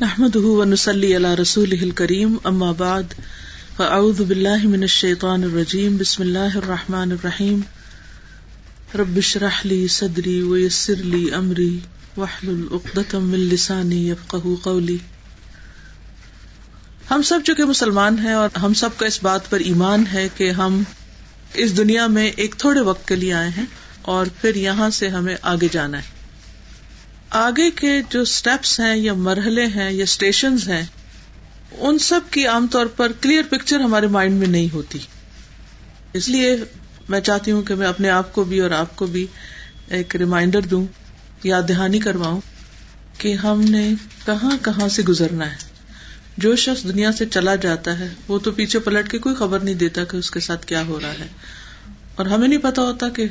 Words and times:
احمد 0.00 0.36
ونسلی 0.36 1.16
علی 1.16 1.28
رسول 1.42 1.90
کریم 1.90 2.36
اما 2.44 2.72
بعد، 2.72 3.02
فاعوذ 3.76 4.20
باللہ 4.20 4.66
من 4.66 4.80
الشیطان 4.80 5.42
الرجیم، 5.44 5.96
بسم 5.96 6.22
اللہ 6.22 6.56
الرحمٰن 6.56 7.12
الرحیم 7.12 7.60
ربش 8.94 9.36
رحلی 9.36 9.88
صدری 9.88 10.42
ویسر 10.42 10.94
لی 10.94 11.30
امری 11.34 11.78
وحل 12.16 12.48
العقدم 12.48 13.24
من 13.24 13.38
لسانی 13.38 14.08
یفقہ 14.08 14.54
قولی۔ 14.62 14.96
ہم 17.10 17.22
سب 17.22 17.40
چونکہ 17.46 17.64
مسلمان 17.64 18.18
ہیں 18.18 18.32
اور 18.32 18.58
ہم 18.58 18.74
سب 18.74 18.96
کا 18.96 19.06
اس 19.06 19.22
بات 19.22 19.50
پر 19.50 19.60
ایمان 19.60 20.04
ہے 20.12 20.28
کہ 20.36 20.50
ہم 20.50 20.82
اس 21.54 21.76
دنیا 21.76 22.06
میں 22.06 22.30
ایک 22.36 22.54
تھوڑے 22.58 22.80
وقت 22.80 23.08
کے 23.08 23.16
لیے 23.16 23.32
آئے 23.32 23.50
ہیں 23.56 23.66
اور 24.02 24.26
پھر 24.40 24.56
یہاں 24.56 24.90
سے 24.90 25.08
ہمیں 25.08 25.36
آگے 25.42 25.68
جانا 25.72 25.98
ہے۔ 25.98 26.19
آگے 27.30 27.70
کے 27.70 28.02
جو 28.10 28.20
اسٹیپس 28.20 28.80
ہیں 28.80 28.96
یا 28.96 29.14
مرحلے 29.14 29.66
ہیں 29.66 29.90
یا 29.90 30.02
اسٹیشن 30.02 30.56
ہیں، 30.66 30.84
ان 31.72 31.98
سب 31.98 32.20
کی 32.30 32.46
عام 32.46 32.66
طور 32.66 32.86
پر 32.86 33.12
کلیئر 33.20 33.42
پکچر 33.42 33.80
ہمارے 33.80 34.06
مائنڈ 34.06 34.38
میں 34.38 34.46
نہیں 34.46 34.74
ہوتی۔ 34.74 34.98
اس 36.12 36.28
لیے 36.28 36.56
میں 37.08 37.20
چاہتی 37.20 37.50
ہوں 37.50 37.62
کہ 37.62 37.74
میں 37.74 37.86
اپنے 37.86 38.10
آپ 38.10 38.32
کو 38.32 38.44
بھی 38.44 38.60
اور 38.60 38.70
آپ 38.70 38.96
کو 38.96 39.06
بھی 39.06 39.26
ایک 39.88 40.16
ریمائنڈر 40.16 40.60
دوں 40.60 40.86
یا 41.42 41.60
دہانی 41.68 41.98
کرواؤں 41.98 42.40
کہ 43.18 43.34
ہم 43.34 43.60
نے 43.60 43.94
کہاں 44.26 44.56
کہاں 44.62 44.88
سے 44.88 45.02
گزرنا 45.02 45.50
ہے۔ 45.50 45.56
جو 46.36 46.56
شخص 46.56 46.84
دنیا 46.84 47.12
سے 47.12 47.26
چلا 47.26 47.54
جاتا 47.54 47.98
ہے، 47.98 48.14
وہ 48.28 48.38
تو 48.38 48.50
پیچھے 48.50 48.78
پلٹ 48.78 49.10
کے 49.10 49.18
کوئی 49.18 49.34
خبر 49.34 49.60
نہیں 49.60 49.74
دیتا 49.74 50.04
کہ 50.04 50.16
اس 50.16 50.30
کے 50.30 50.40
ساتھ 50.40 50.66
کیا 50.66 50.82
ہو 50.86 51.00
رہا 51.00 51.12
ہے۔ 51.12 51.26
اور 52.14 52.26
ہمیں 52.26 52.48
نہیں 52.48 52.58
پتا 52.58 52.82
ہوتا 52.82 53.08
کہ 53.08 53.26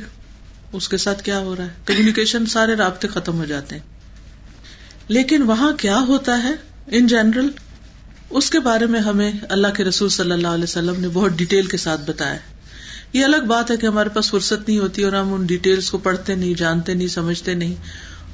اس 0.72 0.88
کے 0.88 0.96
ساتھ 0.96 1.22
کیا 1.22 1.38
ہو 1.38 1.56
رہا 1.56 1.64
ہے؟ 1.64 1.68
کمیونیکیشن 1.84 2.46
سارے 2.46 2.74
رابطے 2.74 3.08
ختم 3.08 3.38
ہو 3.38 3.44
جاتے 3.44 3.74
ہیں۔ 3.76 3.82
لیکن 5.08 5.42
وہاں 5.42 5.72
کیا 5.72 6.00
ہوتا 6.00 6.42
ہے؟ 6.42 6.52
ان 6.86 7.06
جنرل 7.06 7.50
اس 8.30 8.50
کے 8.50 8.60
بارے 8.60 8.86
میں 8.86 9.00
ہمیں 9.00 9.32
اللہ 9.48 9.68
کے 9.68 9.84
رسول 9.84 10.08
صلی 10.08 10.30
اللہ 10.30 10.48
علیہ 10.48 10.64
وسلم 10.64 11.00
نے 11.00 11.08
بہت 11.08 11.32
ڈیٹیل 11.32 11.66
کے 11.66 11.76
ساتھ 11.76 12.00
بتایا 12.06 12.36
یہ 13.12 13.24
الگ 13.24 13.36
بات 13.36 13.70
ہے 13.70 13.76
کہ 13.76 13.86
ہمارے 13.86 14.08
پاس 14.08 14.30
فرصت 14.30 14.68
نہیں 14.68 14.78
ہوتی 14.78 15.02
اور 15.02 15.12
ہم 15.12 15.34
ان 15.34 15.46
ڈیٹیلس 15.46 15.90
کو 15.90 15.98
پڑھتے 15.98 16.34
نہیں، 16.34 16.54
جانتے 16.54 16.94
نہیں، 16.94 17.08
سمجھتے 17.08 17.54
نہیں۔ 17.54 17.74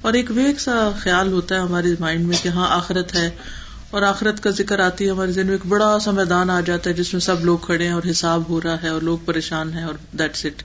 اور 0.00 0.12
ایک 0.12 0.30
ویک 0.30 0.60
سا 0.60 0.90
خیال 0.98 1.32
ہوتا 1.32 1.54
ہے 1.54 1.60
ہمارے 1.60 1.88
مائنڈ 2.00 2.26
میں 2.26 2.36
کہ 2.42 2.48
ہاں 2.48 2.76
آخرت 2.76 3.14
ہے۔ 3.14 3.30
اور 3.90 4.02
آخرت 4.02 4.42
کا 4.42 4.50
ذکر 4.50 4.78
آتی 4.78 5.04
ہے، 5.04 5.10
ہمارے 5.10 5.32
ذہن 5.32 5.46
میں 5.46 5.54
ایک 5.54 5.66
بڑا 5.66 5.98
سا 5.98 6.10
میدان 6.10 6.50
آ 6.50 6.60
جاتا 6.60 6.90
ہے 6.90 6.94
جس 6.94 7.12
میں 7.12 7.20
سب 7.20 7.44
لوگ 7.44 7.58
کھڑے 7.58 7.86
ہیں 7.86 7.92
اور 7.92 8.02
حساب 8.10 8.42
ہو 8.48 8.60
رہا 8.62 8.82
ہے 8.82 8.88
اور 8.88 9.00
لوگ 9.00 9.18
پریشان 9.24 9.72
ہیں 9.72 9.84
اور 9.84 9.94
دیٹس 10.18 10.44
اٹ 10.44 10.62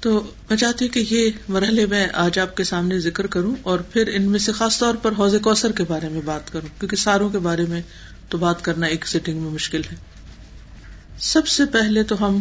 تو 0.00 0.32
میں 0.48 0.56
چاہتی 0.56 0.84
ہوں 0.84 0.92
کہ 0.92 1.14
یہ 1.14 1.30
مرحلے 1.48 1.86
میں 1.86 2.06
آج 2.12 2.38
آپ 2.38 2.56
کے 2.56 2.64
سامنے 2.64 2.98
ذکر 2.98 3.26
کروں 3.26 3.54
اور 3.62 3.78
پھر 3.78 4.10
ان 4.14 4.22
میں 4.22 4.38
سے 4.38 4.52
خاص 4.52 4.78
طور 4.78 4.94
پر 4.94 5.12
حوض 5.18 5.34
کوثر 5.42 5.72
کے 5.72 5.84
بارے 5.88 6.08
میں 6.08 6.20
بات 6.24 6.52
کروں، 6.52 6.68
کیونکہ 6.80 6.96
ساروں 6.96 7.28
کے 7.30 7.38
بارے 7.38 7.64
میں 7.68 7.82
تو 8.28 8.38
بات 8.38 8.64
کرنا 8.64 8.86
ایک 8.86 9.06
سیٹنگ 9.06 9.42
میں 9.42 9.50
مشکل 9.50 9.80
ہے۔ 9.92 9.96
سب 11.18 11.46
سے 11.46 11.64
پہلے 11.64 12.02
تو 12.02 12.26
ہم 12.26 12.40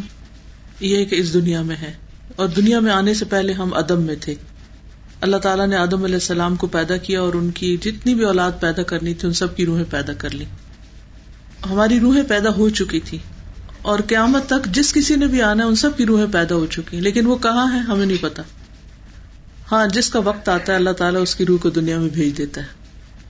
یہ 0.79 1.05
کہ 1.05 1.15
اس 1.15 1.33
دنیا 1.33 1.61
میں 1.61 1.75
ہے 1.75 1.93
اور 2.35 2.47
دنیا 2.47 2.79
میں 2.79 2.91
آنے 2.91 3.13
سے 3.13 3.25
پہلے 3.25 3.53
ہم 3.53 3.73
ادب 3.73 3.99
میں 3.99 4.15
تھے۔ 4.21 4.35
اللہ 5.21 5.37
تعالیٰ 5.37 5.67
نے 5.67 5.75
آدم 5.75 6.03
علیہ 6.03 6.15
السلام 6.15 6.55
کو 6.55 6.67
پیدا 6.67 6.97
کیا 6.97 7.21
اور 7.21 7.33
ان 7.33 7.51
کی 7.51 7.77
جتنی 7.77 8.15
بھی 8.15 8.23
اولاد 8.23 8.51
پیدا 8.59 8.83
کرنی 8.83 9.13
تھی، 9.13 9.27
ان 9.27 9.33
سب 9.33 9.55
کی 9.55 9.65
روحیں 9.65 9.83
پیدا 9.89 10.13
کر 10.13 10.29
لی 10.29 10.45
ہماری 11.69 11.99
روحیں 11.99 12.23
پیدا 12.23 12.49
ہو 12.49 12.69
چکی 12.69 12.99
تھی 12.99 13.17
اور 13.81 13.99
قیامت 14.07 14.45
تک 14.45 14.65
جس 14.65 14.93
کسی 14.93 15.15
نے 15.15 15.27
بھی 15.27 15.41
آنا 15.41 15.63
ہے، 15.63 15.69
ان 15.69 15.75
سب 15.75 15.97
کی 15.97 16.05
روحیں 16.05 16.25
پیدا 16.31 16.55
ہو 16.55 16.65
چکی 16.65 16.95
ہیں۔ 16.97 17.03
لیکن 17.03 17.25
وہ 17.25 17.37
کہاں 17.37 17.73
ہے 17.73 17.79
ہمیں 17.79 18.05
نہیں 18.05 18.21
پتا۔ 18.21 18.43
ہاں 19.71 19.87
جس 19.87 20.09
کا 20.09 20.19
وقت 20.19 20.49
آتا 20.49 20.71
ہے، 20.71 20.77
اللہ 20.77 20.89
تعالیٰ 20.89 21.21
اس 21.21 21.35
کی 21.35 21.45
روح 21.45 21.59
کو 21.59 21.69
دنیا 21.69 21.99
میں 21.99 22.09
بھیج 22.09 22.37
دیتا 22.37 22.61
ہے۔ 22.61 22.67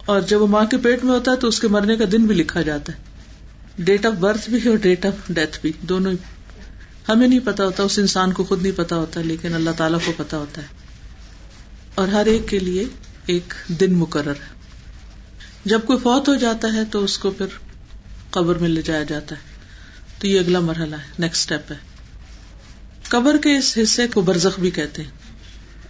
اور 0.06 0.22
جب 0.22 0.41
وہ 0.41 0.47
ماں 0.47 0.66
کے 0.66 0.78
پیٹ 0.78 1.03
میں 1.03 1.14
ہوتا 1.14 1.31
ہے، 1.31 1.38
تو 1.38 1.47
اس 1.47 1.59
کے 1.59 1.67
مرنے 1.67 1.95
کا 1.95 2.06
دن 2.11 2.25
بھی 2.25 2.36
لکھا 2.36 2.61
جاتا 2.61 2.94
ہے۔ 2.94 2.97
ڈیٹ 3.78 4.06
آف 4.06 4.14
برتھ 4.14 4.50
بھی 4.50 4.69
اور 4.69 4.78
ڈیٹ 4.78 5.06
آف 5.06 5.14
ڈیتھ 5.30 5.59
بھی، 5.61 5.72
دونوں 5.81 6.14
ہمیں 7.09 7.28
نہیں 7.28 7.39
پتا 7.44 7.66
ہوتا، 7.66 7.84
اس 7.84 8.00
انسان 8.00 8.34
کو 8.34 8.44
خود 8.44 8.62
نہیں 8.62 8.78
پتا 8.78 8.95
ہوتا، 8.95 9.22
لیکن 9.22 9.53
اللہ 9.53 9.69
تعالیٰ 9.78 10.00
کو 10.06 10.12
پتا 10.18 10.38
ہوتا 10.38 10.62
ہے۔ 10.62 10.68
اور 11.95 12.07
ہر 12.07 12.25
ایک 12.25 12.47
کے 12.47 12.59
لیے 12.59 12.85
ایک 13.25 13.53
دن 13.68 13.94
مقرر 13.94 14.31
ہے۔ 14.31 14.59
جب 15.66 15.79
کوئی 15.85 16.00
فوت 16.00 16.29
ہو 16.29 16.35
جاتا 16.35 16.74
ہے، 16.74 16.85
تو 16.85 17.03
اس 17.03 17.18
کو 17.18 17.31
پھر 17.31 17.45
قبر 18.29 18.56
میں 18.56 18.69
لے 18.69 18.81
جایا 18.81 19.03
جاتا 19.03 19.35
ہے۔ 19.35 19.49
تو 20.19 20.28
یہ 20.28 20.40
اگلا 20.40 20.59
مرحلہ 20.59 20.96
ہے 20.96 21.12
نیکسٹ 21.19 21.52
اسٹیپ 21.52 21.72
ہے۔ 21.72 21.78
قبر 23.09 23.38
کے 23.38 23.57
اس 23.57 23.78
حصے 23.84 24.07
کو 24.07 24.22
برزخ 24.22 24.59
بھی 24.59 24.72
کہتے 24.72 25.03
ہیں۔ 25.03 25.09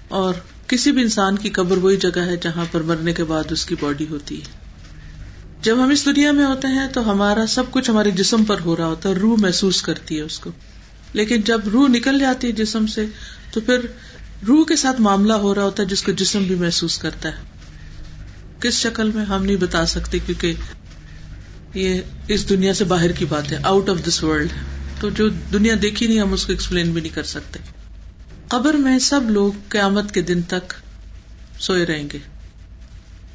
اور 0.08 0.34
کسی 0.68 0.92
بھی 0.92 1.02
انسان 1.02 1.38
کی 1.38 1.50
قبر 1.50 1.78
وہی 1.78 1.98
جگہ 1.98 2.20
ہے 2.20 2.38
جہاں 2.38 2.66
پر 2.72 2.82
مرنے 2.82 3.14
کے 3.14 3.24
بعد 3.24 3.44
اس 3.50 3.66
کی 3.66 3.76
باڈی 3.80 4.06
ہوتی 4.10 4.42
ہے۔ 4.42 4.46
جب 5.62 5.84
ہم 5.84 5.90
اس 5.90 6.06
دنیا 6.06 6.32
میں 6.32 6.46
ہوتے 6.46 6.68
ہیں 6.68 6.88
تو 6.88 7.12
ہمارا 7.12 7.48
سب 7.48 7.64
کچھ 7.72 7.90
ہمارے 7.90 8.12
جسم 8.12 8.46
پر 8.46 8.60
ہو 8.60 8.78
رہا 8.78 8.86
ہوتا 8.86 9.10
ہے 9.10 9.14
روح 9.14 9.38
محسوس 9.40 9.82
کرتی 9.82 10.18
ہے 10.18 10.22
اس 10.22 10.40
کو۔ 10.40 10.50
لیکن 11.14 11.42
جب 11.42 11.62
روح 11.74 11.88
نکل 11.88 12.20
جاتی 12.20 12.48
ہے 12.48 12.52
جسم 12.52 12.88
سے، 12.88 13.06
تو 13.52 13.62
پھر 13.62 13.80
روح 14.48 14.66
کے 14.66 14.76
ساتھ 14.76 15.02
معاملہ 15.02 15.34
ہو 15.34 15.56
رہا 15.56 15.64
ہوتا 15.64 15.84
ہے 15.84 15.88
جس 15.88 16.04
کو 16.04 16.12
جسم 16.12 16.44
بھی 16.44 16.56
محسوس 16.56 16.98
کرتا 16.98 17.30
ہے۔ 17.30 17.44
کس 18.60 18.74
شکل 18.74 19.12
میں 19.12 19.26
ہم 19.26 19.46
نہیں 19.46 19.56
بتا 19.56 19.86
سکتے 19.86 20.20
کیونکہ 20.20 20.54
یہ 21.74 22.02
اس 22.28 22.50
دنیا 22.50 22.74
سے 22.74 22.84
باہر 22.84 23.12
کی 23.12 23.26
بات 23.26 23.52
ہے 23.52 23.58
آؤٹ 23.64 23.90
آف 23.90 24.08
دس 24.08 24.24
ورلڈ 24.24 24.50
تو 25.00 25.10
جو 25.10 25.30
دنیا 25.30 25.76
دیکھی 25.82 26.08
نہیں، 26.08 26.20
ہم 26.20 26.34
اس 26.34 26.46
کو 26.46 26.52
ایکسپلین 26.52 26.92
بھی 26.92 27.02
نہیں 27.02 27.16
کر 27.16 27.24
سکتے۔ 27.24 27.60
قبر 28.48 28.74
میں 28.74 29.00
سب 29.00 29.22
لوگ 29.30 29.54
قیامت 29.70 30.12
کے 30.12 30.22
دن 30.22 30.42
تک 30.42 30.74
سوئے 31.60 31.86
رہیں 31.86 32.08
گے۔ 32.14 32.20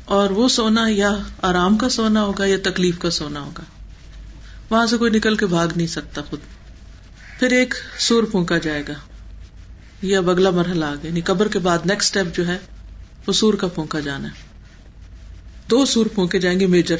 اور 0.05 0.31
وہ 0.31 0.49
سونا 0.49 0.85
یا 0.89 1.17
آرام 1.43 1.79
کا 1.79 1.89
سونا 1.89 2.23
ہوگا 2.23 2.45
یا 2.45 2.57
تکلیف 2.63 2.99
کا 2.99 3.11
سونا 3.11 3.41
ہوگا۔ 3.41 3.63
وہاں 4.71 4.87
سے 4.87 4.97
کوئی 4.97 5.11
نکل 5.11 5.37
کے 5.37 5.47
بھاگ 5.47 5.69
نہیں 5.77 5.87
سکتا 5.87 6.23
خود۔ 6.23 6.41
پھر 7.39 7.51
ایک 7.51 7.75
سور 7.99 8.25
پھونکا 8.25 8.59
جائے 8.59 8.83
گا۔ 8.89 8.95
یہ 10.03 10.17
اب 10.17 10.31
اگلا 10.31 10.51
مرحلہ 10.51 10.85
آ 10.85 10.95
گیا 10.95 11.07
یعنی 11.07 11.21
قبر 11.21 11.49
کے 11.49 11.59
بعد 11.59 11.79
نیکسٹ 11.85 12.17
اسٹیپ 12.17 12.37
جو 12.37 12.47
ہے، 12.47 12.59
وہ 13.27 13.33
سور 13.33 13.55
کا 13.55 13.67
پھونکا 13.67 14.01
جانا 14.01 14.29
ہے۔ 14.29 14.55
دو 15.71 15.87
سور 15.87 16.07
پھونکے 16.07 16.39
جائیں 16.39 16.61
گے 16.61 16.67
میجر 16.67 16.97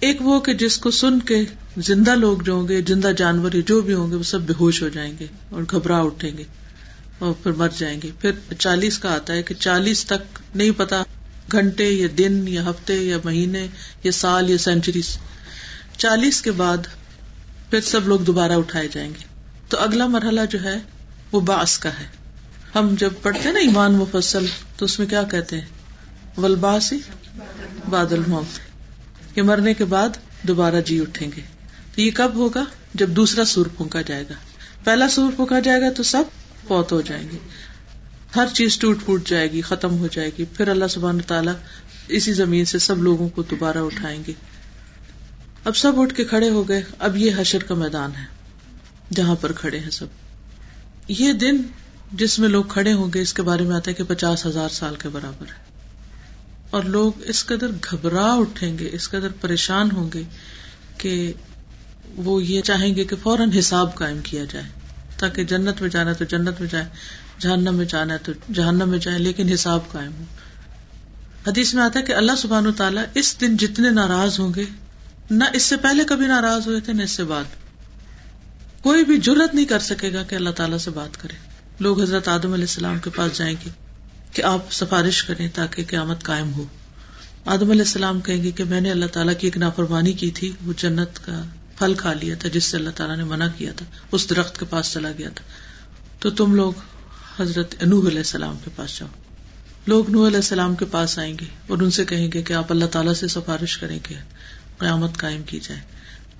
ایک 0.00 0.16
وہ 0.20 0.40
کہ 0.40 0.52
جس 0.52 0.78
کو 0.78 0.90
سن 0.90 1.20
کے 1.20 1.44
زندہ 1.76 2.14
لوگ 2.14 2.38
جو 2.38 2.52
ہوں 2.52 2.68
گے، 2.68 2.82
زندہ 2.82 3.12
جانور 3.16 3.50
جو 3.66 3.80
بھی 3.80 3.94
ہوں 3.94 4.10
گے، 4.10 4.16
وہ 4.16 4.22
سب 4.22 4.40
بے 4.40 4.52
ہوش 4.60 4.82
ہو 4.82 4.88
جائیں 4.88 5.14
گے 5.20 5.26
اور 5.50 5.62
گھبراہ 5.70 6.00
اٹھیں 6.00 6.38
گے 6.38 6.44
اور 7.18 7.32
پھر 7.42 7.52
مر 7.52 7.68
جائیں 7.78 8.00
گے۔ 8.02 8.10
پھر 8.20 8.32
چالیس 8.58 8.98
کا 8.98 9.14
آتا 9.14 9.32
ہے 9.32 9.42
کہ 9.42 9.54
چالیس 9.54 10.04
تک 10.04 10.38
نہیں 10.54 10.70
پتا 10.76 11.02
گھنٹے 11.52 11.90
یا 11.90 12.08
دن 12.18 12.48
یا 12.48 12.70
ہفتے 12.70 12.94
یا 12.94 13.16
مہینے 13.24 13.66
یا 14.04 14.12
سال 14.12 14.50
یا 14.50 14.58
سینچریز 14.58 15.18
چالیس 15.96 16.42
کے 16.42 16.50
بعد 16.50 16.76
پھر 17.70 17.80
سب 17.80 18.08
لوگ 18.08 18.20
دوبارہ 18.20 18.52
اٹھائے 18.52 18.88
جائیں 18.88 19.10
گے۔ 19.10 19.24
تو 19.68 19.78
اگلا 19.78 20.06
مرحلہ 20.06 20.40
جو 20.50 20.62
ہے، 20.62 20.78
وہ 21.32 21.40
باس 21.40 21.78
کا 21.78 21.88
ہے۔ 21.88 22.06
ہم 22.74 22.94
جب 22.98 23.10
پڑھتے 23.22 23.52
نا 23.52 23.58
ایمان 23.58 23.92
مفصل، 23.92 24.46
تو 24.76 24.84
اس 24.84 24.98
میں 24.98 25.06
کیا 25.06 25.22
کہتے 25.22 25.60
ہیں؟ 25.60 25.66
ولباسی 26.38 26.98
بادل 27.90 28.20
موت 28.28 28.65
یہ 29.36 29.42
مرنے 29.42 29.74
کے 29.74 29.84
بعد 29.84 30.08
دوبارہ 30.42 30.80
جی 30.80 31.00
اٹھیں 31.00 31.30
گے۔ 31.36 31.40
تو 31.94 32.00
یہ 32.00 32.10
کب 32.14 32.34
ہوگا؟ 32.34 32.64
جب 32.94 33.08
دوسرا 33.08 33.44
سور 33.44 33.66
پھونکا 33.76 34.02
جائے 34.02 34.22
گا۔ 34.22 34.34
پہلا 34.84 35.08
سور 35.08 35.32
پھونکا 35.36 35.60
جائے 35.60 35.80
گا 35.80 35.90
تو 35.92 36.02
سب 36.02 36.22
فوت 36.68 36.92
ہو 36.92 37.00
جائیں 37.00 37.28
گے۔ 37.32 37.38
ہر 38.36 38.46
چیز 38.54 38.78
ٹوٹ 38.78 39.04
پھوٹ 39.04 39.28
جائے 39.28 39.52
گی، 39.52 39.60
ختم 39.60 39.98
ہو 39.98 40.08
جائے 40.12 40.30
گی۔ 40.38 40.44
پھر 40.44 40.68
اللہ 40.68 40.84
سبحان 40.90 41.18
تعالیٰ 41.18 41.52
اسی 42.08 42.32
زمین 42.32 42.64
سے 42.64 42.78
سب 42.78 43.02
لوگوں 43.02 43.28
کو 43.28 43.42
دوبارہ 43.42 43.78
اٹھائیں 43.78 44.22
گے۔ 44.26 44.32
اب 45.64 45.76
سب 45.76 46.00
اٹھ 46.00 46.14
کے 46.14 46.24
کھڑے 46.24 46.50
ہو 46.50 46.68
گئے۔ 46.68 46.82
اب 46.98 47.16
یہ 47.16 47.30
حشر 47.36 47.62
کا 47.62 47.74
میدان 47.74 48.10
ہے، 48.18 48.24
جہاں 49.14 49.34
پر 49.34 49.52
کھڑے 49.52 49.78
ہیں 49.78 49.90
سب۔ 49.90 50.06
یہ 51.08 51.32
دن 51.32 51.56
جس 52.12 52.38
میں 52.38 52.48
لوگ 52.48 52.64
کھڑے 52.64 52.92
ہوں 52.92 53.12
گے، 53.14 53.20
اس 53.20 53.34
کے 53.34 53.42
بارے 53.42 53.62
میں 53.62 53.76
آتا 53.76 53.90
ہے 53.90 53.94
کہ 53.94 54.04
پچاس 54.04 54.46
ہزار 54.46 54.68
سال 54.68 54.96
کے 54.96 55.08
برابر 55.08 55.46
ہے۔ 55.46 55.75
اور 56.76 56.84
لوگ 56.84 57.12
اس 57.24 57.46
قدر 57.46 57.66
گھبرا 57.90 58.34
اٹھیں 58.34 58.78
گے، 58.78 58.88
اس 58.92 59.08
قدر 59.08 59.28
پریشان 59.40 59.88
ہوں 59.92 60.10
گے 60.14 60.22
کہ 60.98 61.32
وہ 62.16 62.42
یہ 62.42 62.60
چاہیں 62.62 62.94
گے 62.94 63.04
کہ 63.04 63.16
فوراً 63.22 63.50
حساب 63.58 63.94
قائم 63.94 64.18
کیا 64.24 64.44
جائے۔ 64.44 64.64
تاکہ 65.18 65.44
جنت 65.44 65.80
میں 65.80 65.90
جانا 65.90 66.10
ہے 66.10 66.14
تو 66.14 66.24
جنت 66.24 66.60
میں 66.60 66.68
جائے، 66.70 66.84
جہنم 67.38 67.74
میں 67.74 67.84
جانا 67.84 68.14
ہے 68.14 68.18
تو 68.18 68.32
جہنم 68.54 68.88
میں 68.88 68.98
جائے، 68.98 69.18
لیکن 69.18 69.48
حساب 69.48 69.88
قائم 69.88 70.12
ہو۔ 70.18 70.24
حدیث 71.46 71.74
میں 71.74 71.82
آتا 71.82 71.98
ہے 71.98 72.04
کہ 72.04 72.12
اللہ 72.12 72.32
سبحان 72.38 72.66
و 72.66 72.72
تعالیٰ 72.72 73.04
اس 73.14 73.40
دن 73.40 73.56
جتنے 73.56 73.90
ناراض 73.90 74.40
ہوں 74.40 74.54
گے، 74.56 74.64
نہ 75.30 75.44
اس 75.52 75.62
سے 75.62 75.76
پہلے 75.76 76.04
کبھی 76.04 76.26
ناراض 76.26 76.66
ہوئے 76.66 76.80
تھے، 76.80 76.92
نہ 76.92 77.02
اس 77.02 77.10
سے 77.10 77.24
بعد۔ 77.24 77.44
کوئی 78.82 79.04
بھی 79.04 79.18
جرت 79.18 79.54
نہیں 79.54 79.64
کر 79.64 79.78
سکے 79.78 80.12
گا 80.12 80.22
کہ 80.22 80.34
اللہ 80.34 80.50
تعالیٰ 80.50 80.78
سے 80.78 80.90
بات 80.90 81.22
کرے۔ 81.22 81.36
لوگ 81.80 82.02
حضرت 82.02 82.28
آدم 82.28 82.52
علیہ 82.52 82.64
السلام 82.64 82.98
کے 82.98 83.10
پاس 83.10 83.38
جائیں 83.38 83.56
گے۔ 83.64 83.85
کہ 84.36 84.42
آپ 84.42 84.72
سفارش 84.72 85.22
کریں 85.22 85.48
تاکہ 85.54 85.84
قیامت 85.88 86.22
قائم 86.22 86.52
ہو۔ 86.52 86.64
آدم 87.46 87.70
علیہ 87.70 87.82
السلام 87.82 88.20
کہیں 88.20 88.42
گے 88.42 88.50
کہ 88.50 88.64
میں 88.64 88.80
نے 88.80 88.90
اللہ 88.90 89.06
تعالیٰ 89.06 89.34
کی 89.38 89.46
ایک 89.46 89.56
نافرمانی 89.56 90.12
کی 90.12 90.30
تھی، 90.30 90.52
وہ 90.64 90.72
جنت 90.76 91.26
کا 91.26 91.42
پھل 91.78 91.94
کھا 91.94 92.12
لیا 92.12 92.34
تھا، 92.38 92.48
جس 92.48 92.64
سے 92.64 92.76
اللہ 92.76 92.90
تعالیٰ 92.90 93.16
نے 93.16 93.24
منع 93.24 93.46
کیا 93.56 93.72
تھا، 93.76 93.86
اس 94.12 94.30
درخت 94.30 94.58
کے 94.58 94.64
پاس 94.64 94.92
چلا 94.92 95.10
گیا 95.18 95.28
تھا۔ 95.34 95.44
تو 96.18 96.30
تم 96.30 96.54
لوگ 96.54 96.72
حضرت 97.40 97.74
انوح 97.80 98.08
علیہ 98.08 98.18
السلام 98.18 98.56
کے 98.64 98.70
پاس 98.76 98.98
جاؤ۔ 98.98 99.08
لوگ 99.86 100.10
نو 100.10 100.26
علیہ 100.26 100.36
السلام 100.36 100.74
کے 100.74 100.84
پاس 100.84 101.18
آئیں 101.18 101.38
گے 101.40 101.44
اور 101.66 101.78
ان 101.78 101.90
سے 101.90 102.04
کہیں 102.04 102.32
گے 102.32 102.42
کہ 102.42 102.52
آپ 102.52 102.72
اللہ 102.72 102.84
تعالیٰ 102.84 103.14
سے 103.14 103.28
سفارش 103.28 103.78
کریں 103.78 103.98
گے 104.10 104.14
قیامت 104.78 105.18
قائم 105.18 105.42
کی 105.42 105.60
جائے۔ 105.62 105.80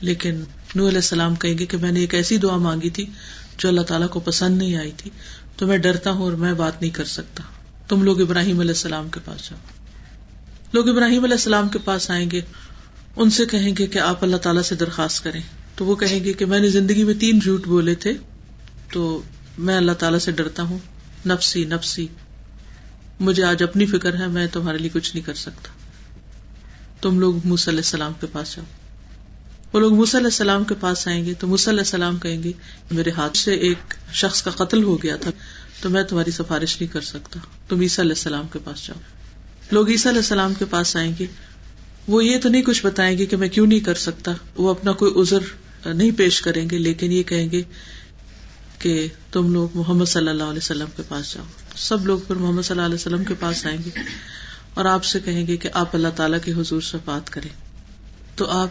لیکن 0.01 0.45
نو 0.75 0.89
علیہ 0.89 0.99
السلام 0.99 1.35
کہیں 1.35 1.59
گے 1.59 1.67
کہ 1.67 1.77
میں 1.77 1.93
نے 1.93 2.01
ایک 2.01 2.15
ایسی 2.15 2.37
دعا 2.37 2.57
مانگی 2.57 2.91
تھی 2.91 3.07
جو 3.59 3.69
اللہ 3.69 3.81
تعالیٰ 3.81 4.09
کو 4.09 4.21
پسند 4.21 4.59
نہیں 4.59 4.77
آئی 4.77 4.93
تھی، 4.97 5.11
تو 5.57 5.67
میں 5.67 5.79
ڈرتا 5.79 6.11
ہوں 6.11 6.23
اور 6.23 6.33
میں 6.33 6.55
بات 6.55 6.81
نہیں 6.81 6.91
کر 6.91 7.05
سکتا۔ 7.05 7.43
تم 7.89 8.03
لوگ 8.03 8.21
ابراہیم 8.21 8.61
علیہ 8.61 8.71
السلام 8.71 9.09
کے 9.09 9.21
پاس 9.25 9.51
جاؤ۔ 9.51 9.59
لوگ 10.73 10.89
ابراہیم 10.89 11.25
علیہ 11.25 11.35
السلام 11.35 11.69
کے 11.69 11.79
پاس 11.79 12.11
آئیں 12.11 12.31
گے، 12.31 12.41
ان 13.17 13.31
سے 13.31 13.47
کہیں 13.47 13.77
گے 13.79 13.87
کہ 13.87 13.99
آپ 13.99 14.25
اللہ 14.25 14.37
تعالیٰ 14.37 14.63
سے 14.63 14.75
درخواست 14.75 15.25
کریں۔ 15.25 15.41
تو 15.75 15.85
وہ 15.85 15.97
کہیں 15.97 16.25
گے 16.25 16.33
کہ 16.33 16.47
میں 16.47 16.61
نے 16.61 16.69
زندگی 16.69 17.05
میں 17.05 17.15
تین 17.15 17.39
جھوٹ 17.39 17.67
بولے 17.67 17.95
تھے، 17.95 18.13
تو 18.93 19.23
میں 19.59 19.77
اللہ 19.77 19.93
تعالیٰ 19.93 20.19
سے 20.19 20.33
ڈرتا 20.33 20.63
ہوں۔ 20.63 20.79
نفسی 21.27 21.65
نفسی، 21.65 22.07
مجھے 23.21 23.45
آج 23.45 23.63
اپنی 23.63 23.87
فکر 23.87 24.21
ہے، 24.21 24.27
میں 24.27 24.47
تمہارے 24.47 24.79
لیے 24.79 24.89
کچھ 24.93 25.17
نہیں 25.17 25.27
کر 25.27 25.35
سکتا۔ 25.35 25.69
تم 27.01 27.21
لوگ 27.21 27.37
علیہ 27.47 27.77
السلام 27.77 28.13
کے 28.21 28.27
پاس 28.33 28.57
جاؤ۔ 28.57 28.65
وہ 29.73 29.81
لوگ 29.81 29.93
علیہ 29.93 30.25
السلام 30.25 30.65
کے 30.65 30.75
پاس 30.81 31.09
آئیں 31.09 31.25
گے، 31.25 31.35
تو 31.35 31.47
علیہ 31.47 31.79
السلام 31.79 32.17
کہیں 32.17 32.43
گے، 32.43 32.53
میرے 32.91 33.11
ہاتھ 33.11 33.37
سے 33.37 33.55
ایک 33.55 33.95
شخص 34.13 34.43
کا 34.43 34.51
قتل 34.51 34.83
ہو 34.83 35.03
گیا 35.03 35.17
تھا۔ 35.17 35.31
تو 35.81 35.91
میں 35.91 36.03
تمہاری 36.03 36.31
سفارش 36.31 36.81
نہیں 36.81 36.93
کر 36.93 37.01
سکتا۔ 37.01 37.41
تم 37.69 37.81
عیسیٰ 37.81 37.99
علیہ 37.99 38.13
السلام 38.13 38.47
کے 38.53 38.59
پاس 38.65 38.87
جاؤ۔ 38.87 39.01
لوگ 39.71 39.89
عیسیٰ 39.89 40.13
علیہ 40.13 40.21
السلام 40.21 40.55
کے 40.55 40.65
پاس 40.65 40.97
آئیں 40.97 41.13
گے۔ 41.19 41.27
وہ 42.09 42.25
یہ 42.25 42.39
تو 42.39 42.49
نہیں 42.49 42.63
کچھ 42.63 42.87
بتائیں 42.87 43.19
گے 43.19 43.27
کہ 43.27 43.37
میں 43.37 43.49
کیوں 43.49 43.67
نہیں 43.67 43.81
کر 43.81 43.95
سکتا۔ 43.95 44.33
وہ 44.57 44.71
اپنا 44.71 44.93
کوئی 44.93 45.13
ازر 45.17 45.39
نہیں 45.95 46.11
پیش 46.11 46.43
کریں 46.43 46.71
گے، 46.71 46.79
لیکن 46.79 47.13
یہ 47.13 47.23
کہیں 47.23 47.51
گے 47.51 47.63
کہ 48.79 49.09
تم 49.33 49.53
لوگ 49.53 49.69
محمد 49.75 50.05
صلی 50.05 50.29
اللہ 50.29 50.43
علیہ 50.43 50.59
وسلم 50.59 50.87
کے 50.97 51.03
پاس 51.09 51.35
جاؤ۔ 51.35 51.45
سب 51.77 52.07
لوگ 52.07 52.19
پھر 52.19 52.37
محمد 52.37 52.63
صلی 52.63 52.71
اللہ 52.71 52.87
علیہ 52.87 52.95
وسلم 52.95 53.25
کے 53.25 53.35
پاس 53.41 53.67
آئیں 53.67 53.79
گے۔ 53.85 53.91
اور 54.75 54.85
آپ 54.85 55.05
سے 55.05 55.21
کہیں 55.21 55.47
گے 55.47 55.57
کہ 55.57 55.69
آپ 55.73 55.95
اللہ 55.95 56.09
تعالیٰ 56.17 56.39
کے 56.45 56.53
حضور 56.53 56.81
سے 56.81 56.99
بات 57.05 57.31
کریں۔ 57.31 57.49
تو 58.37 58.51
آپ 58.51 58.69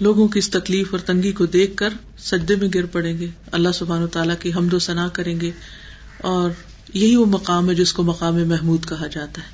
لوگوں 0.00 0.28
کی 0.28 0.38
اس 0.38 0.50
تکلیف 0.50 0.88
اور 0.90 0.98
تنگی 0.98 1.32
کو 1.32 1.46
دیکھ 1.46 1.76
کر 1.76 1.88
سجدے 2.18 2.56
میں 2.56 2.68
گر 2.74 2.86
پڑیں 2.86 3.18
گے۔ 3.18 3.26
اللہ 3.52 3.68
سبحان 3.74 4.02
و 4.02 4.06
تعالیٰ 4.06 4.34
کی 4.40 4.52
حمد 4.52 4.72
و 4.72 4.78
ثنا 4.78 5.08
کریں 5.08 5.40
گے۔ 5.40 5.50
اور 6.20 6.50
یہی 6.94 7.16
وہ 7.16 7.26
مقام 7.26 7.70
ہے 7.70 7.74
جس 7.74 7.92
کو 7.92 8.02
مقام 8.02 8.48
محمود 8.48 8.88
کہا 8.88 9.06
جاتا 9.06 9.42
ہے۔ 9.42 9.46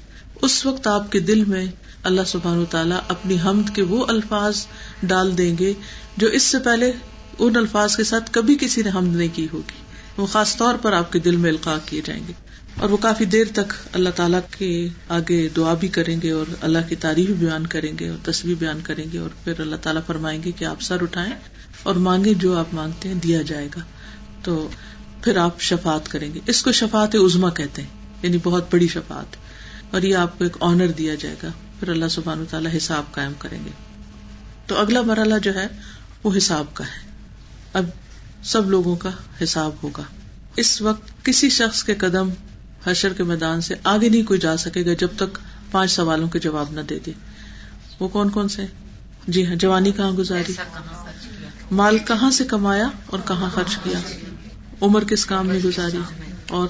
اس 0.42 0.66
وقت 0.66 0.86
آپ 0.86 1.12
کے 1.12 1.20
دل 1.20 1.44
میں 1.44 1.66
اللہ 2.02 2.20
سبحان 2.26 2.58
و 2.58 2.64
تعالیٰ 2.64 2.98
اپنی 3.08 3.36
حمد 3.44 3.74
کے 3.74 3.82
وہ 3.82 4.04
الفاظ 4.08 4.66
ڈال 5.02 5.38
دیں 5.38 5.58
گے 5.58 5.72
جو 6.16 6.26
اس 6.26 6.42
سے 6.42 6.58
پہلے 6.58 6.92
ان 7.38 7.56
الفاظ 7.56 7.96
کے 7.96 8.04
ساتھ 8.04 8.30
کبھی 8.32 8.56
کسی 8.60 8.82
نے 8.82 8.90
حمد 8.94 9.16
نہیں 9.16 9.28
کی 9.32 9.46
ہوگی۔ 9.52 9.82
وہ 10.16 10.26
خاص 10.26 10.56
طور 10.56 10.74
پر 10.82 10.92
آپ 10.92 11.12
کے 11.12 11.18
دل 11.18 11.36
میں 11.36 11.50
القاع 11.50 11.78
کیے 11.86 12.00
جائیں 12.04 12.22
گے۔ 12.28 12.32
اور 12.80 12.90
وہ 12.90 12.96
کافی 12.96 13.24
دیر 13.24 13.44
تک 13.52 13.72
اللہ 13.92 14.08
تعالیٰ 14.16 14.40
کے 14.58 14.88
آگے 15.08 15.48
دعا 15.48 15.74
بھی 15.74 15.88
کریں 15.88 16.20
گے 16.22 16.30
اور 16.30 16.46
اللہ 16.60 16.78
کی 16.88 16.96
تعریف 16.96 17.30
بیان 17.30 17.66
کریں 17.66 17.92
گے 18.00 18.08
اور 18.08 18.18
تصویر 18.24 18.54
بیان 18.58 18.80
کریں 18.82 19.04
گے 19.12 19.18
اور 19.18 19.30
پھر 19.44 19.60
اللہ 19.60 19.76
تعالیٰ 19.76 20.02
فرمائیں 20.06 20.42
گے 20.42 20.52
کہ 20.52 20.64
آپ 20.64 20.82
سر 20.82 21.02
اٹھائیں 21.02 21.32
اور 21.82 21.94
مانگے 21.94 22.34
جو 22.34 22.58
آپ 22.58 22.66
مانگتے 22.72 23.08
ہیں 23.08 23.14
دیا 23.14 23.42
جائے 23.42 23.68
گا۔ 23.76 23.80
تو 24.42 24.68
پھر 25.24 25.36
آپ 25.36 25.60
شفات 25.60 26.08
کریں 26.08 26.34
گے۔ 26.34 26.40
اس 26.46 26.62
کو 26.62 26.72
شفات 26.72 27.14
عزما 27.14 27.50
کہتے 27.50 27.82
ہیں 27.82 27.88
یعنی 28.22 28.38
بہت 28.42 28.64
بڑی 28.72 28.88
شفات 28.88 29.36
اور 29.94 30.02
یہ 30.02 30.16
آپ 30.16 30.38
کو 30.38 30.44
ایک 30.44 30.56
آنر 30.60 30.86
دیا 30.86 31.14
جائے 31.14 31.36
گا۔ 31.42 31.48
پھر 31.80 31.88
اللہ 31.88 32.08
سبحان 32.10 32.40
و 32.40 32.44
تعالیٰ 32.50 32.76
حساب 32.76 33.04
قائم 33.10 33.32
کریں 33.38 33.64
گے۔ 33.64 33.70
تو 34.66 34.76
اگلا 34.76 35.02
مرحلہ 35.02 35.34
جو 35.42 35.54
ہے، 35.54 35.66
وہ 36.24 36.36
حساب 36.36 36.64
کا 36.74 36.84
ہے۔ 36.84 37.10
اب 37.72 37.84
سب 38.44 38.70
لوگوں 38.70 38.96
کا 38.96 39.10
حساب 39.42 39.72
ہوگا۔ 39.82 40.02
اس 40.56 40.82
وقت 40.82 41.24
کسی 41.24 41.50
شخص 41.50 41.84
کے 41.84 41.94
قدم 41.94 42.28
حشر 42.86 43.12
کے 43.12 43.22
میدان 43.22 43.60
سے 43.60 43.74
آگے 43.84 44.08
نہیں 44.08 44.22
کوئی 44.22 44.40
جا 44.40 44.56
سکے 44.56 44.86
گا 44.86 44.90
جب 44.98 45.08
تک 45.16 45.38
پانچ 45.70 45.90
سوالوں 45.90 46.28
کے 46.28 46.38
جواب 46.38 46.66
نہ 46.70 46.80
دے 46.80 46.98
دے۔ 46.98 47.12
وہ 48.00 48.08
کون 48.08 48.30
کون 48.30 48.48
سے؟ 48.48 48.66
جی 49.28 49.46
ہاں 49.46 49.54
جوانی 49.54 49.92
کہاں 49.92 50.10
گزاری؟ 50.10 50.52
مال 51.70 51.98
کہاں 51.98 52.30
سے 52.30 52.44
کمایا 52.44 52.88
اور 53.06 53.18
کہاں 53.26 53.50
خرچ 53.54 53.76
کیا؟ 53.76 53.98
عمر 54.80 55.04
کس 55.04 55.26
کام 55.26 55.46
میں 55.46 55.60
گزاری؟ 55.64 56.00
اور 56.50 56.68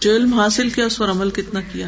جو 0.00 0.16
علم 0.16 0.34
حاصل 0.34 0.70
کیا 0.70 0.86
اس 0.86 0.98
پر 0.98 1.10
عمل 1.10 1.30
کتنا 1.30 1.60
کیا؟ 1.60 1.86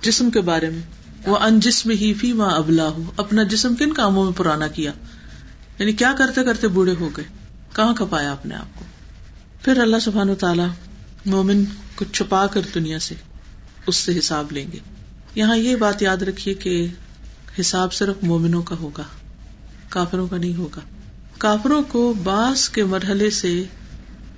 جسم 0.00 0.30
کے 0.30 0.40
بارے 0.40 0.70
میں۔ 0.70 0.82
وہ 1.26 1.36
ان 1.36 1.60
جسم 1.60 1.90
ہی 1.90 2.14
فی 2.14 2.32
ماں 2.32 2.50
ابلا 2.50 2.88
ہو 2.88 3.02
اپنا 3.16 3.42
جسم 3.42 3.74
کن 3.74 3.92
کاموں 3.92 4.24
میں 4.24 4.32
پرانا 4.32 4.66
کیا؟ 4.66 4.92
یعنی 5.78 5.92
کیا 5.92 6.12
کرتے 6.18 6.44
کرتے 6.44 6.68
بوڑھے 6.68 6.94
ہو 7.00 7.08
گئے؟ 7.16 7.24
کہاں 7.72 7.94
کپایا 7.94 8.32
اپنے 8.32 8.54
آپ 8.54 8.78
کو؟ 8.78 8.84
پھر 9.62 9.80
اللہ 9.80 9.96
سبحان 10.02 10.30
و 10.30 10.34
تعالیٰ 10.34 10.68
مومن 11.26 11.64
کو 11.94 12.04
چھپا 12.04 12.46
کر 12.46 12.60
دنیا 12.74 12.98
سے 12.98 13.14
اس 13.86 13.96
سے 13.96 14.18
حساب 14.18 14.52
لیں 14.52 14.72
گے۔ 14.72 14.78
یہاں 15.34 15.56
یہ 15.56 15.76
بات 15.76 16.02
یاد 16.02 16.16
رکھیے 16.16 16.54
کہ 16.54 16.86
حساب 17.60 17.92
صرف 17.92 18.16
مومنوں 18.22 18.62
کا 18.62 18.76
ہوگا، 18.76 19.02
کافروں 19.88 20.26
کا 20.26 20.36
نہیں 20.36 20.56
ہوگا۔ 20.56 20.80
کافروں 21.38 21.82
کو 21.88 22.14
باس 22.24 22.68
کے 22.68 22.84
مرحلے 22.84 23.30
سے 23.30 23.64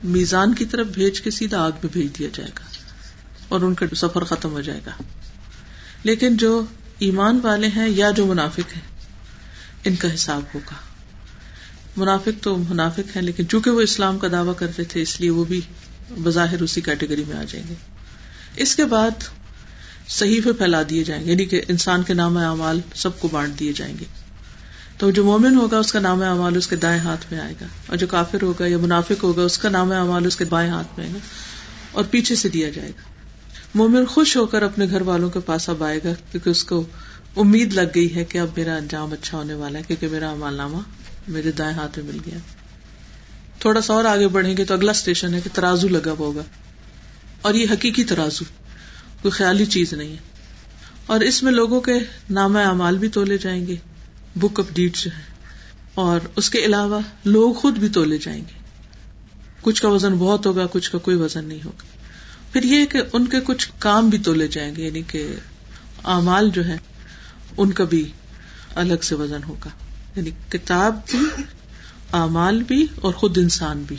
میزان 0.04 0.54
کی 0.54 0.64
طرف 0.64 0.86
بھیج 0.86 1.20
کے 1.20 1.30
سیدھا 1.30 1.62
آگ 1.62 1.70
میں 1.72 1.92
بھیج 1.92 2.18
دیا 2.18 2.28
جائے 2.32 2.50
گا 2.58 2.64
اور 3.48 3.60
ان 3.60 3.74
کا 3.74 3.86
سفر 3.96 4.24
ختم 4.24 4.52
ہو 4.52 4.60
جائے 4.60 4.80
گا۔ 4.86 4.90
لیکن 6.02 6.36
جو 6.36 6.64
ایمان 6.98 7.40
والے 7.42 7.66
ہیں 7.66 7.88
یا 7.88 8.10
جو 8.10 8.26
منافق 8.26 8.76
ہیں، 8.76 8.82
ان 9.84 9.96
کا 9.96 10.14
حساب 10.14 10.42
ہوگا۔ 10.54 10.74
منافق 11.96 12.42
تو 12.42 12.56
منافق 12.56 13.16
ہیں، 13.16 13.22
لیکن 13.22 13.48
چونکہ 13.48 13.70
وہ 13.70 13.80
اسلام 13.80 14.18
کا 14.18 14.28
دعوی 14.32 14.52
کرتے 14.56 14.84
تھے، 14.84 15.02
اس 15.02 15.20
لیے 15.20 15.30
وہ 15.30 15.44
بھی 15.44 15.60
بظاہر 16.10 16.62
اسی 16.62 16.80
کیٹیگری 16.80 17.24
میں 17.28 17.36
آ 17.36 17.44
جائیں 17.48 17.66
گے۔ 17.68 17.74
اس 18.56 18.76
کے 18.76 18.84
بعد 18.84 19.10
صحیفے 20.08 20.52
پھیلا 20.52 20.82
دیے 20.90 21.04
جائیں 21.04 21.26
گے 21.26 21.30
یعنی 21.30 21.44
کہ 21.44 21.62
انسان 21.68 22.02
کے 22.02 22.14
نام 22.14 22.36
اعمال 22.36 22.80
سب 22.94 23.20
کو 23.20 23.28
بانٹ 23.28 23.60
دیے 23.60 23.72
جائیں 23.72 23.94
گے۔ 24.00 24.04
تو 24.98 25.10
جو 25.10 25.24
مومن 25.24 25.56
ہوگا 25.56 25.78
اس 25.78 25.92
کا 25.92 26.00
نام 26.00 26.22
اعمال 26.22 26.56
اس 26.56 26.66
کے 26.66 26.76
دائیں 26.76 27.00
ہاتھ 27.00 27.26
میں 27.30 27.40
آئے 27.40 27.54
گا 27.60 27.66
اور 27.86 27.96
جو 27.96 28.06
کافر 28.06 28.42
ہوگا 28.42 28.66
یا 28.66 28.78
منافق 28.78 29.22
ہوگا 29.22 29.42
اس 29.42 29.58
کا 29.58 29.68
نام 29.68 29.92
اعمال 29.92 30.26
اس 30.26 30.36
کے 30.36 30.44
بائیں 30.44 30.70
ہاتھ 30.70 30.88
میں 30.96 31.06
آئے 31.06 31.14
گا 31.14 31.18
اور 31.92 32.04
پیچھے 32.10 32.34
سے 32.34 32.48
دیا 32.48 32.70
جائے 32.70 32.88
گا۔ 32.88 33.02
مومن 33.74 34.06
خوش 34.06 34.36
ہو 34.36 34.46
کر 34.46 34.62
اپنے 34.62 34.86
گھر 34.90 35.00
والوں 35.00 35.30
کے 35.30 35.40
پاس 35.40 35.68
اب 35.68 35.82
آئے 35.82 36.00
گا 36.04 36.12
کیونکہ 36.32 36.50
اس 36.50 36.64
کو 36.64 36.84
امید 37.36 37.72
لگ 37.74 37.90
گئی 37.94 38.14
ہے 38.14 38.24
کہ 38.24 38.38
اب 38.38 38.48
میرا 38.56 38.76
انجام 38.76 39.12
اچھا 39.12 39.38
ہونے 39.38 39.54
والا 39.54 39.78
ہے 39.78 39.84
کیونکہ 39.86 40.08
میرا 40.08 40.30
امال 40.30 40.54
نامہ 40.54 40.78
میرے 41.28 41.52
دائیں 41.52 41.74
ہاتھ 41.74 41.98
میں 41.98 42.12
مل 42.12 42.18
گیا۔ 42.26 42.38
تھوڑا 43.58 43.80
سا 43.80 43.94
اور 43.94 44.04
آگے 44.04 44.28
بڑھیں 44.28 44.56
گے 44.56 44.64
تو 44.64 44.74
اگلا 44.74 44.90
اسٹیشن 44.90 45.34
ہے 45.34 45.40
کہ 45.40 45.50
ترازو 45.52 45.88
لگا 45.88 46.14
ہوگا۔ 46.18 46.42
اور 47.42 47.54
یہ 47.54 47.66
حقیقی 47.70 48.04
ترازو، 48.04 48.44
کوئی 49.22 49.32
خیالی 49.32 49.66
چیز 49.66 49.92
نہیں 49.92 50.12
ہے۔ 50.12 50.16
اور 51.06 51.20
اس 51.20 51.42
میں 51.42 51.52
لوگوں 51.52 51.80
کے 51.80 51.92
نام 52.30 52.56
اعمال 52.56 52.98
بھی 52.98 53.08
تولے 53.08 53.38
جائیں 53.38 53.66
گے۔ 53.66 53.76
بک 54.38 54.60
آف 54.60 54.66
ڈیٹ 54.72 54.96
جو 54.96 55.10
ہے۔ 55.10 55.22
اور 55.94 56.20
اس 56.36 56.50
کے 56.50 56.58
علاوہ 56.58 57.00
لوگ 57.24 57.54
خود 57.54 57.78
بھی 57.78 57.88
تولے 57.88 58.18
جائیں 58.18 58.40
گے۔ 58.40 58.58
کچھ 59.60 59.82
کا 59.82 59.88
وزن 59.88 60.14
بہت 60.14 60.46
ہوگا، 60.46 60.66
کچھ 60.70 60.90
کا 60.90 60.98
کوئی 60.98 61.16
وزن 61.16 61.44
نہیں 61.44 61.64
ہوگا۔ 61.64 61.82
پھر 62.52 62.62
یہ 62.62 62.86
کہ 62.86 63.02
ان 63.12 63.26
کے 63.26 63.36
کچھ 63.40 63.70
کام 63.78 64.08
بھی 64.08 64.18
تولے 64.18 64.48
جائیں 64.48 64.76
گے 64.76 64.86
یعنی 64.86 65.02
کہ 65.02 65.34
اعمال 66.04 66.50
جو 66.50 66.64
ہے 66.64 66.76
ان 67.56 67.72
کا 67.72 67.84
بھی 67.84 68.12
الگ 68.74 68.94
سے 69.02 69.14
وزن 69.14 69.40
ہوگا۔ 69.48 69.68
یعنی 70.16 70.30
کتاب 70.48 71.00
بھی، 71.10 71.18
اعمال 72.12 72.62
بھی 72.62 72.86
اور 72.96 73.12
خود 73.12 73.38
انسان 73.38 73.84
بھی۔ 73.86 73.96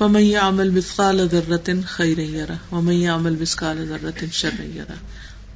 ومیا 0.00 0.48
عمل 0.48 0.70
مسقال 0.70 1.28
ذرتن 1.30 1.80
خیر 1.82 2.50
ومیا 2.72 3.14
عمل 3.14 3.36
مسقال 3.40 3.88
ذرتن 3.88 4.26
شر 4.32 4.60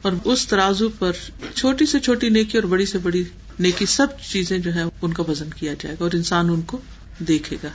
اور 0.04 0.12
اس 0.24 0.46
ترازو 0.46 0.88
پر 0.88 1.12
چھوٹی 1.54 1.86
سے 1.86 2.00
چھوٹی 2.00 2.28
نیکی 2.28 2.58
اور 2.58 2.66
بڑی 2.66 2.86
سے 2.86 2.98
بڑی 2.98 3.24
نیکی 3.58 3.86
سب 3.86 4.06
چیزیں 4.30 4.58
جو 4.58 4.74
ہے 4.74 4.82
ان 5.02 5.12
کا 5.12 5.22
وزن 5.28 5.50
کیا 5.50 5.74
جائے 5.74 5.96
گا 6.00 6.04
اور 6.04 6.10
انسان 6.12 6.50
ان 6.50 6.62
کو 6.62 6.78
دیکھے 7.18 7.56
گا۔ 7.62 7.68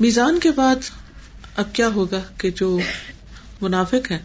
میزان 0.00 0.38
کے 0.40 0.50
بعد 0.50 0.76
اب 1.56 1.72
کیا 1.72 1.88
ہوگا 1.88 2.20
کہ 2.38 2.50
جو 2.50 2.80
منافق 3.60 4.10
ہے 4.10 4.18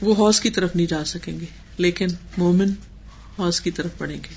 وہ 0.00 0.14
حوض 0.14 0.40
کی 0.40 0.50
طرف 0.50 0.76
نہیں 0.76 0.86
جا 0.86 1.04
سکیں 1.04 1.40
گے، 1.40 1.46
لیکن 1.78 2.06
مومن 2.36 2.70
حوض 3.38 3.60
کی 3.60 3.70
طرف 3.70 3.98
پڑیں 3.98 4.16
گے۔ 4.16 4.34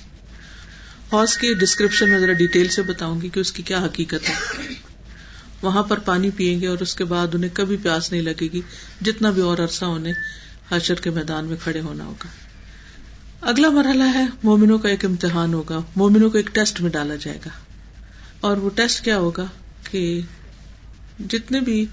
حوض 1.14 1.38
کی 1.38 1.54
ڈسکرپشن 1.54 2.10
میں 2.10 2.20
ذرا 2.20 2.34
ڈیٹیل 2.34 2.68
سے 2.68 2.82
بتاؤں 2.82 3.22
گی 3.22 3.30
کہ 3.30 3.40
اس 3.40 3.52
کی 3.52 3.64
کیا 3.64 3.86
حقیقت 3.86 4.30
ہے۔ 4.30 4.36
وہاں 5.62 5.84
پر 5.84 6.00
پانی 6.00 6.30
پیئیں 6.30 6.62
گے 6.62 6.68
اور 6.68 6.78
اس 6.80 6.96
کے 6.96 7.04
بعد 7.04 7.36
انہیں 7.36 7.52
کبھی 7.54 7.78
پیاس 7.78 8.12
نہیں 8.12 8.22
لگے 8.22 8.48
گی، 8.54 8.62
جتنا 9.02 9.32
بھی 9.32 9.42
اور 9.42 9.58
عرصہ 9.58 9.86
انہیں 9.86 10.14
حشر 10.72 10.94
کے 10.94 11.10
میدان 11.10 11.46
میں 11.46 11.58
کھڑے 11.64 11.82
ہونا 11.82 12.06
ہوگا۔ 12.06 12.28
اگلا 13.42 13.70
مرحلہ 13.70 14.04
ہے، 14.04 14.26
مومنوں 14.44 14.80
کا 14.80 14.90
ایک 14.90 15.06
امتحان 15.06 15.54
ہوگا، 15.54 15.82
مومنوں 15.96 16.30
کو 16.30 16.38
ایک 16.38 16.48
ٹیسٹ 16.48 16.82
میں 16.82 16.90
ڈالا 16.90 17.16
جائے 17.16 17.38
گا۔ 17.46 17.50
اور 18.40 18.58
وہ 18.58 18.70
ٹیسٹ 18.70 19.06
کیا 19.06 19.18
ہوگا 19.18 19.46
کہ 19.92 20.22
جتنے 21.30 21.60
بھی 21.60 21.86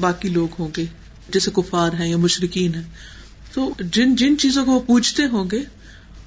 باقی 0.00 0.28
لوگ 0.28 0.48
ہوں 0.58 0.68
گے، 0.76 0.84
جیسے 1.28 1.50
کفار 1.54 1.92
ہیں 1.92 2.08
یا 2.08 2.16
مشرقین 2.16 2.74
ہیں، 2.74 2.82
تو 3.52 3.74
جن 3.92 4.16
جن 4.16 4.38
چیزوں 4.38 4.64
کو 4.64 4.72
وہ 4.72 4.80
پوچھتے 4.80 5.26
ہوں 5.26 5.44
گے، 5.52 5.62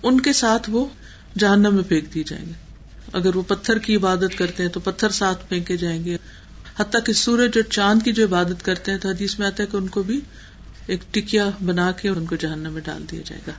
ان 0.03 0.19
کے 0.19 0.33
ساتھ 0.33 0.69
وہ 0.69 0.85
جہنم 1.37 1.75
میں 1.75 1.83
پھینک 1.83 2.13
دیے 2.13 2.23
جائیں 2.23 2.45
گے۔ 2.45 2.51
اگر 3.13 3.35
وہ 3.35 3.41
پتھر 3.41 3.77
کی 3.77 3.95
عبادت 3.95 4.37
کرتے 4.37 4.63
ہیں 4.63 4.69
تو 4.69 4.79
پتھر 4.79 5.09
ساتھ 5.09 5.49
پھینکے 5.49 5.77
جائیں 5.77 6.03
گے۔ 6.05 6.17
حتیٰ 6.79 7.03
کہ 7.03 7.13
سورج 7.13 7.51
اور 7.55 7.71
چاند 7.71 8.03
کی 8.03 8.11
جو 8.11 8.25
عبادت 8.25 8.65
کرتے 8.65 8.91
ہیں، 8.91 8.97
تو 8.97 9.09
حدیث 9.09 9.39
میں 9.39 9.47
آتا 9.47 9.63
ہے 9.63 9.67
کہ 9.71 9.77
ان 9.77 9.87
کو 9.87 10.03
بھی 10.03 10.21
ایک 10.87 11.13
ٹکیا 11.13 11.49
بنا 11.65 11.91
کے 11.91 12.09
ان 12.09 12.25
کو 12.25 12.35
جہنم 12.35 12.73
میں 12.73 12.81
ڈال 12.85 13.05
دیا 13.11 13.21
جائے 13.25 13.41
گا۔ 13.47 13.51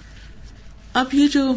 اب 0.93 1.07
یہ 1.13 1.29
جو 1.29 1.57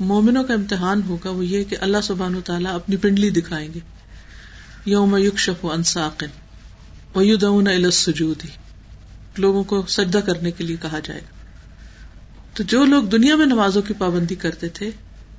مومنوں 0.00 0.44
کا 0.44 0.54
امتحان 0.54 1.02
ہوگا 1.02 1.30
وہ 1.30 1.46
یہ 1.46 1.64
کہ 1.64 1.76
اللہ 1.80 1.96
سبحان 2.02 2.34
و 2.34 2.40
تعالیٰ 2.40 2.74
اپنی 2.74 2.96
پنڈلی 2.96 3.30
دکھائیں 3.30 3.74
گے۔ 3.74 3.80
یوم 4.86 5.16
یکشف 5.16 5.64
انساقن 5.64 6.26
ویدعون 7.16 7.66
الی 7.66 7.84
السجود۔ 7.84 8.42
لوگوں 9.38 9.64
کو 9.64 9.86
سجدہ 9.88 10.18
کرنے 10.18 10.50
کے 10.50 10.64
لیے 10.64 10.76
کہا 10.82 10.98
جائے 10.98 11.20
گا۔ 11.20 11.36
تو 12.54 12.62
جو 12.62 12.84
لوگ 12.84 13.02
دنیا 13.02 13.36
میں 13.36 13.46
نمازوں 13.46 13.82
کی 13.82 13.94
پابندی 13.94 14.34
کرتے 14.34 14.68
تھے، 14.68 14.90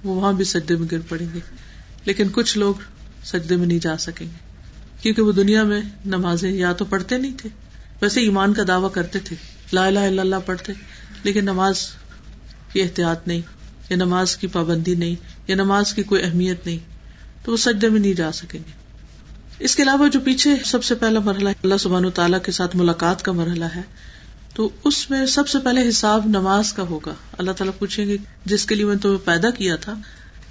وہ 0.03 0.15
وہاں 0.15 0.33
بھی 0.33 0.45
سجدے 0.45 0.75
میں 0.75 0.87
گر 0.91 0.99
پڑیں 1.09 1.27
گے۔ 1.33 1.39
لیکن 2.05 2.27
کچھ 2.31 2.57
لوگ 2.57 2.75
سجدے 3.23 3.55
میں 3.55 3.67
نہیں 3.67 3.79
جا 3.79 3.97
سکیں 3.97 4.25
گے، 4.25 4.37
کیونکہ 5.01 5.21
وہ 5.21 5.31
دنیا 5.31 5.63
میں 5.63 5.81
نمازیں 6.05 6.51
یا 6.51 6.73
تو 6.73 6.85
پڑھتے 6.85 7.17
نہیں 7.17 7.33
تھے۔ 7.37 7.49
ویسے 8.01 8.21
ایمان 8.21 8.53
کا 8.53 8.63
دعوی 8.67 8.87
کرتے 8.93 9.19
تھے۔ 9.19 9.35
لا 9.73 9.85
الہ 9.85 9.99
الا 9.99 10.21
اللہ 10.21 10.35
پڑھتے، 10.45 10.73
لیکن 11.23 11.45
نماز 11.45 11.87
کی 12.73 12.81
احتیاط 12.81 13.27
نہیں، 13.27 13.41
یا 13.89 13.95
نماز 13.95 14.37
کی 14.37 14.47
پابندی 14.47 14.95
نہیں، 14.95 15.15
یا 15.47 15.55
نماز 15.55 15.93
کی 15.93 16.03
کوئی 16.03 16.23
اہمیت 16.23 16.65
نہیں، 16.65 16.77
تو 17.45 17.51
وہ 17.51 17.57
سجدے 17.57 17.89
میں 17.89 17.99
نہیں 17.99 18.13
جا 18.13 18.31
سکیں 18.31 18.59
گے۔ 18.59 18.71
اس 19.59 19.75
کے 19.75 19.83
علاوہ 19.83 20.07
جو 20.07 20.19
پیچھے 20.19 20.55
سب 20.65 20.83
سے 20.83 20.95
پہلا 20.95 21.19
مرحلہ 21.19 21.49
اللہ 21.49 21.77
سبحان 21.79 22.05
و 22.05 22.09
تعالیٰ 22.09 22.41
کے 22.41 22.51
ساتھ 22.51 22.75
ملاقات 22.75 23.21
کا 23.21 23.31
مرحلہ 23.31 23.65
ہے، 23.75 23.81
تو 24.53 24.69
اس 24.83 25.09
میں 25.09 25.25
سب 25.25 25.47
سے 25.47 25.59
پہلے 25.59 25.89
حساب 25.89 26.25
نماز 26.25 26.73
کا 26.73 26.83
ہوگا۔ 26.83 27.13
اللہ 27.37 27.51
تعالیٰ 27.51 27.79
پوچھیں 27.79 28.07
گے، 28.07 28.17
جس 28.45 28.65
کے 28.65 28.75
لیے 28.75 28.85
میں 28.85 28.95
تمہیں 28.95 29.25
پیدا 29.25 29.49
کیا 29.49 29.75
تھا، 29.75 29.93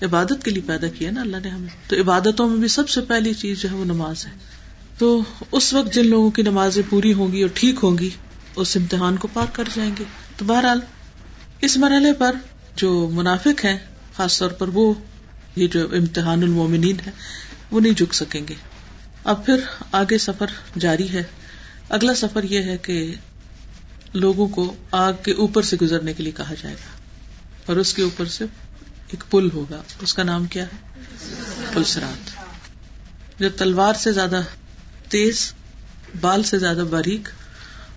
عبادت 0.03 0.45
کے 0.45 0.51
لیے 0.51 0.63
پیدا 0.67 0.89
کیا 0.89 1.11
نا 1.11 1.21
اللہ 1.21 1.37
نے 1.43 1.49
ہمیں۔ 1.49 1.69
تو 1.89 2.01
عبادتوں 2.01 2.49
میں 2.49 2.57
بھی 2.57 2.69
سب 2.69 2.89
سے 2.89 3.01
پہلی 3.01 3.35
چیز 3.35 3.61
جو 3.61 3.71
ہے 3.71 3.75
وہ 3.75 3.85
نماز 3.85 4.27
ہے۔ 4.27 4.56
تو 4.99 5.23
اس 5.53 5.75
وقت 5.75 5.95
جن 5.95 6.07
لوگوں 6.07 6.31
کی 6.31 6.43
نمازیں 6.43 6.83
پوری 6.91 7.13
ہوں 7.13 7.33
گی 7.33 7.43
اور 7.43 7.51
ٹھیک 7.55 7.75
ہوں 7.83 7.99
گی، 7.99 8.11
اس 8.57 8.77
امتحان 8.77 9.17
کو 9.17 9.29
پار 9.33 9.47
کر 9.53 9.65
جائیں 9.75 9.95
گے۔ 9.99 10.05
تو 10.37 10.45
بہرحال، 10.45 10.81
اس 11.61 11.77
مرحلے 11.77 12.13
پر 12.13 12.37
جو 12.77 13.11
منافق 13.13 13.65
ہیں، 13.65 13.79
خاص 14.17 14.39
طور 14.39 14.51
پر 14.51 14.69
وہ، 14.69 14.95
یہ 15.57 15.67
جو 15.67 15.89
امتحان 15.93 16.43
المومنین 16.43 16.97
ہے 17.07 17.11
وہ 17.71 17.81
نہیں 17.81 17.93
جھک 17.93 18.15
سکیں 18.15 18.49
گے۔ 18.49 18.55
اب 19.25 19.47
پھر 19.47 19.61
آگے 19.93 20.19
سفر 20.19 20.47
جاری 20.79 21.09
ہے۔ 21.09 21.23
اگلا 21.89 22.15
سفر 22.15 22.43
یہ 22.43 22.63
ہے 22.63 22.77
کہ 22.83 23.15
لوگوں 24.15 24.49
کو 24.49 24.75
آگ 24.91 25.13
کے 25.23 25.33
اوپر 25.33 25.63
سے 25.63 25.77
گزرنے 25.83 26.13
کے 26.13 26.23
لیے 26.23 26.33
کہا 26.33 26.55
جائے 26.63 26.75
گا۔ 26.75 27.01
اور 27.67 27.77
اس 27.77 27.95
کے 27.95 28.03
اوپر 28.03 28.25
سے 28.25 28.45
ایک 29.07 29.25
پل 29.31 29.49
ہوگا۔ 29.55 29.83
اس 30.01 30.15
کا 30.15 30.23
نام 30.23 30.47
کیا 30.47 30.65
ہے؟ 30.65 31.05
پلسرات 31.75 32.31
جو 33.41 33.49
تلوار 33.49 33.95
سے 33.95 34.13
زیادہ 34.13 34.43
تیز، 35.09 35.53
بال 36.21 36.43
سے 36.43 36.59
زیادہ 36.59 36.85
باریک 36.91 37.29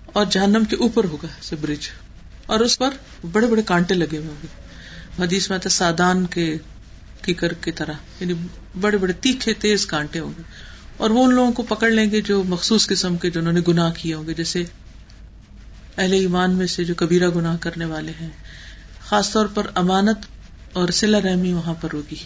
اور 0.04 0.26
جہنم 0.30 0.64
کے 0.64 0.76
اوپر 0.76 1.04
ہوگا 1.04 1.26
سے 1.40 1.56
برج 1.56 1.88
اور 2.46 2.60
اس 2.60 2.78
پر 2.78 2.90
بڑے 3.32 3.46
بڑے 3.46 3.62
کانٹے 3.62 3.94
لگے 3.94 4.16
ہوئے 4.16 4.28
ہوں 4.28 4.42
گے۔ 4.42 4.46
حدیث 5.22 5.50
میں 5.50 5.68
سادان 5.70 6.26
کے 6.26 6.56
کیکر 7.22 7.52
کی 7.52 7.72
طرح 7.72 7.92
یعنی 8.20 8.32
بڑے 8.80 8.96
بڑے 8.96 9.12
تیکھے 9.12 9.54
تیز 9.54 9.86
کانٹے 9.86 10.18
ہوں 10.18 10.32
گے۔ 10.38 10.42
اور 10.96 11.10
وہ 11.10 11.24
ان 11.24 11.34
لوگوں 11.34 11.52
کو 11.52 11.62
پکڑ 11.62 11.90
لیں 11.90 12.10
گے 12.10 12.20
جو 12.20 12.44
مخصوص 12.44 12.88
قسم 12.88 13.16
کے 13.16 13.30
جنہوں 13.30 13.52
نے 13.52 13.60
گناہ 13.68 13.92
کیے 13.98 14.14
ہوں 14.14 14.26
گے۔ 14.26 14.34
جیسے 14.34 14.64
اہل 15.96 16.12
ایمان 16.12 16.50
میں 16.50 16.66
سے 16.66 16.84
جو 16.84 16.94
کبیرہ 16.94 17.28
گناہ 17.28 17.56
کرنے 17.60 17.84
والے 17.84 18.12
ہیں۔ 18.20 18.30
خاص 19.08 19.32
طور 19.32 19.46
پر 19.46 19.66
امانت 19.74 20.18
اور 20.72 20.88
سلا 20.88 21.20
رحمی 21.20 21.52
وہاں 21.52 21.74
پر 21.74 21.88
ہوگی 21.92 22.16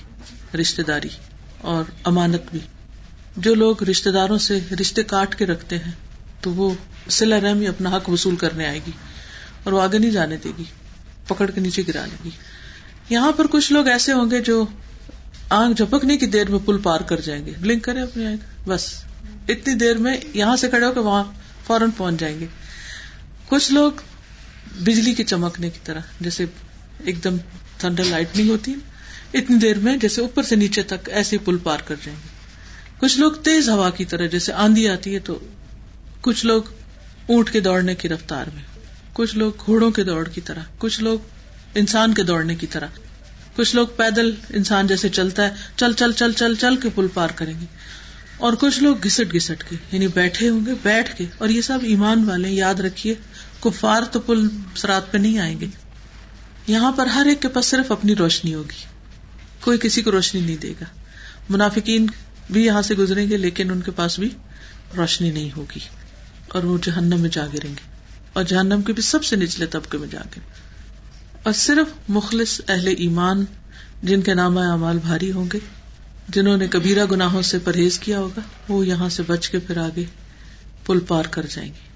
رشتے 0.60 0.82
داری 0.82 1.08
اور 1.58 1.84
امانت 2.04 2.42
بھی۔ 2.50 2.60
جو 3.36 3.54
لوگ 3.54 3.82
رشتے 3.82 4.10
داروں 4.10 4.38
سے 4.38 4.60
رشتے 4.80 5.02
کاٹ 5.02 5.34
کے 5.34 5.46
رکھتے 5.46 5.78
ہیں، 5.78 5.92
تو 6.40 6.52
وہ 6.52 6.74
سلا 7.08 7.40
رحمی 7.40 7.66
اپنا 7.66 7.96
حق 7.96 8.08
وصول 8.08 8.36
کرنے 8.36 8.66
آئے 8.66 8.80
گی 8.86 8.90
اور 9.64 9.72
وہ 9.72 9.82
آگے 9.82 9.98
نہیں 9.98 10.10
جانے 10.10 10.36
دے 10.36 10.52
گی، 10.58 10.64
پکڑ 11.26 11.50
کے 11.50 11.60
نیچے 11.60 11.82
گرا 11.88 12.04
لے 12.04 12.16
گی۔ 12.24 12.30
یہاں 13.10 13.32
پر 13.32 13.46
کچھ 13.46 13.72
لوگ 13.72 13.88
ایسے 13.88 14.12
ہوں 14.12 14.30
گے 14.30 14.40
جو 14.40 14.64
آنکھ 15.50 15.76
جھپکنے 15.76 16.16
کی 16.16 16.26
دیر 16.26 16.50
میں 16.50 16.58
پل 16.64 16.78
پار 16.78 17.00
کر 17.00 17.20
جائیں 17.20 17.46
گے۔ 17.46 17.52
بلنک 17.60 17.84
کرے 17.84 18.00
اپنی 18.00 18.26
آنکھ۔ 18.26 18.68
بس۔ 18.68 18.94
اتنی 19.48 19.74
دیر 19.74 19.96
میں 19.96 20.16
یہاں 20.34 20.56
سے 20.56 20.68
کھڑے 20.68 20.86
ہو 20.86 20.92
کے 20.92 21.00
وہاں 21.00 21.24
فوراً 21.66 21.90
پہنچ 21.96 22.20
جائیں 22.20 22.40
گے۔ 22.40 22.46
کچھ 23.48 23.72
لوگ 23.72 23.92
بجلی 24.82 25.14
کے 25.14 25.24
چمکنے 25.24 25.70
کی 25.70 25.78
طرح، 25.84 26.00
جیسے 26.20 26.44
ایک 27.04 27.24
دم 27.24 27.36
تھنڈر 27.78 28.04
لائٹ 28.04 28.36
نہیں 28.36 28.48
ہوتی، 28.48 28.74
اتنی 29.34 29.56
دیر 29.56 29.78
میں 29.78 29.96
جیسے 29.96 30.20
اوپر 30.20 30.42
سے 30.42 30.56
نیچے 30.56 30.82
تک 30.82 31.08
ایسے 31.08 31.38
پل 31.38 31.56
پار 31.56 31.78
کر 31.84 31.94
جائیں 32.04 32.18
گے۔ 32.24 32.33
کچھ 32.98 33.18
لوگ 33.18 33.32
تیز 33.32 33.68
ہوا 33.68 33.90
کی 33.90 34.04
طرح، 34.04 34.26
جیسے 34.26 34.52
آندھی 34.52 34.88
آتی 34.88 35.14
ہے 35.14 35.18
تو 35.18 35.38
کچھ 36.20 36.46
لوگ 36.46 36.62
اونٹ 37.26 37.50
کے 37.50 37.60
دوڑنے 37.60 37.94
کی 37.94 38.08
رفتار 38.08 38.44
میں، 38.54 38.62
کچھ 39.12 39.36
لوگ 39.36 39.52
گھوڑوں 39.66 39.90
کے 39.90 40.04
دوڑ 40.04 40.28
کی 40.28 40.40
طرح، 40.40 40.60
کچھ 40.78 41.00
لوگ 41.00 41.18
انسان 41.74 42.14
کے 42.14 42.22
دوڑنے 42.22 42.54
کی 42.54 42.66
طرح، 42.66 42.86
کچھ 43.56 43.76
لوگ 43.76 43.86
پیدل 43.96 44.34
انسان 44.48 44.86
جیسے 44.86 45.08
چلتا 45.08 45.44
ہے، 45.44 45.54
چل 45.76 45.92
چل 45.92 46.12
چل 46.12 46.32
چل 46.32 46.54
چل 46.54 46.76
کے 46.76 46.88
پل 46.94 47.06
پار 47.14 47.28
کریں 47.28 47.60
گے۔ 47.60 47.66
اور 48.36 48.52
کچھ 48.52 48.82
لوگ 48.82 48.96
گھسٹ 49.04 49.32
گھسٹ 49.32 49.70
کے 49.70 49.76
یعنی 49.92 50.08
بیٹھے 50.08 50.48
ہوں 50.48 50.66
گے، 50.66 50.72
بیٹھ 50.82 51.16
کے۔ 51.16 51.26
اور 51.38 51.48
یہ 51.48 51.60
سب 51.60 51.78
ایمان 51.82 52.24
والے، 52.28 52.50
یاد 52.50 52.74
رکھیے، 52.74 53.14
کفار 53.60 54.02
تو 54.02 54.20
پل 54.20 54.48
سرات 54.76 55.12
پہ 55.12 55.18
نہیں 55.18 55.38
آئیں 55.38 55.60
گے۔ 55.60 55.66
یہاں 56.66 56.92
پر 56.92 57.06
ہر 57.06 57.26
ایک 57.26 57.42
کے 57.42 57.48
پاس 57.48 57.66
صرف 57.66 57.92
اپنی 57.92 58.16
روشنی 58.16 58.54
ہوگی۔ 58.54 58.84
کوئی 59.60 59.78
کسی 59.78 60.02
کو 60.02 60.10
روشنی 60.10 60.40
نہیں 60.40 60.56
دے 60.56 60.72
گا۔ 60.80 60.84
منافقین 61.48 62.06
بھی 62.50 62.64
یہاں 62.64 62.82
سے 62.82 62.94
گزریں 62.94 63.28
گے، 63.28 63.36
لیکن 63.36 63.70
ان 63.70 63.80
کے 63.80 63.90
پاس 63.90 64.18
بھی 64.18 64.28
روشنی 64.96 65.30
نہیں 65.30 65.50
ہوگی 65.56 65.80
اور 66.48 66.62
وہ 66.62 66.78
جہنم 66.82 67.20
میں 67.20 67.30
جا 67.32 67.46
گریں 67.46 67.70
گے۔ 67.70 67.94
اور 68.32 68.44
جہنم 68.44 68.82
کے 68.82 68.92
بھی 68.92 69.02
سب 69.02 69.24
سے 69.24 69.36
نچلے 69.36 69.66
طبقے 69.66 69.98
میں 69.98 70.08
جا 70.08 70.20
گرے 70.20 70.40
اور 71.42 71.52
صرف 71.52 71.88
مخلص 72.08 72.60
اہل 72.68 72.94
ایمان 72.98 73.44
جن 74.02 74.22
کے 74.22 74.34
نام 74.34 74.58
اعمال 74.58 74.98
بھاری 74.98 75.32
ہوں 75.32 75.44
گے، 75.52 75.58
جنہوں 76.28 76.56
نے 76.56 76.66
کبیرہ 76.68 77.04
گناہوں 77.10 77.42
سے 77.42 77.58
پرہیز 77.58 77.98
کیا 77.98 78.18
ہوگا، 78.18 78.40
وہ 78.68 78.86
یہاں 78.86 79.08
سے 79.08 79.22
بچ 79.26 79.48
کے 79.48 79.58
پھر 79.58 79.76
آگے 79.76 80.04
پل 80.86 81.00
پار 81.00 81.24
کر 81.24 81.46
جائیں 81.50 81.70
گے۔ 81.70 81.88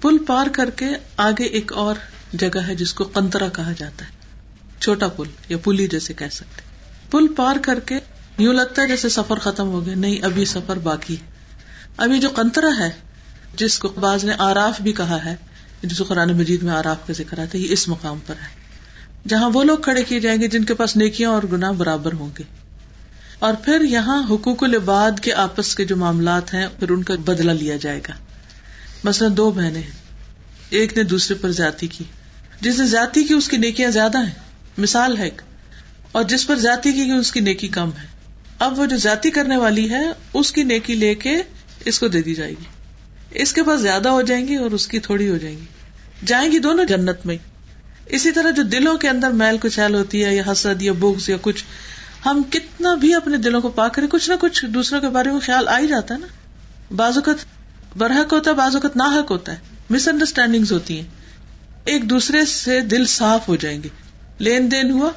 پل 0.00 0.18
پار 0.26 0.46
کر 0.52 0.70
کے 0.70 0.86
آگے 1.16 1.44
ایک 1.44 1.72
اور 1.72 1.94
جگہ 2.32 2.60
ہے 2.66 2.74
جس 2.74 2.94
کو 2.94 3.04
کنترا 3.04 3.48
کہا 3.48 3.72
جاتا 3.78 4.04
ہے، 4.04 4.10
چھوٹا 4.80 5.08
پل 5.08 5.28
یا 5.48 5.56
پلی 5.58 5.86
جیسے 5.88 6.14
کہہ 6.14 6.26
سکتے 6.32 6.62
پل 7.10 7.26
پار 7.36 7.56
کر 7.62 7.80
کے 7.80 7.98
یوں 8.38 8.54
لگتا 8.54 8.82
ہے 8.82 8.86
جیسے 8.88 9.08
سفر 9.08 9.38
ختم 9.38 9.68
ہو 9.68 9.86
گیا 9.86 9.94
نہیں، 9.94 10.24
ابھی 10.24 10.44
سفر 10.44 10.76
باقی۔ 10.76 11.16
ابھی 11.96 12.18
جو 12.18 12.30
کنترا 12.30 12.68
ہے، 12.78 12.90
جس 13.56 13.78
کو 13.78 13.88
باز 13.88 14.24
نے 14.24 14.32
آراف 14.38 14.80
بھی 14.80 14.92
کہا 14.92 15.24
ہے 15.24 15.36
جس 15.82 15.98
کو 15.98 16.04
قرآن 16.04 16.36
مجید 16.36 16.62
میں 16.62 16.72
آراف 16.72 17.06
کا 17.06 17.12
ذکر 17.12 17.38
آتا 17.38 17.58
ہے، 17.58 17.58
یہ 17.58 17.68
اس 17.70 17.88
مقام 17.88 18.18
پر 18.26 18.34
ہے۔ 18.34 18.68
جہاں 19.28 19.50
وہ 19.50 19.64
لوگ 19.64 19.78
کھڑے 19.78 20.02
کیے 20.02 20.20
جائیں 20.20 20.40
گے، 20.40 20.48
جن 20.48 20.64
کے 20.64 20.74
پاس 20.74 20.96
نیکیاں 20.96 21.30
اور 21.30 21.42
گنا 21.52 21.70
برابر 21.70 22.12
ہوں 22.12 22.30
گے۔ 22.38 22.42
اور 23.38 23.54
پھر 23.54 23.80
یہاں 23.80 24.22
حقوق 24.30 24.62
العباد 24.62 25.20
کے 25.20 25.32
آپس 25.32 25.74
کے 25.74 25.84
جو 25.84 25.96
معاملات 25.96 26.54
ہیں، 26.54 26.66
پھر 26.78 26.90
ان 26.90 27.02
کا 27.02 27.14
بدلا 27.24 27.52
لیا 27.52 27.76
جائے 27.76 28.00
گا۔ 28.08 28.12
مثلاً 29.04 29.36
دو 29.36 29.50
بہنیں 29.50 29.82
ہیں۔ 29.82 29.90
ایک 30.70 30.96
نے 30.96 31.02
دوسرے 31.02 31.36
پر 31.40 31.50
زیادتی 31.50 31.86
کی۔ 31.86 32.04
جس 32.60 32.78
نے 32.78 32.86
زیادتی 32.86 33.24
کی، 33.24 33.34
اس 33.34 33.48
کی 33.48 33.56
نیکیاں 33.56 33.90
زیادہ 33.90 34.18
ہیں۔ 34.18 34.34
مثال 34.78 35.18
ہے 35.18 35.24
ایک۔ 35.24 35.42
اور 36.12 36.24
جس 36.24 36.46
پر 36.46 36.56
زیادتی 36.56 36.92
کی، 36.92 37.10
اس 37.10 37.32
کی 37.32 37.40
نیکی 37.40 37.68
کم 37.68 37.90
ہے۔ 38.02 38.17
اب 38.58 38.78
وہ 38.78 38.86
جو 38.86 38.96
زیادتی 38.96 39.30
کرنے 39.30 39.56
والی 39.56 39.90
ہے، 39.90 40.02
اس 40.34 40.52
کی 40.52 40.62
نیکی 40.62 40.94
لے 40.94 41.14
کے 41.14 41.42
اس 41.84 41.98
کو 41.98 42.08
دے 42.08 42.22
دی 42.22 42.34
جائے 42.34 42.50
گی۔ 42.50 42.64
اس 43.30 43.52
کے 43.52 43.62
پاس 43.62 43.80
زیادہ 43.80 44.08
ہو 44.08 44.22
جائیں 44.22 44.48
گی 44.48 44.54
اور 44.54 44.70
اس 44.70 44.88
کی 44.88 45.00
تھوڑی 45.00 45.30
ہو 45.30 45.36
جائیں 45.36 45.58
گی۔ 45.58 45.64
جائیں 46.26 46.52
گی 46.52 46.58
دونوں 46.58 46.84
جنت 46.84 47.26
میں۔ 47.26 47.36
اسی 48.06 48.32
طرح 48.32 48.50
جو 48.50 48.62
دلوں 48.62 48.98
کے 48.98 49.08
اندر 49.08 49.30
میل 49.30 49.58
کچیل 49.58 49.94
ہوتی 49.94 50.24
ہے 50.24 50.34
یا 50.36 50.42
حسد 50.52 50.82
یا 50.82 50.92
بوگز 50.92 51.28
یا 51.28 51.36
کچھ، 51.40 51.64
ہم 52.26 52.42
کتنا 52.50 52.94
بھی 52.94 53.14
اپنے 53.14 53.36
دلوں 53.36 53.60
کو 53.60 53.68
پا 53.68 53.88
کریں، 53.88 54.08
کچھ 54.08 54.30
نہ 54.30 54.34
کچھ 54.40 54.64
دوسروں 54.64 55.00
کے 55.00 55.08
بارے 55.08 55.30
میں 55.30 55.40
خیال 55.40 55.68
آ 55.68 55.78
ہی 55.78 55.86
جاتا 55.86 56.14
ہے 56.14 56.18
نا۔ 56.18 56.26
بعض 56.96 57.16
اوقات 57.16 57.36
برحق 57.98 58.32
ہوتا 58.32 58.50
ہے، 58.50 58.56
بعض 58.56 58.74
اوقات 58.74 58.96
ناحق 58.96 59.30
ہوتا 59.30 59.52
ہے۔ 59.52 59.56
مس 59.90 60.08
انڈرسٹینڈنگ 60.08 60.64
ہوتی 60.70 60.96
ہیں۔ 60.96 61.08
ایک 61.84 62.10
دوسرے 62.10 62.44
سے 62.44 62.80
دل 62.80 63.06
صاف 63.06 63.48
ہو 63.48 63.56
جائیں 63.56 63.82
گے۔ 63.82 63.88
لین 64.38 64.70
دین 64.70 64.90
ہوا، 64.90 65.10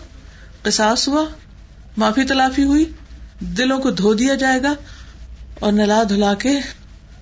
قصاص 0.64 1.08
ہوا، 1.08 1.26
معافی 1.98 2.24
تلافی 2.24 2.64
ہوئی۔ 2.64 2.86
دلوں 3.42 3.80
کو 3.80 3.92
دھو 3.92 4.14
دیا 4.14 4.36
جائے 4.36 4.64
گا 4.64 4.74
اور 5.60 5.72
نلا 5.72 6.04
دھلا 6.10 6.34
کے 6.34 6.60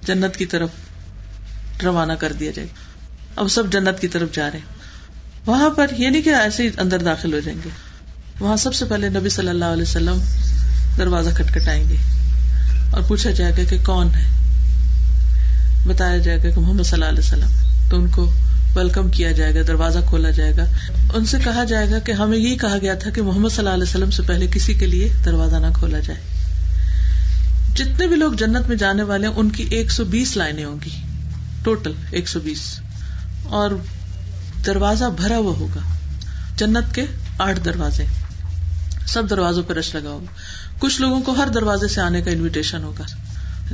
جنت 0.06 0.38
کی 0.38 0.46
طرف 0.46 0.70
روانہ 1.84 2.14
کر 2.14 2.34
دیا 2.34 2.52
جائے 2.56 2.68
گا۔ 2.68 2.74
اب 3.42 3.48
سب 3.48 3.72
جنت 3.72 4.02
کی 4.02 4.08
طرف 4.08 4.32
جا 4.32 4.52
رہے 4.52 4.60
ہیں۔ 4.60 4.66
وہاں 5.46 5.70
پر 5.70 5.88
یہ 5.98 6.10
نہیں 6.10 6.22
کہ 6.22 6.30
ایسے 6.30 6.64
ہی 6.64 6.70
اندر 6.78 7.00
داخل 7.00 7.34
ہو 7.34 7.40
جائیں 7.40 7.60
گے۔ 7.66 7.70
وہاں 8.40 8.58
سب 8.58 8.74
سے 8.74 8.86
پہلے 8.86 9.10
نبی 9.10 9.30
صلی 9.30 9.50
اللہ 9.50 9.66
علیہ 9.66 9.84
وسلم 9.84 10.20
دروازہ 10.98 11.30
کھٹکھٹائیں 11.30 11.90
گے 11.90 11.96
اور 12.92 13.02
پوچھا 13.08 13.32
جائے 13.32 13.52
گا 13.52 13.70
کہ 13.70 13.78
کون 13.86 14.08
ہے؟ 14.16 14.40
بتایا 15.88 16.18
جائے 16.18 16.44
گا 16.44 16.50
کہ 16.50 16.60
محمد 16.60 16.84
صلی 16.84 16.94
اللہ 16.94 17.06
علیہ 17.06 17.20
وسلم۔ 17.20 17.50
تو 17.90 17.98
ان 17.98 18.10
کو 18.10 18.32
ویلکم 18.80 19.10
کیا 19.10 19.32
جائے 19.32 19.56
گا، 19.56 19.60
دروازہ 19.68 20.00
کھولا 20.08 20.30
جائے 20.30 20.58
گا۔ 20.58 20.64
ان 21.14 21.26
سے 21.26 21.38
کہا 21.44 21.64
جائے 21.64 21.92
گا 21.92 22.00
کہ 22.00 22.12
ہمیں 22.12 22.38
یہی 22.38 22.58
کہا 22.58 22.78
گیا 22.82 22.94
تھا 22.94 23.10
کہ 23.10 23.22
محمد 23.22 23.50
صلی 23.50 23.58
اللہ 23.58 23.70
علیہ 23.70 23.84
وسلم 23.84 24.12
سے 24.12 24.24
پہلے 24.24 24.48
کسی 24.52 24.74
کے 24.74 24.86
لیے 24.86 25.14
دروازہ 25.26 25.56
نہ 25.56 25.68
کھولا 25.76 26.00
جائے۔ 26.00 26.20
جتنے 27.76 28.08
بھی 28.08 28.16
لوگ 28.16 28.34
جنت 28.34 28.68
میں 28.68 28.76
جانے 28.76 29.04
والے 29.04 29.28
ہیں، 29.28 29.34
ان 29.34 29.50
کی 29.50 29.64
ایک 29.64 29.92
سو 29.92 30.06
بیس 30.06 30.38
لائنیں 30.38 30.66
ہوں 30.66 30.76
گی۔ 30.86 30.90
ٹوٹل 31.64 31.92
ایک 32.12 32.30
سو 32.30 32.40
بیس۔ 32.40 32.80
اور 33.44 33.72
دروازہ 34.66 35.06
بھرا 35.06 35.38
ہوا 35.38 35.54
ہوگا۔ 35.60 35.80
جنت 36.58 36.96
کے 36.96 37.06
آٹھ 37.38 37.60
دروازے۔ 37.66 38.06
سب 39.08 39.30
دروازوں 39.30 39.64
پہ 39.64 39.74
رش 39.74 39.96
لگا 39.96 40.10
ہوگا۔ 40.10 40.32
کچھ 40.80 41.02
لوگوں 41.02 41.22
کو 41.22 41.32
ہر 41.32 41.48
دروازے 41.48 41.88
سے 41.88 42.02
آنے 42.02 42.22
کا 42.22 42.32
انویٹیشن 42.32 42.84
ہوگا۔ 42.84 43.04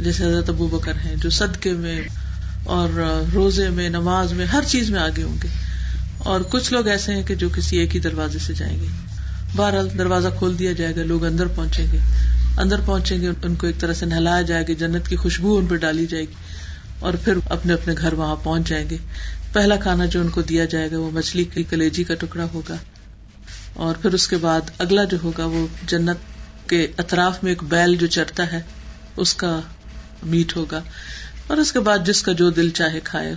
جیسے 0.01 0.25
حضرت 0.25 0.49
ابو 0.49 0.67
بکر 0.67 0.93
ہیں 1.05 1.15
جو 1.15 1.29
صدقے 1.29 1.71
میں 1.71 2.01
اور 2.65 2.89
روزے 3.33 3.69
میں، 3.69 3.89
نماز 3.89 4.33
میں، 4.33 4.45
ہر 4.45 4.63
چیز 4.67 4.89
میں 4.89 4.99
آگے 4.99 5.23
ہوں 5.23 5.37
گے۔ 5.43 5.47
اور 6.17 6.41
کچھ 6.41 6.73
لوگ 6.73 6.87
ایسے 6.87 7.13
ہیں 7.13 7.23
کہ 7.23 7.35
جو 7.35 7.49
کسی 7.49 7.77
ایک 7.77 7.95
ہی 7.95 7.99
دروازے 7.99 8.39
سے 8.39 8.53
جائیں 8.53 8.79
گے۔ 8.79 8.87
بہرحال 9.55 9.89
دروازہ 9.97 10.27
کھول 10.37 10.59
دیا 10.59 10.71
جائے 10.71 10.95
گا، 10.95 11.03
لوگ 11.03 11.25
اندر 11.25 11.47
پہنچیں 11.47 11.85
گے۔ 11.91 11.99
اندر 12.57 12.79
پہنچیں 12.85 13.21
گے، 13.21 13.29
ان 13.43 13.55
کو 13.55 13.67
ایک 13.67 13.79
طرح 13.79 13.93
سے 13.93 14.05
نہلایا 14.05 14.41
جائے 14.41 14.63
گا، 14.63 14.73
جنت 14.73 15.07
کی 15.07 15.15
خوشبو 15.15 15.57
ان 15.57 15.65
پہ 15.65 15.75
ڈالی 15.75 16.05
جائے 16.05 16.23
گی۔ 16.23 16.33
اور 16.99 17.13
پھر 17.13 17.33
اپنے 17.49 17.73
اپنے 17.73 17.93
گھر 17.97 18.13
وہاں 18.13 18.35
پہنچ 18.43 18.67
جائیں 18.67 18.89
گے۔ 18.89 18.97
پہلا 19.53 19.75
کھانا 19.75 20.05
جو 20.05 20.21
ان 20.21 20.29
کو 20.29 20.41
دیا 20.41 20.65
جائے 20.65 20.91
گا 20.91 20.99
وہ 20.99 21.11
مچھلی 21.11 21.43
کی 21.43 21.63
کلیجی 21.63 22.03
کا 22.03 22.13
ٹکڑا 22.13 22.47
ہوگا۔ 22.53 22.75
اور 23.73 23.95
پھر 23.95 24.13
اس 24.13 24.27
کے 24.27 24.37
بعد 24.37 24.61
اگلا 24.77 25.03
جو 25.03 25.17
ہوگا 25.23 25.45
وہ 25.45 25.67
جنت 25.87 26.17
کے 26.69 26.87
اطراف 26.97 27.43
میں 27.43 27.51
ایک 27.51 27.63
بیل 27.63 27.95
جو 27.95 28.07
چرتا 28.07 28.51
ہے، 28.51 28.61
اس 29.17 29.33
کا 29.33 29.59
میٹ 30.23 30.55
ہوگا۔ 30.55 30.81
اور 31.47 31.57
اس 31.57 31.71
کے 31.71 31.79
بعد 31.79 31.97
جس 32.05 32.23
کا 32.23 32.31
جو 32.31 32.49
دل 32.49 32.69
چاہے 32.69 32.99
کھائے۔ 33.03 33.35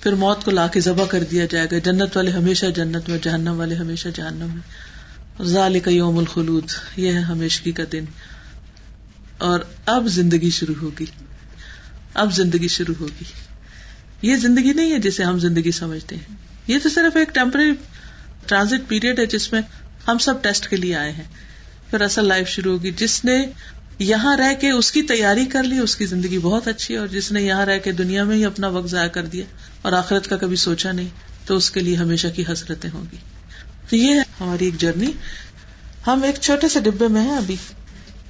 پھر 0.00 0.12
موت 0.12 0.44
کو 0.44 0.50
لا 0.50 0.66
کے 0.66 0.80
ذبح 0.80 1.06
کر 1.06 1.24
دیا 1.24 1.46
جائے 1.46 1.66
گا۔ 1.72 1.78
جنت 1.78 2.16
والے 2.16 2.30
ہمیشہ 2.30 2.66
جنت 2.66 3.08
میں، 3.08 3.18
جہنم 3.22 3.58
والے 3.58 3.74
ہمیشہ 3.74 4.08
جہنم 4.14 4.48
میں۔ 4.54 4.94
ظال 5.44 5.80
کا 5.80 5.90
یوم 5.90 6.18
الخلود، 6.18 6.64
یہ 6.96 7.12
ہے 7.12 7.20
ہمیشگی 7.20 7.72
کا 7.72 7.82
دن۔ 7.92 8.04
اور 9.38 9.60
اب 9.86 10.06
زندگی 10.06 10.50
شروع 10.50 10.74
ہوگی۔ 10.82 11.04
اب 12.14 12.34
زندگی 12.34 12.68
شروع 12.68 12.94
ہوگی۔ 13.00 13.24
یہ 14.22 14.36
زندگی 14.36 14.72
نہیں 14.72 14.92
ہے 14.92 14.98
جسے 14.98 15.24
ہم 15.24 15.38
زندگی 15.38 15.70
سمجھتے 15.70 16.16
ہیں۔ 16.16 16.36
یہ 16.66 16.78
تو 16.82 16.88
صرف 16.88 17.16
ایک 17.16 17.34
ٹیمپرری 17.34 17.72
ٹرانزٹ 18.46 18.88
پیریڈ 18.88 19.18
ہے 19.18 19.26
جس 19.26 19.52
میں 19.52 19.62
ہم 20.08 20.18
سب 20.18 20.42
ٹیسٹ 20.42 20.68
کے 20.68 20.76
لیے 20.76 20.96
آئے 20.96 21.12
ہیں۔ 21.12 21.24
پھر 21.90 22.00
اصل 22.00 22.24
لائف 22.24 22.48
شروع 22.48 22.72
ہوگی۔ 22.72 22.90
جس 22.90 23.24
نے 23.24 23.46
یہاں 23.98 24.36
رہ 24.36 24.54
کے 24.60 24.70
اس 24.70 24.92
کی 24.92 25.02
تیاری 25.02 25.44
کر 25.44 25.62
لی، 25.62 25.78
اس 25.78 25.96
کی 25.96 26.06
زندگی 26.06 26.38
بہت 26.38 26.68
اچھی 26.68 26.94
ہے 26.94 26.98
اور 27.00 27.08
جس 27.08 27.32
نے 27.32 27.42
یہاں 27.42 27.66
رہ 27.66 27.78
کے 27.78 27.92
دنیا 27.92 28.24
میں 28.24 28.36
ہی 28.36 28.44
اپنا 28.44 28.68
وقت 28.68 28.88
ضائع 28.88 29.08
کر 29.08 29.26
دیا 29.26 29.44
اور 29.82 29.92
آخرت 29.92 30.28
کا 30.28 30.36
کبھی 30.36 30.56
سوچا 30.56 30.92
نہیں، 30.92 31.08
تو 31.46 31.56
اس 31.56 31.70
کے 31.70 31.80
لیے 31.80 31.96
ہمیشہ 31.96 32.28
کی 32.36 32.44
حسرتیں 32.52 32.90
ہوں 32.94 33.04
گی۔ 33.12 33.16
تو 33.90 33.96
یہ 33.96 34.14
ہے 34.14 34.20
ہماری 34.40 34.64
ایک 34.64 34.78
جرنی۔ 34.78 35.12
ہم 36.06 36.22
ایک 36.22 36.34
چھوٹے 36.40 36.68
سے 36.68 36.80
ڈبے 36.80 37.08
میں 37.08 37.20
ہیں 37.20 37.36
ابھی۔ 37.36 37.56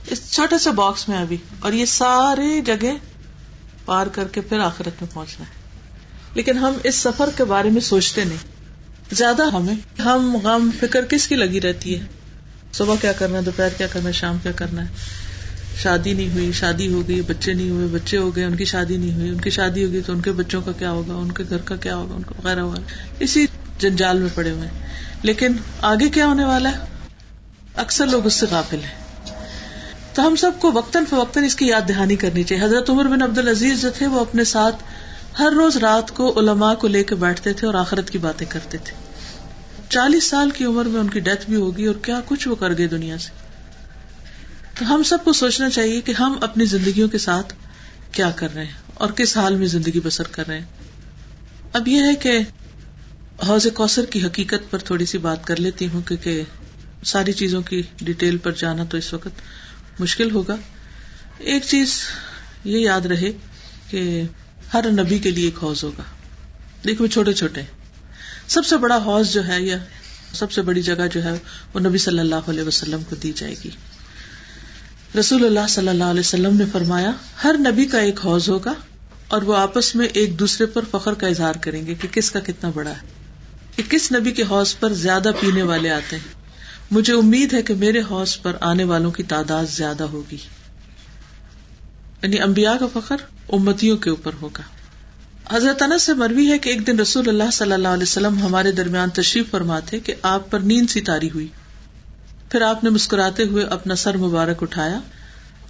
اس 0.07 0.33
چھوٹے 0.33 0.59
سے 0.59 0.71
باکس 0.71 1.09
میں 1.09 1.19
ابھی۔ 1.19 1.37
اور 1.59 1.73
یہ 1.73 1.85
سارے 1.85 2.61
جگہ 2.61 2.93
پار 3.85 4.07
کر 4.07 4.29
کے 4.29 4.41
پھر 4.41 4.59
آخرت 4.59 5.03
میں 5.03 5.15
پہنچنا 5.15 5.47
ہے۔ 5.47 5.53
لیکن 6.35 6.59
ہم 6.59 6.73
اس 6.85 6.95
سفر 6.95 7.31
کے 7.37 7.45
بارے 7.45 7.71
میں 7.71 7.81
سوچتے 7.81 8.25
نہیں۔ 8.25 8.55
زیادہ 9.13 9.43
ہمیں 9.53 10.03
ہم 10.03 10.37
غم، 10.37 10.71
فکر 10.81 11.05
کس 11.05 11.29
کی 11.29 11.35
لگی 11.35 11.61
رہتی 11.61 12.01
ہے؟ 12.01 12.05
صبح 12.73 12.95
کیا 13.01 13.13
کرنا 13.13 13.39
ہے؟ 13.39 13.43
دوپہر 13.43 13.69
کیا 13.77 13.87
کرنا 13.87 14.07
ہے؟ 14.07 14.13
شام 14.13 14.39
کیا 14.43 14.53
کرنا 14.53 14.83
ہے؟ 14.83 15.24
شادی 15.83 16.13
نہیں 16.13 16.29
ہوئی، 16.29 16.53
شادی 16.53 16.93
ہو 16.93 17.09
گئی، 17.09 17.21
بچے 17.21 17.53
نہیں 17.53 17.71
ہوئے، 17.71 17.87
بچے 17.87 18.19
ہو 18.19 18.37
گئے، 18.37 18.45
ان 18.45 18.57
کی 18.57 18.65
شادی 18.65 18.97
نہیں 18.97 19.15
ہوئی، 19.15 19.29
ان 19.29 19.41
کی 19.41 19.51
شادی 19.51 19.85
ہوگی 19.85 20.01
تو 20.07 20.13
ان 20.13 20.21
کے 20.21 20.33
بچوں 20.33 20.63
کا 20.63 20.73
کیا 20.73 20.91
ہوگا؟ 20.91 21.15
ان 21.15 21.33
کے 21.33 21.45
گھر 21.51 21.59
کا 21.59 21.77
کیا 21.77 21.97
ہوگا؟ 21.97 22.15
ان 22.15 22.23
کا 22.23 22.33
وغیرہ 22.39 22.65
وغیرہ 22.65 22.85
اسی 23.19 23.47
جنجال 23.79 24.19
میں 24.19 24.29
پڑے 24.35 24.51
ہوئے 24.51 24.69
لیکن 25.23 25.53
آگے 25.81 26.09
کیا 26.09 26.27
ہونے 26.27 26.45
والا 26.45 26.71
ہے؟ 26.71 26.77
اکثر 27.77 28.07
لوگ 28.07 28.27
اس 28.27 28.35
سے 28.35 28.47
قابل 28.51 28.79
ہیں۔ 28.79 29.05
تو 30.15 30.27
ہم 30.27 30.37
سب 30.37 30.51
کو 30.59 30.73
وقتاً 30.73 31.05
فوقتاً 31.05 31.45
اس 31.45 31.57
کی 31.57 31.67
یاد 31.67 31.89
دہانی 31.89 32.17
کرنی 32.17 32.43
چاہیے۔ 32.43 32.65
حضرت 32.65 32.91
عمر 32.91 33.05
بن 33.05 33.23
عبد 33.23 33.39
العزیز 33.39 33.83
جو 33.83 33.91
تھے، 33.91 34.07
وہ 34.07 34.21
اپنے 34.21 34.45
ساتھ 34.45 34.77
ہر 35.39 35.53
روز 35.53 35.77
رات 35.77 36.11
کو 36.11 36.41
علماء 36.41 36.75
کو 36.75 36.89
لے 36.89 37.05
کے 37.05 37.15
بیٹھتے 37.15 37.53
تھے 37.53 37.67
اور 37.67 37.75
آخرت 37.75 38.11
کی 38.11 38.19
باتیں 38.19 38.47
کرتے 38.51 38.79
تھے۔ 38.79 38.97
چالیس 39.89 40.25
سال 40.25 40.51
کی 40.51 40.65
عمر 40.65 40.85
میں 40.85 41.01
ان 41.01 41.09
کی 41.09 41.21
ڈیتھ 41.21 41.47
بھی 41.47 41.57
ہوگی 41.57 41.85
اور 41.85 41.95
کیا 41.95 42.21
کچھ 42.27 42.49
وہ 42.49 42.55
کر 42.55 42.79
گئے 42.79 42.87
دنیا 42.87 43.19
سے۔ 43.19 43.44
تو 44.79 44.95
ہم 44.95 45.03
سب 45.03 45.19
کو 45.25 45.33
سوچنا 45.33 45.71
چاہیے 45.71 46.01
کہ 46.01 46.13
ہم 46.13 46.39
اپنی 46.41 46.65
زندگیوں 46.65 47.09
کے 47.09 47.19
ساتھ 47.19 47.55
کیا 48.13 48.31
کر 48.31 48.55
رہے 48.55 48.65
ہیں 48.65 48.73
اور 48.95 49.11
کس 49.11 49.37
حال 49.37 49.57
میں 49.57 49.67
زندگی 49.67 50.01
بسر 50.01 50.25
کر 50.25 50.47
رہے 50.49 50.59
ہیں۔ 50.59 50.67
اب 51.73 51.89
یہ 51.89 52.03
ہے 52.03 52.15
کہ 52.15 52.39
حوض 53.49 53.67
کوثر 53.75 54.05
کی 54.05 54.25
حقیقت 54.25 54.71
پر 54.71 54.79
تھوڑی 54.79 55.07
سی 55.07 55.19
بات 55.19 55.45
کر 55.45 55.57
لیتی 55.57 55.89
ہوں، 55.89 56.01
کیونکہ 56.01 56.43
ساری 57.05 57.33
چیزوں 57.33 57.63
کی 57.63 57.83
ڈیٹیل 57.97 58.39
پر 58.39 58.53
جانا 58.53 58.85
تو 58.85 58.97
اس 58.97 59.15
وقت 59.15 59.41
مشکل 60.01 60.31
ہوگا۔ 60.31 60.57
ایک 61.39 61.63
چیز 61.67 62.01
یہ 62.65 62.79
یاد 62.79 63.01
رہے 63.01 63.33
کہ 63.91 64.23
ہر 64.75 64.91
نبی 64.91 65.19
کے 65.19 65.31
لیے 65.31 65.45
ایک 65.45 65.59
حوض 65.63 65.85
ہوگا۔ 65.85 66.03
دیکھو 66.85 67.07
چھوٹے 67.07 67.33
چھوٹے 67.33 67.63
سب 68.49 68.67
سے 68.67 68.77
بڑا 68.77 68.97
حوض 68.97 69.33
جو 69.33 69.47
ہے 69.47 69.63
یا 69.63 69.79
سب 70.33 70.53
سے 70.53 70.63
بڑی 70.63 70.83
جگہ 70.83 71.07
جو 71.13 71.25
ہے، 71.25 71.39
وہ 71.75 71.81
نبی 71.81 71.99
صلی 71.99 72.19
اللہ 72.19 72.49
علیہ 72.49 72.63
وسلم 72.63 73.03
کو 73.03 73.17
دی 73.17 73.33
جائے 73.37 73.55
گی۔ 73.65 73.71
رسول 75.19 75.45
اللہ 75.45 75.67
صلی 75.69 75.89
اللہ 75.89 76.05
علیہ 76.05 76.21
وسلم 76.21 76.57
نے 76.57 76.65
فرمایا، 76.73 77.11
ہر 77.45 77.57
نبی 77.59 77.85
کا 77.85 77.99
ایک 77.99 78.21
حوض 78.25 78.49
ہوگا 78.49 78.73
اور 79.29 79.43
وہ 79.43 79.57
آپس 79.57 79.97
میں 79.97 80.07
ایک 80.07 80.39
دوسرے 80.39 80.67
پر 80.67 80.83
فخر 80.91 81.15
کا 81.15 81.27
اظہار 81.27 81.55
کریں 81.55 81.87
گے 81.87 81.95
کہ 81.95 82.09
کس 82.13 82.31
کا 82.31 82.41
کتنا 82.41 82.71
بڑا 82.75 82.91
ہے، 82.91 83.07
کہ 83.77 83.83
کس 83.89 84.13
نبی 84.13 84.31
کے 84.31 84.43
حوض 84.43 84.77
پر 84.79 84.93
زیادہ 84.93 85.31
پینے 85.41 85.63
والے 85.63 85.91
آتے 85.91 86.17
ہیں۔ 86.17 86.45
مجھے 86.91 87.13
امید 87.13 87.53
ہے 87.53 87.63
کہ 87.63 87.75
میرے 87.75 88.01
حوض 88.11 88.41
پر 88.43 88.53
آنے 88.61 88.85
والوں 88.85 89.11
کی 89.11 89.23
تعداد 89.23 89.65
زیادہ 89.71 90.03
ہوگی۔ 90.03 90.37
یعنی 92.23 92.41
امبیا 92.41 92.77
کا 92.81 92.87
فخر 92.93 93.17
امتیوں 93.53 93.97
کے 93.97 94.11
اوپر 94.11 94.31
ہوگا۔ 94.43 94.63
حضرت 95.57 95.83
انس 95.83 96.03
سے 96.03 96.15
مروی 96.15 96.53
ہے 96.53 96.59
کہ 96.59 96.69
ایک 96.69 96.87
دن 96.87 97.01
رسول 97.01 97.29
اللہ 97.29 97.51
صلی 97.53 97.73
اللہ 97.73 97.89
علیہ 97.89 98.03
وسلم 98.03 98.39
ہمارے 98.39 98.73
درمیان 98.73 99.11
تشریف 99.11 99.51
فرما 99.51 99.79
تھے 99.79 100.01
کہ 100.01 100.15
آپ 100.23 100.51
پر 100.51 100.59
نیند 100.59 100.91
سی 100.91 101.01
تاری 101.01 101.31
ہوئی۔ 101.35 101.49
پھر 102.55 102.63
آپ 102.63 102.85
نے 102.85 102.91
مسکراتے 102.91 103.43
ہوئے 103.43 103.65
اپنا 103.65 103.95
سر 103.95 104.17
مبارک 104.17 104.63
اٹھایا 104.63 105.01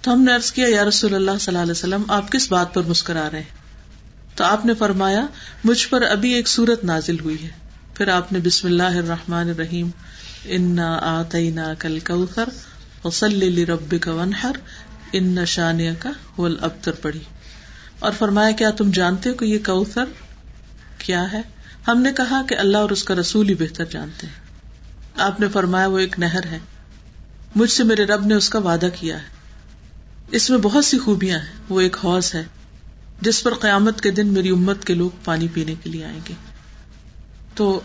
تو 0.01 0.13
ہم 0.13 0.21
نے 0.21 0.33
ارض 0.33 0.51
کیا، 0.51 0.67
یا 0.69 0.85
رسول 0.85 1.15
اللہ 1.15 1.31
صلی 1.31 1.53
اللہ 1.53 1.61
علیہ 1.61 1.71
وسلم، 1.71 2.03
آپ 2.07 2.31
کس 2.31 2.51
بات 2.51 2.73
پر 2.73 2.81
مسکرا 2.83 3.29
رہے 3.31 3.39
ہیں؟ 3.39 3.49
تو 4.35 4.43
آپ 4.43 4.65
نے 4.65 4.73
فرمایا، 4.73 5.25
مجھ 5.63 5.87
پر 5.87 6.01
ابھی 6.01 6.33
ایک 6.33 6.47
سورت 6.47 6.83
نازل 6.83 7.19
ہوئی 7.19 7.43
ہے۔ 7.43 7.49
پھر 7.93 8.07
آپ 8.07 8.33
نے 8.33 8.39
بسم 8.39 8.67
اللہ 8.67 8.83
الرحمن 8.83 9.49
الرحیم، 9.49 9.89
انا 10.45 10.99
آتینا 11.01 11.73
کل 11.79 11.99
کوثر 11.99 12.49
وصلی 13.03 13.65
رب 13.65 13.95
کا 14.01 14.13
ونہر 14.13 14.51
ان 15.11 15.45
شانیہ 15.45 15.91
کا 15.99 16.11
ول 16.37 16.57
ابتر 16.61 16.91
پڑھی 16.91 17.23
اور 17.99 18.11
فرمایا، 18.11 18.51
کیا 18.51 18.69
تم 18.69 18.91
جانتے 18.91 19.29
ہو 19.29 19.33
کہ 19.33 19.45
یہ 19.45 19.59
کوثر 19.65 20.05
کیا 20.97 21.31
ہے؟ 21.31 21.41
ہم 21.87 22.01
نے 22.01 22.13
کہا 22.13 22.41
کہ 22.49 22.57
اللہ 22.57 22.77
اور 22.77 22.89
اس 22.89 23.03
کا 23.03 23.15
رسول 23.15 23.49
ہی 23.49 23.55
بہتر 23.55 23.85
جانتے 23.85 24.27
ہیں۔ 24.27 24.45
آپ 25.17 25.39
نے 25.39 25.47
فرمایا، 25.47 25.87
وہ 25.87 25.99
ایک 25.99 26.19
نہر 26.19 26.45
ہے۔ 26.45 26.59
مجھ 27.55 27.71
سے 27.71 27.83
میرے 27.83 28.05
رب 28.05 28.25
نے 28.25 28.35
اس 28.35 28.49
کا 28.49 28.59
وعدہ 28.59 28.87
کیا 28.95 29.17
ہے۔ 29.17 29.27
اس 30.31 30.49
میں 30.49 30.57
بہت 30.57 30.85
سی 30.85 30.99
خوبیاں 30.99 31.39
ہیں۔ 31.39 31.53
وہ 31.69 31.81
ایک 31.81 31.97
حوض 32.03 32.35
ہے، 32.35 32.43
جس 33.21 33.43
پر 33.43 33.53
قیامت 33.53 34.01
کے 34.01 34.11
دن 34.11 34.27
میری 34.27 34.49
امت 34.49 34.85
کے 34.85 34.93
لوگ 34.93 35.09
پانی 35.23 35.47
پینے 35.47 35.75
کے 35.83 35.89
لیے 35.89 36.05
آئیں 36.05 36.19
گے۔ 36.29 36.33
تو 37.55 37.81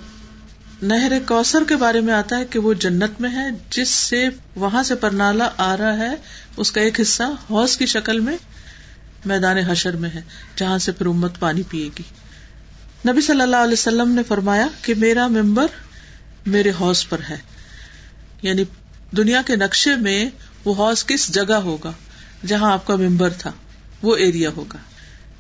نہر 0.83 1.13
کوثر 1.27 1.63
کے 1.69 1.77
بارے 1.77 2.01
میں 2.01 2.15
آتا 2.15 2.39
ہے 2.39 2.45
کہ 2.45 2.59
وہ 2.59 2.75
جنت 2.75 3.21
میں 3.21 3.31
ہے، 3.31 3.49
جس 3.71 3.89
سے 3.89 4.29
وہاں 4.57 4.83
سے 4.83 4.95
پرنالا 4.95 5.51
آ 5.57 5.77
رہا 5.77 5.97
ہے۔ 5.97 6.15
اس 6.57 6.73
کا 6.73 6.81
ایک 6.81 7.01
حصہ 7.01 7.23
حوض 7.23 7.77
کی 7.77 7.87
شکل 7.87 8.21
میں 8.21 8.37
میدان 9.25 9.57
حشر 9.57 9.97
میں 9.97 10.11
ہے، 10.15 10.23
جہاں 10.57 10.79
سے 10.79 10.93
پھر 10.93 11.07
امت 11.07 11.41
پانی 11.41 11.63
پیے 11.63 11.89
گی۔ 11.99 12.03
نبی 13.09 13.21
صلی 13.21 13.41
اللہ 13.41 13.57
علیہ 13.57 13.73
وسلم 13.73 14.11
نے 14.11 14.23
فرمایا 14.23 14.67
کہ 14.83 14.95
میرا 14.95 15.27
ممبر 15.27 15.67
میرے 16.47 16.71
حوض 16.81 17.09
پر 17.09 17.19
ہے۔ 17.31 17.37
یعنی 18.43 18.65
دنیا 19.17 19.43
کے 19.47 19.57
نقشے 19.57 19.97
میں 19.97 20.31
وہ 20.65 20.75
حوض 20.75 21.05
کس 21.05 21.35
جگہ 21.35 21.55
ہوگا 21.55 21.93
جہاں 22.47 22.73
آپ 22.73 22.87
کا 22.87 22.97
ممبر 22.97 23.31
تھا، 23.39 23.53
وہ 24.03 24.17
ایریا 24.17 24.51
ہوگا۔ 24.51 24.79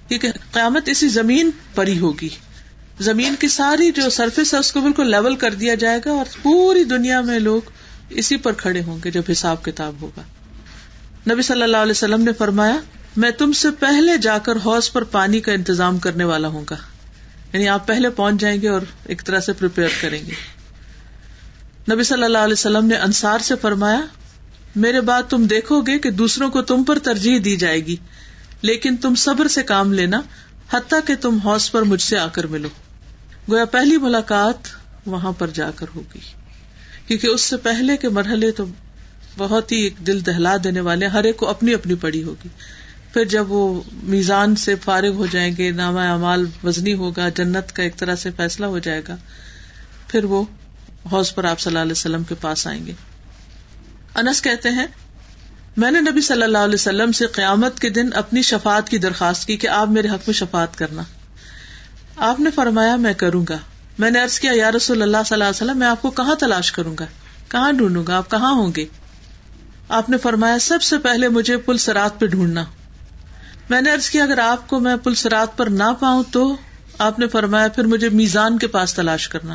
کیونکہ 0.08 0.28
قیامت 0.52 0.88
اسی 0.88 1.08
زمین 1.08 1.50
پر 1.74 1.86
ہی 1.86 1.98
ہوگی۔ 1.98 2.28
زمین 3.00 3.34
کی 3.38 3.48
ساری 3.48 3.90
جو 3.90 4.10
سرفس 4.10 4.54
ہے، 4.54 4.58
اس 4.58 4.72
کو 4.72 4.80
بالکل 4.80 5.10
لیول 5.10 5.36
کر 5.36 5.54
دیا 5.54 5.74
جائے 5.74 6.00
گا 6.04 6.10
اور 6.10 6.24
پوری 6.42 6.84
دنیا 6.84 7.20
میں 7.20 7.38
لوگ 7.38 7.60
اسی 8.08 8.36
پر 8.36 8.52
کھڑے 8.52 8.82
ہوں 8.82 8.98
گے 9.04 9.10
جب 9.10 9.22
حساب 9.32 9.64
کتاب 9.64 9.94
ہوگا۔ 10.00 10.22
نبی 11.32 11.42
صلی 11.42 11.62
اللہ 11.62 11.76
علیہ 11.76 11.90
وسلم 11.90 12.22
نے 12.22 12.32
فرمایا، 12.32 12.76
میں 13.16 13.30
تم 13.30 13.52
سے 13.52 13.70
پہلے 13.70 14.16
جا 14.16 14.38
کر 14.38 14.56
حوض 14.56 14.92
پر 14.92 15.04
پانی 15.04 15.40
کا 15.40 15.52
انتظام 15.52 15.98
کرنے 15.98 16.24
والا 16.24 16.48
ہوں 16.48 16.64
گا۔ 16.70 16.76
یعنی 17.52 17.68
آپ 17.68 17.86
پہلے 17.86 18.10
پہنچ 18.10 18.40
جائیں 18.40 18.62
گے 18.62 18.68
اور 18.68 18.82
ایک 19.04 19.24
طرح 19.24 19.40
سے 19.40 19.52
کریں 20.00 20.26
گے۔ 20.26 20.59
نبی 21.90 22.02
صلی 22.02 22.24
اللہ 22.24 22.38
علیہ 22.38 22.52
وسلم 22.52 22.86
نے 22.86 22.96
انصار 22.96 23.38
سے 23.38 23.54
فرمایا، 23.60 24.00
میرے 24.76 25.00
بات 25.00 25.30
تم 25.30 25.44
دیکھو 25.44 25.80
گے 25.80 25.98
کہ 25.98 26.10
دوسروں 26.10 26.50
کو 26.50 26.62
تم 26.62 26.84
پر 26.84 26.98
ترجیح 26.98 27.38
دی 27.44 27.56
جائے 27.56 27.80
گی، 27.86 27.96
لیکن 28.62 28.96
تم 28.96 29.14
صبر 29.14 29.48
سے 29.48 29.62
کام 29.62 29.92
لینا، 29.92 30.20
حتیٰ 30.72 30.98
کہ 31.06 31.14
تم 31.16 31.38
حوص 31.38 31.70
پر 31.70 31.82
مجھ 31.82 32.02
سے 32.02 32.18
آ 32.18 32.26
کر 32.26 32.46
ملو۔ 32.46 32.68
گویا 33.50 33.64
پہلی 33.64 33.96
ملاقات 33.96 34.68
وہاں 35.06 35.32
پر 35.32 35.50
جا 35.54 35.70
کر 35.70 35.86
ہوگی، 35.94 36.20
کیونکہ 37.06 37.26
اس 37.26 37.40
سے 37.40 37.56
پہلے 37.56 37.96
کے 37.96 38.08
مرحلے 38.08 38.50
تو 38.50 38.64
بہت 39.38 39.72
ہی 39.72 39.88
دل 40.06 40.24
دہلا 40.26 40.56
دینے 40.64 40.80
والے 40.80 41.06
ہر 41.06 41.24
ایک 41.24 41.36
کو 41.36 41.48
اپنی 41.48 41.74
اپنی 41.74 41.94
پڑی 41.94 42.22
ہوگی۔ 42.22 42.48
پھر 43.12 43.24
جب 43.24 43.50
وہ 43.52 43.82
میزان 44.02 44.56
سے 44.56 44.74
فارغ 44.74 45.14
ہو 45.14 45.26
جائیں 45.26 45.52
گے، 45.58 45.70
نامہ 45.72 46.00
اعمال 46.00 46.46
وزنی 46.64 46.94
ہوگا، 46.94 47.28
جنت 47.28 47.72
کا 47.76 47.82
ایک 47.82 47.96
طرح 47.96 48.16
سے 48.16 48.30
فیصلہ 48.36 48.66
ہو 48.66 48.78
جائے 48.78 49.02
گا، 49.08 49.16
پھر 50.08 50.24
وہ 50.24 50.44
حوض 51.12 51.34
پر 51.34 51.44
آپ 51.44 51.60
صلی 51.60 51.70
اللہ 51.70 51.82
علیہ 51.82 51.92
وسلم 51.92 52.22
کے 52.22 52.34
پاس 52.40 52.66
آئیں 52.66 52.86
گے۔ 52.86 52.92
انس 54.14 54.42
کہتے 54.42 54.68
ہیں، 54.68 54.86
میں 55.76 55.90
نے 55.90 56.00
نبی 56.00 56.20
صلی 56.20 56.42
اللہ 56.42 56.58
علیہ 56.58 56.74
وسلم 56.74 57.12
سے 57.12 57.26
قیامت 57.26 57.80
کے 57.80 57.90
دن 57.90 58.10
اپنی 58.14 58.42
شفات 58.42 58.88
کی 58.88 58.98
درخواست 58.98 59.46
کی 59.46 59.56
کہ 59.56 59.66
آپ 59.66 59.88
میرے 59.88 60.08
حق 60.08 60.20
میں 60.26 60.32
شفات 60.32 60.78
کرنا۔ 60.78 61.02
آپ 62.16 62.40
نے 62.40 62.50
فرمایا، 62.50 62.96
میں 62.96 63.14
کروں 63.14 63.44
گا۔ 63.48 63.58
میں 63.98 64.10
نے 64.10 64.22
ارض 64.22 64.40
کیا، 64.40 64.52
یا 64.54 64.72
رسول 64.72 65.02
اللہ 65.02 65.16
صلی 65.26 65.34
اللہ 65.34 65.44
علیہ 65.44 65.62
وسلم، 65.62 65.78
میں 65.78 65.86
آپ 65.86 66.02
کو 66.02 66.10
کہاں 66.10 66.34
تلاش 66.34 66.72
کروں 66.72 66.96
گا؟ 67.00 67.06
کہاں 67.48 67.72
ڈھونڈوں 67.72 68.04
گا؟ 68.08 68.16
آپ 68.16 68.30
کہاں 68.30 68.52
ہوں 68.52 68.72
گے؟ 68.76 68.86
آپ 69.88 70.10
نے 70.10 70.18
فرمایا، 70.18 70.58
سب 70.58 70.82
سے 70.82 70.98
پہلے 70.98 71.28
مجھے 71.28 71.56
پل 71.56 71.76
سرات 71.76 72.20
پہ 72.20 72.26
ڈھونڈنا۔ 72.26 72.64
میں 73.70 73.80
نے 73.80 73.92
ارض 73.92 74.10
کیا، 74.10 74.24
اگر 74.24 74.38
آپ 74.38 74.68
کو 74.68 74.80
میں 74.80 74.96
پل 74.96 75.14
سرات 75.14 75.56
پر 75.56 75.66
نہ 75.66 75.92
پاؤں 76.00 76.22
تو 76.30 76.56
آپ 76.98 77.18
نے 77.18 77.26
فرمایا، 77.26 77.68
پھر 77.68 77.84
مجھے 77.84 78.08
میزان 78.08 78.58
کے 78.58 78.66
پاس 78.66 78.94
تلاش 78.94 79.28
کرنا۔ 79.28 79.54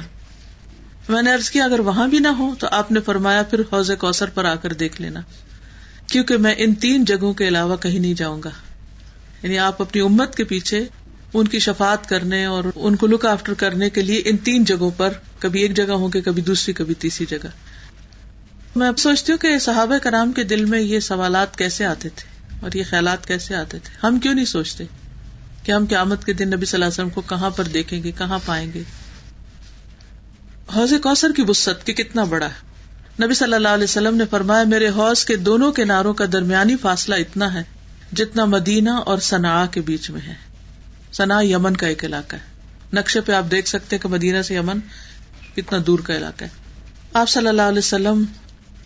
میں 1.10 1.22
نے 1.22 1.34
ارض 1.34 1.50
کیا، 1.50 1.65
اگر 1.65 1.80
وہاں 1.80 2.08
بھی 2.08 2.20
نہ 2.20 2.28
ہو 2.28 2.56
تو 2.60 2.68
آپ 2.72 2.91
نے 2.91 3.00
فرمایا 3.00 3.44
پھر 3.44 3.60
حوض 3.60 3.91
کوثر 4.00 4.30
پر 4.30 4.46
آ 4.46 4.56
کر 4.56 4.74
دیکھ 4.74 5.02
لینا، 5.02 5.20
کیونکہ 6.08 6.38
میں 6.38 6.56
ان 6.58 6.74
تین 6.74 7.06
جگہوں 7.06 7.34
کے 7.34 7.48
علاوہ 7.48 7.76
کہیں 7.78 8.00
نہیں 8.00 8.13
جاؤں 8.13 8.44
گا۔ 8.44 8.50
یعنی 9.44 9.58
آپ 9.58 9.82
اپنی 9.82 10.02
امت 10.02 10.36
کے 10.36 10.44
پیچھے 10.44 10.88
ان 11.34 11.48
کی 11.48 11.60
شفات 11.60 12.10
کرنے 12.10 12.46
اور 12.46 12.63
ان 12.76 12.96
کو 12.96 13.08
لک 13.08 13.26
آفٹر 13.26 13.54
کرنے 13.54 13.89
کے 13.89 14.02
لیے 14.02 14.22
ان 14.26 14.38
تین 14.38 14.63
جگہوں 14.63 14.91
پر 14.98 15.10
کبھی 15.39 15.62
ایک 15.62 15.76
جگہ 15.76 15.91
ہوں 15.91 16.10
گے، 16.13 16.22
کبھی 16.22 16.41
دوسری، 16.41 16.74
کبھی 16.74 16.94
تیسری 16.94 17.26
جگہ۔ 17.30 17.48
میں 18.76 18.88
اب 18.88 18.98
سوچتی 18.98 19.32
ہوں 19.32 19.39
کہ 19.39 19.60
صحابہ 19.60 19.98
کرام 19.98 20.32
کے 20.32 20.44
دل 20.44 20.65
میں 20.65 20.82
یہ 20.82 21.00
سوالات 21.00 21.58
کیسے 21.58 21.86
آتے 21.86 22.10
تھے 22.10 22.58
اور 22.60 22.72
یہ 22.74 22.84
خیالات 22.89 23.28
کیسے 23.28 23.56
آتے 23.56 23.80
تھے؟ 23.80 24.08
ہم 24.08 24.20
کیوں 24.20 24.34
نہیں 24.34 24.46
سوچتے 24.46 24.84
کہ 25.63 25.72
ہم 25.72 25.86
قیامت 25.89 26.26
کے 26.26 26.34
دن 26.34 26.48
نبی 26.48 26.65
صلی 26.65 26.78
اللہ 26.78 26.86
علیہ 26.86 26.94
وسلم 26.94 27.10
کو 27.10 27.22
کہاں 27.22 27.50
پر 27.50 27.63
دیکھیں 27.63 28.04
گے، 28.04 28.12
کہاں 28.12 28.39
پائیں 28.46 28.72
گے؟ 28.74 28.84
حوض 30.73 30.93
کوثر 31.04 31.32
کی 31.36 31.41
وسط 31.47 31.84
کی 31.84 31.93
کتنا 31.93 32.23
بڑا 32.23 32.45
ہے۔ 32.45 32.75
نبی 33.25 33.34
صلی 33.34 33.54
اللہ 33.54 33.67
علیہ 33.67 33.84
وسلم 33.84 34.15
نے 34.15 34.23
فرمایا، 34.30 34.63
میرے 34.63 34.88
حوض 34.88 35.25
کے 35.25 35.36
دونوں 35.36 35.71
کناروں 35.71 36.13
کا 36.13 36.25
درمیانی 36.34 36.78
فاصلہ 36.78 37.15
اتنا 37.15 37.54
ہے 37.54 37.63
جتنا 38.12 38.45
مدینہ 38.45 38.89
اور 38.89 39.17
سنا 39.17 39.65
کے 39.65 39.82
بیچ 39.82 40.10
میں 40.10 40.21
ہے۔ 40.21 40.34
سنا 41.12 41.41
یمن 41.41 41.78
کا 41.78 41.88
ایک 41.88 42.06
علاقہ 42.06 42.36
ہے۔ 42.36 42.41
نقشے 42.93 43.21
پہ 43.21 43.32
آپ 43.32 43.45
دیکھ 43.51 43.67
سکتے 43.67 43.97
کہ 43.97 44.08
مدینہ 44.08 44.41
سے 44.41 44.56
یمن 44.56 44.80
کتنا 45.56 45.78
دور 45.88 45.99
کا 45.99 46.17
علاقہ 46.17 46.43
ہے۔ 46.43 46.49
آپ 47.13 47.30
صلی 47.30 47.47
اللہ 47.47 47.62
علیہ 47.62 47.78
وسلم 47.78 48.23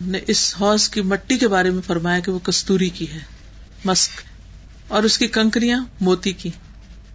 نے 0.00 0.20
اس 0.26 0.54
حوض 0.60 0.88
کی 0.88 1.00
مٹی 1.00 1.38
کے 1.38 1.48
بارے 1.48 1.70
میں 1.70 1.82
فرمایا 1.86 2.20
کہ 2.20 2.32
وہ 2.32 2.38
کستوری 2.38 2.88
کی 2.88 3.12
ہے، 3.12 3.18
مسک، 3.84 4.10
اور 4.88 5.02
اس 5.02 5.18
کی 5.18 5.26
کنکریاں 5.26 5.84
موتی 6.00 6.32
کی 6.32 6.50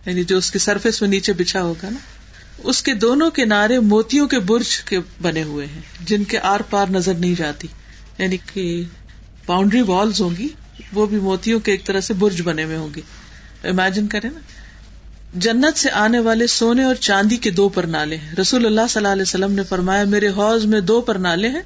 یعنی 0.06 0.23
جو 0.23 0.38
اس 0.38 0.51
کی 0.51 0.60
سرفیس 0.60 1.01
میں 1.01 1.10
نیچے 1.10 1.34
بچھا 1.34 1.62
ہوگا 1.62 1.89
نا۔ 1.89 2.14
اس 2.58 2.84
کے 2.84 2.94
دونوں 2.94 3.32
کنارے 3.32 3.80
موتیوں 3.80 4.28
کے 4.28 4.39
برج 4.39 4.80
کے 4.80 5.00
بنے 5.22 5.44
ہوئے 5.44 5.65
ہیں، 5.65 5.82
جن 6.06 6.24
کے 6.24 6.39
آر 6.39 6.60
پار 6.60 6.88
نظر 6.89 7.13
نہیں 7.13 7.36
جاتی۔ 7.36 7.68
یعنی 8.18 8.38
کہ 8.54 8.84
باؤنڈری 9.46 9.82
والس 9.82 10.22
ہوں 10.22 10.30
گی، 10.38 10.48
وہ 10.94 11.06
بھی 11.06 11.18
موتیوں 11.18 11.60
کے 11.60 11.72
ایک 11.72 11.86
طرح 11.86 12.00
سے 12.00 12.13
برج 12.13 12.41
بنے 12.41 12.63
ہوئے 12.63 12.78
ہوں 12.78 12.89
گی۔ 12.96 13.02
امیجن 13.63 14.08
کرے 14.08 14.28
نا۔ 14.34 14.39
جنت 15.34 15.80
سے 15.80 15.91
آنے 15.91 16.20
والے 16.20 16.48
سونے 16.48 16.84
اور 16.84 16.96
چاندی 16.96 17.38
کے 17.38 17.52
دو 17.52 17.70
پر 17.70 17.84
نالے 17.84 18.18
ہیں۔ 18.18 18.36
رسول 18.36 18.65
اللہ 18.65 18.82
صلی 18.89 19.00
اللہ 19.00 19.13
علیہ 19.13 19.22
وسلم 19.22 19.52
نے 19.52 19.63
فرمایا، 19.63 20.04
میرے 20.04 20.28
حوض 20.28 20.65
میں 20.65 20.82
دو 20.82 21.02
پر 21.02 21.15
نالے 21.15 21.50
ہیں 21.50 21.62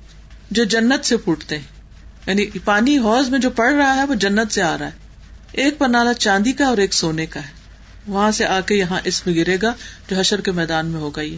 جو 0.52 0.64
جنت 0.64 1.06
سے 1.06 1.18
پھوٹتے 1.18 1.58
ہیں۔ 1.58 1.66
یعنی 2.28 2.46
پانی 2.66 2.98
حوض 2.98 3.30
میں 3.30 3.40
جو 3.40 3.50
پڑ 3.50 3.74
رہا 3.74 3.96
ہے، 3.96 4.04
وہ 4.04 4.16
جنت 4.16 4.54
سے 4.54 4.62
آ 4.62 4.78
رہا 4.78 4.86
ہے۔ 4.86 4.92
ایک 5.52 5.78
پر 5.78 5.88
نالا 5.88 6.14
چاندی 6.14 6.52
کا 6.52 6.66
اور 6.66 6.78
ایک 6.78 6.94
سونے 6.94 7.26
کا 7.26 7.40
ہے۔ 7.40 7.59
وہاں 8.10 8.32
سے 8.32 8.46
آ 8.46 8.60
کے 8.62 8.76
یہاں 8.76 9.00
اس 9.04 9.28
میں 9.28 9.36
گرے 9.36 9.58
گا 9.62 9.74
جو 10.10 10.20
حشر 10.20 10.42
کے 10.42 10.52
میدان 10.52 10.86
میں 10.86 11.00
ہوگا 11.00 11.22
یہ۔ 11.22 11.38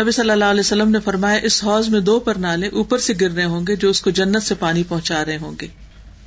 نبی 0.00 0.10
صلی 0.10 0.30
اللہ 0.30 0.44
علیہ 0.44 0.60
وسلم 0.60 0.90
نے 0.90 1.00
فرمایا، 1.00 1.38
اس 1.42 1.64
حوض 1.64 1.88
میں 1.88 2.00
دو 2.00 2.20
پر 2.20 2.34
نالے 2.34 2.68
اوپر 2.68 2.98
سے 2.98 3.12
گر 3.20 3.30
رہے 3.30 3.44
ہوں 3.44 3.66
گے 3.66 3.76
جو 3.76 3.90
اس 3.90 4.00
کو 4.00 4.10
جنت 4.10 4.42
سے 4.42 4.54
پانی 4.54 4.82
پہنچا 4.82 5.24
رہے 5.24 5.38
ہوں 5.38 5.52
گے۔ 5.60 5.66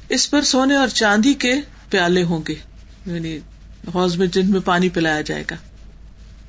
اس 0.10 0.30
پر 0.32 0.42
سونے 0.42 0.76
اور 0.76 0.88
چاندی 0.88 1.34
کے 1.34 1.54
پیالے 1.90 2.24
ہوں 2.24 2.42
گے 2.48 2.56
یعنی 3.06 3.38
حوض 3.96 4.16
میں 4.16 4.28
جن 4.28 4.52
میں 4.52 4.60
پانی 4.60 4.90
پلایا 4.90 5.22
جائے 5.22 5.44
گا۔ 5.52 5.56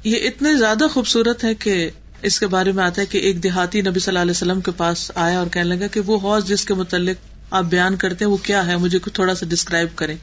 یہ 0.04 0.16
اتنے 0.16 0.56
زیادہ 0.56 0.84
خوبصورت 0.92 1.44
ہے 1.44 1.54
کہ 1.54 1.90
اس 2.22 2.40
کے 2.40 2.46
بارے 2.46 2.72
میں 2.72 2.84
آتا 2.84 3.00
ہے 3.00 3.06
کہ 3.06 3.18
ایک 3.18 3.42
دیہاتی 3.42 3.80
نبی 3.80 4.00
صلی 4.00 4.10
اللہ 4.10 4.18
علیہ 4.18 4.30
وسلم 4.30 4.60
کے 4.60 4.70
پاس 4.70 5.12
آیا 5.14 5.38
اور 5.38 5.46
کہنے 5.46 5.76
لگا 5.76 5.86
کہ 5.86 6.00
وہ 6.00 6.18
حوض 6.18 6.44
جس 6.44 6.64
کے 6.64 6.74
متعلق 6.74 7.16
آپ 7.50 7.64
بیان 7.64 7.96
کرتے 7.96 8.24
ہیں، 8.24 8.32
وہ 8.32 8.36
کیا 8.36 8.66
ہے؟ 8.66 8.76
مجھے 8.76 8.98
تھوڑا 8.98 9.34
سا 9.34 9.46
ڈسکرائب 9.48 9.88
کریں۔ 9.94 10.16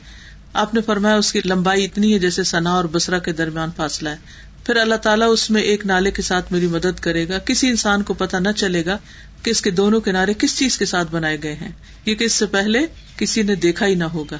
آپ 0.53 0.73
نے 0.73 0.81
فرمایا 0.81 1.15
اس 1.15 1.31
کی 1.33 1.41
لمبائی 1.45 1.85
اتنی 1.85 2.13
ہے 2.13 2.19
جیسے 2.19 2.43
سنا 2.43 2.71
اور 2.71 2.85
بسرا 2.85 3.19
کے 3.19 3.33
درمیان 3.33 3.69
فاصلہ 3.75 4.09
ہے۔ 4.09 4.17
پھر 4.65 4.75
اللہ 4.75 4.95
تعالیٰ 4.95 5.27
اس 5.31 5.51
میں 5.51 5.61
ایک 5.61 5.85
نالے 5.85 6.11
کے 6.11 6.21
ساتھ 6.21 6.53
میری 6.53 6.67
مدد 6.67 6.99
کرے 6.99 7.27
گا۔ 7.27 7.37
کسی 7.37 7.69
انسان 7.69 8.03
کو 8.03 8.13
پتا 8.13 8.39
نہ 8.39 8.49
چلے 8.55 8.85
گا 8.85 8.97
کہ 9.43 9.49
اس 9.49 9.61
کے 9.61 9.71
دونوں 9.71 10.01
کنارے 10.01 10.33
کس 10.37 10.57
چیز 10.57 10.77
کے 10.77 10.85
ساتھ 10.85 11.11
بنائے 11.11 11.37
گئے 11.43 11.55
ہیں۔ 11.55 11.71
کیونکہ 12.03 12.23
اس 12.23 12.33
سے 12.33 12.45
پہلے 12.45 12.79
کسی 13.17 13.41
نے 13.41 13.55
دیکھا 13.55 13.85
ہی 13.85 13.95
نہ 13.95 14.03
ہوگا۔ 14.03 14.37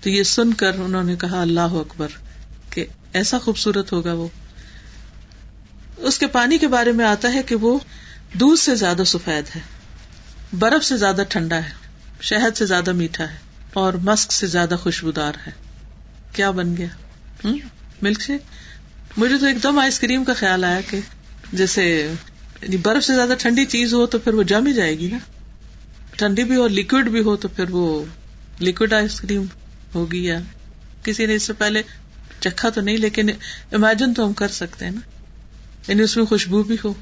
تو 0.00 0.10
یہ 0.10 0.22
سن 0.22 0.52
کر 0.52 0.72
انہوں 0.74 1.04
نے 1.04 1.16
کہا، 1.16 1.40
اللہ 1.40 1.60
اکبر، 1.60 2.08
کہ 2.70 2.86
ایسا 3.12 3.38
خوبصورت 3.38 3.92
ہوگا 3.92 4.12
وہ۔ 4.12 4.28
اس 5.96 6.18
کے 6.18 6.26
پانی 6.26 6.58
کے 6.58 6.68
بارے 6.68 6.92
میں 6.92 7.04
آتا 7.04 7.32
ہے 7.32 7.42
کہ 7.42 7.54
وہ 7.54 7.78
دودھ 8.34 8.60
سے 8.60 8.74
زیادہ 8.74 9.02
سفید 9.06 9.56
ہے، 9.56 9.60
برف 10.58 10.84
سے 10.84 10.96
زیادہ 10.96 11.22
ٹھنڈا 11.28 11.56
ہے، 11.56 11.70
شہد 12.20 12.56
سے 12.56 12.66
زیادہ 12.66 12.92
میٹھا 12.92 13.32
ہے۔ 13.32 13.47
اور 13.72 13.92
مسک 13.94 14.32
سے 14.32 14.46
زیادہ 14.46 14.76
خوشبودار 14.80 15.32
ہے۔ 15.46 15.52
کیا 16.32 16.50
بن 16.50 16.76
گیا؟ 16.76 16.86
Milk 18.02 18.20
shake? 18.20 18.40
مجھے 19.16 19.38
تو 19.38 19.46
ایک 19.46 19.62
دم 19.62 19.78
آئس 19.78 20.00
کریم 20.00 20.24
کا 20.24 20.34
خیال 20.34 20.64
آیا 20.64 20.80
کہ 20.80 21.00
جیسے 21.52 22.12
یعنی 22.62 22.76
برف 22.76 23.04
سے 23.04 23.14
زیادہ 23.14 23.32
ٹھنڈی 23.38 23.64
چیز 23.64 23.94
ہو 23.94 24.06
تو 24.06 24.18
پھر 24.18 24.34
وہ 24.34 24.42
جم 24.42 24.66
ہی 24.66 24.72
جائے 24.72 24.98
گی 24.98 25.10
نا۔ 25.10 25.18
ٹھنڈی 26.10 26.44
بھی 26.44 26.56
ہو 26.56 26.68
لکوڈ 26.68 27.08
بھی 27.08 27.20
ہو 27.20 27.36
تو 27.36 27.48
پھر 27.48 27.64
وہ 27.70 28.04
لکوڈ 28.60 28.92
آئس 28.92 29.20
کریم 29.20 29.42
ہوگی 29.94 30.24
یا 30.24 30.38
کسی 31.02 31.26
نے 31.26 31.34
اس 31.34 31.42
سے 31.42 31.52
پہلے 31.52 31.82
چکھا 32.40 32.68
تو 32.68 32.80
نہیں، 32.80 32.96
لیکن 32.96 33.30
امیجن 33.72 34.14
تو 34.14 34.26
ہم 34.26 34.32
کر 34.32 34.48
سکتے 34.48 34.84
ہیں 34.84 34.92
نا۔ 34.92 35.00
یعنی 35.88 36.02
اس 36.02 36.16
میں 36.16 36.24
خوشبو 36.24 36.62
بھی 36.62 36.76
ہو۔ 36.84 36.94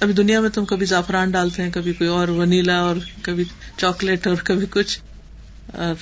ابھی 0.00 0.14
دنیا 0.14 0.40
میں 0.40 0.50
تم 0.50 0.64
کبھی 0.64 0.86
زعفران 0.86 1.30
ڈالتے 1.30 1.62
ہیں، 1.62 1.70
کبھی 1.70 1.92
کوئی 1.92 2.10
اور 2.10 2.28
ونیلا 2.28 2.78
اور 2.78 2.96
کبھی 3.22 3.44
چاکلیٹ 3.76 4.26
اور 4.26 4.36
کبھی 4.36 4.66
کچھ۔ 4.70 5.00
اور 5.72 5.94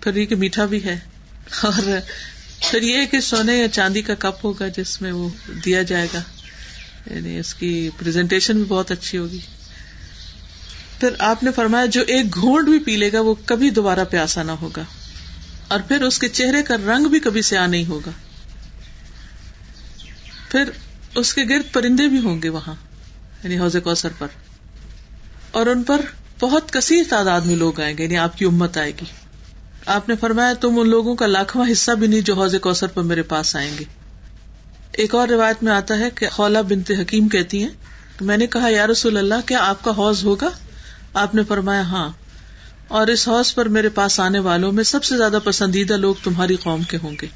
پھر 0.00 0.16
یہ 0.16 0.26
کہ 0.26 0.36
میٹھا 0.36 0.64
بھی 0.64 0.84
ہے۔ 0.84 0.98
اور 1.62 1.82
پھر 2.70 2.82
یہ 2.82 3.06
کہ 3.06 3.20
سونے 3.20 3.56
یا 3.56 3.68
چاندی 3.68 4.02
کا 4.02 4.14
کپ 4.14 4.44
ہوگا 4.44 4.68
جس 4.68 5.02
میں 5.02 5.12
وہ 5.12 5.28
دیا 5.64 5.82
جائے 5.82 6.08
گا۔ 6.14 6.22
یعنی 7.14 7.38
اس 7.38 7.54
کی 7.54 7.90
پرزنٹیشن 7.98 8.54
بھی 8.54 8.64
بہت 8.64 8.90
اچھی 8.90 9.18
ہوگی۔ 9.18 9.38
پھر 11.00 11.08
آپ 11.18 11.42
نے 11.42 11.52
فرمایا 11.52 11.86
جو 11.86 12.00
ایک 12.06 12.34
گھونٹ 12.34 12.68
بھی 12.68 12.78
پی 12.78 12.96
لے 12.96 13.12
گا 13.12 13.20
وہ 13.20 13.34
کبھی 13.46 13.70
دوبارہ 13.70 14.04
پیاسا 14.10 14.42
نہ 14.42 14.52
ہوگا۔ 14.52 14.82
اور 15.68 15.80
پھر 15.80 16.02
اس 16.02 16.18
کے 16.18 16.28
چہرے 16.28 16.62
کا 16.62 16.76
رنگ 16.76 17.06
بھی 17.06 17.20
کبھی 17.20 17.42
سیاہ 17.42 17.66
نہیں 17.66 17.84
ہوگا۔ 17.84 18.10
پھر 20.50 20.70
اس 21.14 21.34
کے 21.34 21.42
گرد 21.48 21.72
پرندے 21.72 22.08
بھی 22.08 22.18
ہوں 22.18 22.42
گے 22.42 22.48
وہاں 22.48 22.74
یعنی 23.44 23.58
حوض 23.58 23.76
کوثر 23.84 24.08
پر۔ 24.18 24.26
اور 25.50 25.66
ان 25.66 25.82
پر 25.82 26.00
بہت 26.42 26.72
کثیر 26.72 27.02
تعداد 27.08 27.40
میں 27.40 27.56
لوگ 27.56 27.80
آئیں 27.80 27.98
گے 27.98 28.04
یعنی 28.04 28.16
آپ 28.16 28.38
کی 28.38 28.44
امت 28.44 28.78
آئے 28.78 28.90
گی۔ 28.90 29.04
آپ 29.86 30.08
نے 30.08 30.14
فرمایا، 30.16 30.52
تم 30.52 30.78
ان 30.78 30.88
لوگوں 30.88 31.14
کا 31.14 31.26
لاکھواں 31.26 31.72
حصہ 31.72 31.90
بھی 31.90 32.06
نہیں 32.06 32.20
جو 32.20 32.34
حوض 32.34 32.54
کوثر 32.60 32.86
پر 32.86 33.02
میرے 33.02 33.22
پاس 33.22 33.56
آئیں 33.56 33.78
گے۔ 33.78 33.84
ایک 34.92 35.14
اور 35.14 35.28
روایت 35.28 35.62
میں 35.62 35.72
آتا 35.72 35.98
ہے 35.98 36.08
کہ 36.14 36.28
خولا 36.28 36.60
بنت 36.60 36.90
حکیم 37.00 37.28
کہتی 37.28 37.62
ہیں، 37.62 37.68
میں 38.20 38.36
نے 38.36 38.46
کہا، 38.46 38.68
یا 38.68 38.86
رسول 38.86 39.16
اللہ، 39.16 39.34
کیا 39.46 39.58
آپ 39.60 39.84
کا 39.84 39.90
حوض 39.90 40.24
ہوگا؟ 40.24 40.48
آپ 41.14 41.34
نے 41.34 41.42
فرمایا 41.48 41.82
ہاں۔ 41.82 42.08
اور 42.88 43.06
اس 43.06 43.28
حوض 43.28 43.54
پر 43.54 43.68
میرے 43.68 43.88
پاس 43.88 44.20
آنے 44.20 44.38
والوں 44.38 44.72
میں 44.72 44.84
سب 44.84 45.04
سے 45.04 45.16
زیادہ 45.16 45.38
پسندیدہ 45.44 45.94
لوگ 45.94 46.14
تمہاری 46.24 46.56
قوم 46.56 46.82
کے 46.82 46.98
ہوں 47.02 47.16
گے۔ 47.22 47.26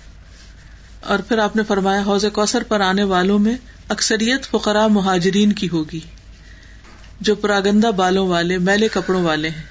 اور 1.01 1.19
پھر 1.19 1.39
آپ 1.39 1.57
نے 1.57 1.63
فرمایا، 1.63 2.03
حوض 2.03 2.25
کوثر 2.33 2.63
پر 2.63 2.81
آنے 2.81 3.05
والوں 3.05 3.39
میں 3.39 3.57
اکثریت 3.89 4.45
فقرا 4.45 4.87
مہاجرین 4.87 5.53
کی 5.53 5.69
ہوگی۔ 5.69 6.01
جو 7.21 7.35
پراگندا 7.35 7.91
بالوں 7.91 8.29
والے، 8.29 8.59
میلے 8.59 8.89
کپڑوں 8.89 9.23
والے 9.23 9.49
ہیں، 9.49 9.63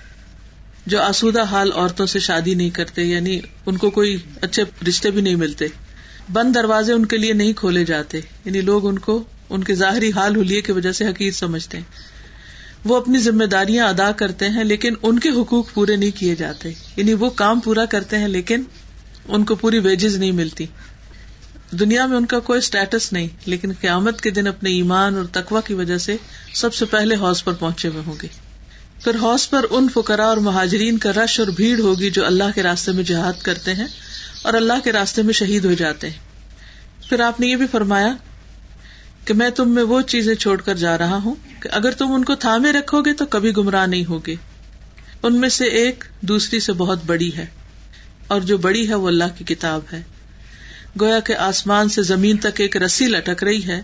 جو 0.85 1.01
آسودہ 1.01 1.43
حال 1.43 1.71
عورتوں 1.75 2.05
سے 2.05 2.19
شادی 2.19 2.53
نہیں 2.53 2.69
کرتے 2.69 3.03
یعنی 3.03 3.39
ان 3.65 3.77
کو 3.77 3.89
کوئی 3.89 4.17
اچھے 4.41 4.63
رشتے 4.87 5.11
بھی 5.11 5.21
نہیں 5.21 5.35
ملتے۔ 5.35 5.65
بند 6.33 6.55
دروازے 6.55 6.93
ان 6.93 7.05
کے 7.05 7.17
لیے 7.17 7.33
نہیں 7.33 7.53
کھولے 7.53 7.85
جاتے 7.85 8.19
یعنی 8.45 8.61
لوگ 8.61 8.87
ان 8.87 8.99
کو، 8.99 9.23
ان 9.49 9.63
کے 9.63 9.75
ظاہری 9.75 10.11
حال 10.15 10.35
ہولیے 10.35 10.61
کی 10.61 10.71
وجہ 10.71 10.91
سے 10.91 11.05
حقیق 11.05 11.35
سمجھتے 11.35 11.77
ہیں۔ 11.77 11.83
وہ 12.85 12.95
اپنی 12.95 13.19
ذمہ 13.19 13.43
داریاں 13.43 13.87
ادا 13.87 14.11
کرتے 14.11 14.49
ہیں، 14.49 14.63
لیکن 14.63 14.93
ان 15.01 15.19
کے 15.19 15.29
حقوق 15.29 15.73
پورے 15.73 15.95
نہیں 15.95 16.19
کیے 16.19 16.35
جاتے۔ 16.35 16.71
یعنی 16.95 17.13
وہ 17.13 17.29
کام 17.29 17.59
پورا 17.59 17.85
کرتے 17.85 18.17
ہیں، 18.17 18.27
لیکن 18.27 18.63
ان 19.27 19.45
کو 19.45 19.55
پوری 19.55 19.79
ویجز 19.79 20.15
نہیں 20.15 20.31
ملتی۔ 20.31 20.65
دنیا 21.71 22.05
میں 22.05 22.17
ان 22.17 22.25
کا 22.25 22.39
کوئی 22.39 22.57
اسٹیٹس 22.57 23.13
نہیں، 23.13 23.27
لیکن 23.45 23.71
قیامت 23.81 24.21
کے 24.21 24.29
دن 24.29 24.47
اپنے 24.47 24.69
ایمان 24.69 25.15
اور 25.17 25.25
تقوا 25.31 25.61
کی 25.61 25.73
وجہ 25.73 25.97
سے 25.97 26.17
سب 26.53 26.73
سے 26.73 26.85
پہلے 26.85 27.15
حوض 27.15 27.43
پر 27.43 27.53
پہنچے 27.53 27.87
ہوئے 27.87 28.01
ہوں 28.05 28.13
گے۔ 28.21 28.27
پھر 29.03 29.15
حوص 29.15 29.49
پر 29.49 29.65
ان 29.69 29.87
فکرا 29.93 30.25
اور 30.25 30.37
مہاجرین 30.37 30.97
کا 30.97 31.11
رش 31.13 31.39
اور 31.39 31.47
بھیڑ 31.47 31.79
ہوگی 31.79 32.09
جو 32.09 32.25
اللہ 32.25 32.43
کے 32.55 32.63
راستے 32.63 32.91
میں 32.91 33.03
جہاد 33.03 33.41
کرتے 33.41 33.73
ہیں 33.73 33.87
اور 34.41 34.53
اللہ 34.53 34.73
کے 34.83 34.91
راستے 34.91 35.21
میں 35.21 35.33
شہید 35.33 35.65
ہو 35.65 35.73
جاتے 35.73 36.09
ہیں۔ 36.09 36.19
پھر 37.09 37.19
آپ 37.19 37.39
نے 37.39 37.47
یہ 37.47 37.55
بھی 37.55 37.67
فرمایا 37.71 38.13
کہ 39.25 39.33
میں 39.33 39.49
تم 39.49 39.69
میں 39.69 39.83
وہ 39.83 40.01
چیزیں 40.01 40.35
چھوڑ 40.35 40.61
کر 40.61 40.75
جا 40.75 40.97
رہا 40.97 41.15
ہوں 41.15 41.35
کہ 41.59 41.69
اگر 41.71 41.91
تم 41.91 42.11
ان 42.11 42.23
کو 42.23 42.35
تھامے 42.35 42.71
رکھو 42.71 43.01
گے 43.01 43.13
تو 43.13 43.25
کبھی 43.25 43.57
گمراہ 43.57 43.85
نہیں 43.85 44.05
ہوگے۔ 44.05 44.35
ان 45.23 45.39
میں 45.39 45.49
سے 45.49 45.65
ایک 45.65 46.03
دوسری 46.21 46.59
سے 46.59 46.73
بہت 46.73 46.99
بڑی 47.05 47.35
ہے 47.37 47.45
اور 48.27 48.41
جو 48.41 48.57
بڑی 48.57 48.89
ہے 48.89 48.95
وہ 48.95 49.07
اللہ 49.07 49.23
کی 49.37 49.43
کتاب 49.43 49.81
ہے۔ 49.93 50.01
گویا 51.01 51.19
کہ 51.19 51.35
آسمان 51.35 51.89
سے 51.89 52.01
زمین 52.03 52.37
تک 52.37 52.61
ایک 52.61 52.77
رسی 52.77 53.07
لٹک 53.07 53.43
رہی 53.43 53.67
ہے 53.67 53.81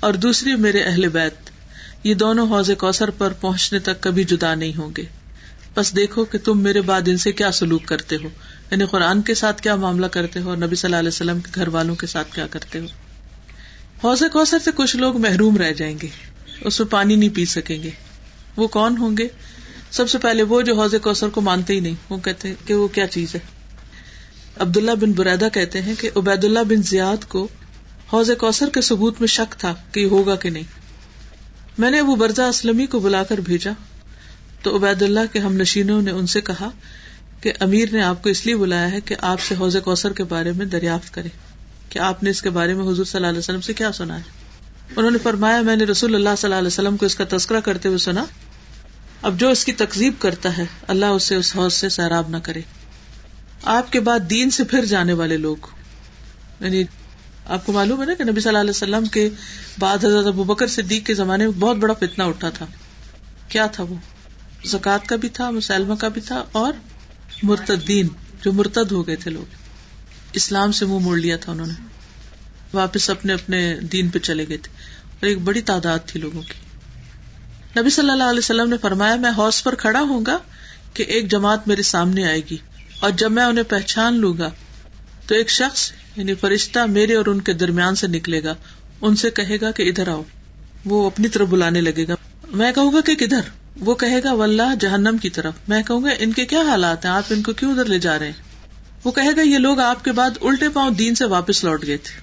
اور 0.00 0.14
دوسری 0.14 0.56
میرے 0.56 0.82
اہل 0.82 1.08
بیت۔ 1.08 1.34
یہ 2.04 2.14
دونوں 2.14 2.46
حوض 2.46 2.70
کوثر 2.78 3.10
پر 3.10 3.32
پہنچنے 3.32 3.78
تک 3.78 4.00
کبھی 4.00 4.24
جدا 4.24 4.54
نہیں 4.54 4.78
ہوں 4.78 4.90
گے۔ 4.96 5.02
بس 5.74 5.96
دیکھو 5.96 6.24
کہ 6.24 6.38
تم 6.38 6.60
میرے 6.60 6.80
بعد 6.80 7.02
ان 7.06 7.16
سے 7.16 7.32
کیا 7.32 7.52
سلوک 7.52 7.84
کرتے 7.84 8.16
ہو۔ 8.16 8.28
یعنی 8.70 8.84
قرآن 8.84 9.22
کے 9.22 9.34
ساتھ 9.34 9.62
کیا 9.62 9.74
معاملہ 9.74 10.06
کرتے 10.06 10.40
ہو 10.40 10.48
اور 10.48 10.56
نبی 10.56 10.74
صلی 10.76 10.88
اللہ 10.88 10.96
علیہ 10.96 11.08
وسلم 11.08 11.40
کے 11.40 11.50
گھر 11.54 11.68
والوں 11.68 11.94
کے 11.94 12.06
ساتھ 12.06 12.34
کیا 12.34 12.46
کرتے 12.46 12.78
ہو۔ 12.78 12.86
حوض 14.04 14.22
کوثر 14.32 14.58
سے 14.64 14.70
کچھ 14.74 14.96
لوگ 14.96 15.16
محروم 15.16 15.56
رہ 15.56 15.72
جائیں 15.72 15.98
گے۔ 16.02 16.08
اس 16.60 16.80
میں 16.80 16.88
پانی 16.88 17.16
نہیں 17.16 17.34
پی 17.34 17.44
سکیں 17.44 17.82
گے۔ 17.82 17.90
وہ 18.56 18.68
کون 18.68 18.96
ہوں 18.96 19.16
گے؟ 19.16 19.28
سب 19.90 20.10
سے 20.10 20.18
پہلے 20.18 20.42
وہ 20.42 20.62
جو 20.62 20.80
حوض 20.80 20.94
کوثر 21.02 21.28
کو 21.28 21.40
مانتے 21.40 21.74
ہی 21.74 21.80
نہیں، 21.80 21.94
وہ 22.10 22.18
کہتے 22.18 22.54
کہ 22.66 22.74
وہ 22.74 22.88
کیا 22.88 23.06
چیز 23.06 23.34
ہے؟ 23.34 23.40
عبداللہ 24.60 24.90
بن 24.90 25.12
بریدا 25.12 25.48
کہتے 25.48 25.82
ہیں 25.82 25.94
کہ 25.98 26.10
عبید 26.16 26.44
اللہ 26.44 26.58
بن 26.58 26.82
زیاد 26.82 27.28
کو 27.28 27.48
حوض 28.12 28.30
کوثر 28.38 28.68
کے 28.68 28.80
ثبوت 28.80 29.20
میں 29.20 29.28
شک 29.28 29.54
تھا 29.58 29.74
کہ 29.92 30.00
یہ 30.00 30.06
ہوگا 30.06 30.36
کہ 30.36 30.50
نہیں۔ 30.50 30.62
میں 31.78 31.90
نے 31.90 32.00
ابو 32.00 32.14
برزا 32.14 32.46
اسلم 32.46 32.86
کو 32.86 32.98
بلا 32.98 33.22
کر 33.22 33.38
بھیجا۔ 33.38 33.70
تو 34.62 34.76
عبید 34.76 35.02
اللہ 35.02 35.20
کے 35.32 35.38
ہم 35.38 35.56
نشینوں 35.56 36.02
نے 36.02 36.10
ان 36.10 36.26
سے 36.26 36.40
کہا 36.40 36.70
کہ 37.40 37.52
امیر 37.60 37.88
نے 37.92 38.02
آپ 38.02 38.22
کو 38.22 38.28
اس 38.28 38.46
لیے 38.46 38.56
بلایا 38.56 38.90
ہے 38.90 39.00
کہ 39.00 39.14
آپ 39.20 39.40
سے 39.40 39.54
حوض 39.54 39.76
کوثر 39.84 40.12
کے 40.12 40.24
بارے 40.24 40.52
میں 40.52 40.66
دریافت 40.66 41.14
کرے 41.14 41.28
کہ 41.88 41.98
آپ 41.98 42.22
نے 42.22 42.30
اس 42.30 42.42
کے 42.42 42.50
بارے 42.50 42.74
میں 42.74 42.84
حضور 42.84 43.04
صلی 43.04 43.18
اللہ 43.18 43.26
علیہ 43.26 43.38
وسلم 43.38 43.60
سے 43.60 43.72
کیا 43.72 43.92
سنا 43.92 44.16
ہے؟ 44.16 44.22
انہوں 44.96 45.10
نے 45.10 45.18
فرمایا، 45.18 45.60
میں 45.60 45.76
نے 45.76 45.84
رسول 45.84 46.14
اللہ 46.14 46.28
صلی 46.38 46.48
اللہ 46.48 46.58
علیہ 46.58 46.66
وسلم 46.66 46.96
کو 46.96 47.06
اس 47.06 47.14
کا 47.14 47.24
تذکرہ 47.28 47.60
کرتے 47.60 47.88
ہوئے 47.88 47.98
سنا، 47.98 48.24
اب 49.22 49.40
جو 49.40 49.50
اس 49.50 49.64
کی 49.64 49.72
تقزیب 49.72 50.12
کرتا 50.18 50.56
ہے، 50.58 50.64
اللہ 50.88 51.06
اسے 51.06 51.34
اس 51.34 51.56
حوض 51.56 51.72
سے 51.72 51.88
سیراب 51.88 52.28
نہ 52.28 52.36
کرے۔ 52.42 52.60
آپ 53.64 53.92
کے 53.92 54.00
بعد 54.00 54.20
دین 54.30 54.50
سے 54.50 54.64
پھر 54.64 54.84
جانے 54.84 55.12
والے 55.12 55.36
لوگ. 55.36 55.56
یعنی 56.60 56.84
آپ 57.46 57.66
کو 57.66 57.72
معلوم 57.72 58.00
ہے 58.00 58.06
نا 58.06 58.14
کہ 58.14 58.24
نبی 58.24 58.40
صلی 58.40 58.48
اللہ 58.48 58.58
علیہ 58.58 58.70
وسلم 58.70 59.04
کے 59.04 59.28
بعد 59.78 60.04
حضرت 60.04 60.26
ابو 60.26 60.44
بکر 60.44 60.66
صدیق 60.66 61.06
کے 61.06 61.14
زمانے 61.14 61.44
میں 61.44 61.58
بہت 61.58 61.76
بڑا 61.76 61.94
فتنا 61.94 62.24
اٹھا 62.24 62.50
تھا. 62.50 62.66
کیا 63.48 63.66
تھا 63.66 63.84
وہ؟ 63.84 63.94
زکوٰۃ 64.64 65.06
کا 65.06 65.16
بھی 65.16 65.28
تھا، 65.28 65.50
مسلمہ 65.50 65.94
کا 65.94 66.08
بھی 66.08 66.20
تھا 66.20 66.44
اور 66.52 66.72
مرتدین، 67.42 68.08
جو 68.42 68.52
مرتد 68.52 68.92
ہو 68.92 69.06
گئے 69.06 69.16
تھے 69.16 69.30
لوگ. 69.30 69.44
اسلام 70.32 70.72
سے 70.72 70.86
منہ 70.86 70.98
موڑ 70.98 71.18
لیا 71.18 71.36
تھا 71.36 71.52
انہوں 71.52 71.66
نے. 71.66 71.74
واپس 72.74 73.10
اپنے 73.10 73.32
اپنے 73.32 73.80
دین 73.80 74.08
پہ 74.08 74.18
چلے 74.18 74.48
گئے 74.48 74.56
تھے. 74.56 74.72
اور 75.10 75.26
ایک 75.26 75.38
بڑی 75.38 75.60
تعداد 75.60 75.98
تھی 76.06 76.20
لوگوں 76.20 76.42
کی. 76.42 76.54
نبی 77.80 77.90
صلی 77.90 78.10
اللہ 78.10 78.24
علیہ 78.24 78.38
وسلم 78.38 78.68
نے 78.68 78.76
فرمایا، 78.76 79.16
میں 79.16 79.30
ہاؤس 79.30 79.64
پر 79.64 79.74
کھڑا 79.74 80.00
ہوں 80.00 80.26
گا 80.26 80.38
کہ 80.94 81.02
ایک 81.02 81.30
جماعت 81.30 81.68
میرے 81.68 81.82
سامنے 81.82 82.26
آئے 82.26 82.40
گی. 82.50 82.56
اور 83.00 83.10
جب 83.10 83.32
میں 83.32 83.44
انہیں 83.44 83.64
پہچان 83.64 84.16
لوں 84.16 84.38
گا، 84.38 84.50
تو 85.26 85.34
ایک 85.34 85.50
شخص 85.50 85.92
یعنی 86.16 86.34
فرشتہ 86.34 86.78
میرے 86.78 87.14
اور 87.14 87.26
ان 87.26 87.40
کے 87.40 87.52
درمیان 87.52 87.94
سے 87.94 88.06
نکلے 88.06 88.42
گا، 88.42 88.54
ان 89.00 89.16
سے 89.16 89.30
کہے 89.30 89.56
گا 89.60 89.70
کہ 89.70 89.82
ادھر 89.82 90.08
آؤ۔ 90.08 90.22
وہ 90.84 91.06
اپنی 91.06 91.28
طرف 91.28 91.48
بلانے 91.48 91.80
لگے 91.80 92.08
گا۔ 92.08 92.14
میں 92.50 92.72
کہوں 92.72 92.92
گا 92.92 93.00
کہ 93.00 93.14
کدھر؟ 93.14 93.40
وہ 93.80 93.94
کہے 93.94 94.22
گا 94.24 94.32
ولہ 94.32 94.74
جہنم 94.80 95.16
کی 95.22 95.30
طرف۔ 95.30 95.54
میں 95.68 95.82
کہوں 95.82 96.04
گا، 96.04 96.08
ان 96.18 96.32
کے 96.32 96.46
کیا 96.46 96.62
حالات 96.62 97.04
ہیں؟ 97.04 97.12
آپ 97.12 97.22
ان 97.30 97.42
کو 97.42 97.52
کیوں 97.52 97.70
ادھر 97.70 97.84
لے 97.84 97.98
جا 97.98 98.18
رہے 98.18 98.26
ہیں؟ 98.26 98.42
وہ 99.04 99.10
کہے 99.10 99.36
گا، 99.36 99.42
یہ 99.42 99.58
لوگ 99.58 99.80
آپ 99.80 100.04
کے 100.04 100.12
بعد 100.12 100.30
الٹے 100.42 100.68
پاؤں 100.68 100.90
دین 100.90 101.14
سے 101.14 101.24
واپس 101.24 101.64
لوٹ 101.64 101.86
گئے 101.86 101.96
تھے۔ 101.96 102.20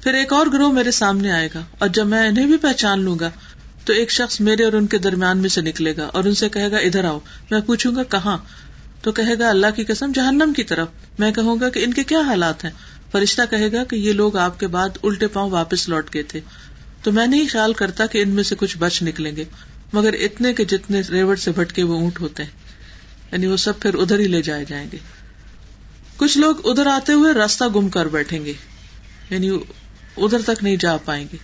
پھر 0.00 0.14
ایک 0.14 0.32
اور 0.32 0.46
گروہ 0.52 0.72
میرے 0.72 0.90
سامنے 0.90 1.32
آئے 1.32 1.48
گا، 1.54 1.62
اور 1.78 1.88
جب 1.88 2.06
میں 2.06 2.28
انہیں 2.28 2.46
بھی 2.46 2.56
پہچان 2.56 3.00
لوں 3.00 3.18
گا، 3.18 3.30
تو 3.84 3.92
ایک 3.92 4.10
شخص 4.10 4.40
میرے 4.40 4.64
اور 4.64 4.72
ان 4.72 4.86
کے 4.86 4.98
درمیان 4.98 5.38
میں 5.38 5.48
سے 5.48 5.60
نکلے 5.60 5.96
گا 5.96 6.04
اور 6.04 6.24
ان 6.24 6.34
سے 6.34 6.48
کہے 6.48 6.70
گا، 6.70 6.76
ادھر 6.76 7.04
آؤ۔ 7.04 7.18
میں 7.50 7.60
پوچھوں 7.60 7.96
گا، 7.96 8.02
کہاں؟ 8.02 8.38
تو 9.02 9.12
کہے 9.12 9.38
گا 9.38 9.48
اللہ 9.48 9.66
کی 9.76 9.84
قسم 9.84 10.12
جہنم 10.14 10.52
کی 10.56 10.64
طرف۔ 10.64 10.88
میں 11.18 11.32
کہوں 11.32 11.60
گا 11.60 11.68
کہ 11.68 11.84
ان 11.84 11.94
کے 11.94 12.04
کیا 12.04 12.20
حالات 12.20 12.64
ہیں؟ 12.64 12.70
فرشتہ 13.12 13.42
کہے 13.50 13.72
گا 13.72 13.84
کہ 13.84 13.96
یہ 13.96 14.12
لوگ 14.12 14.36
آپ 14.36 14.60
کے 14.60 14.66
بعد 14.66 14.88
الٹے 15.02 15.26
پاؤں 15.26 15.50
واپس 15.50 15.88
لوٹ 15.88 16.14
گئے 16.14 16.22
تھے۔ 16.22 16.40
تو 17.02 17.12
میں 17.12 17.26
نہیں 17.26 17.48
خیال 17.48 17.72
کرتا 17.72 18.06
کہ 18.06 18.22
ان 18.22 18.28
میں 18.28 18.42
سے 18.42 18.54
کچھ 18.58 18.78
بچ 18.78 19.02
نکلیں 19.02 19.36
گے، 19.36 19.44
مگر 19.92 20.12
اتنے 20.12 20.54
کے 20.54 20.64
جتنے 20.64 21.00
ریوٹ 21.10 21.38
سے 21.38 21.52
بھٹکے 21.52 21.82
وہ 21.82 22.00
اونٹ 22.00 22.20
ہوتے 22.20 22.42
ہیں۔ 22.42 22.50
یعنی 23.32 23.46
وہ 23.46 23.56
سب 23.56 23.80
پھر 23.80 23.94
ادھر 23.94 24.18
ہی 24.18 24.26
لے 24.26 24.42
جائے 24.42 24.64
جائیں 24.68 24.88
گے۔ 24.92 24.98
کچھ 26.16 26.38
لوگ 26.38 26.68
ادھر 26.68 26.86
آتے 26.86 27.12
ہوئے 27.12 27.32
راستہ 27.32 27.64
گم 27.74 27.88
کر 27.88 28.06
بیٹھیں 28.06 28.44
گے 28.44 28.52
یعنی 29.30 29.50
ادھر 30.16 30.42
تک 30.46 30.64
نہیں 30.64 30.76
جا 30.76 30.96
پائیں 30.96 31.26
گے۔ 31.32 31.36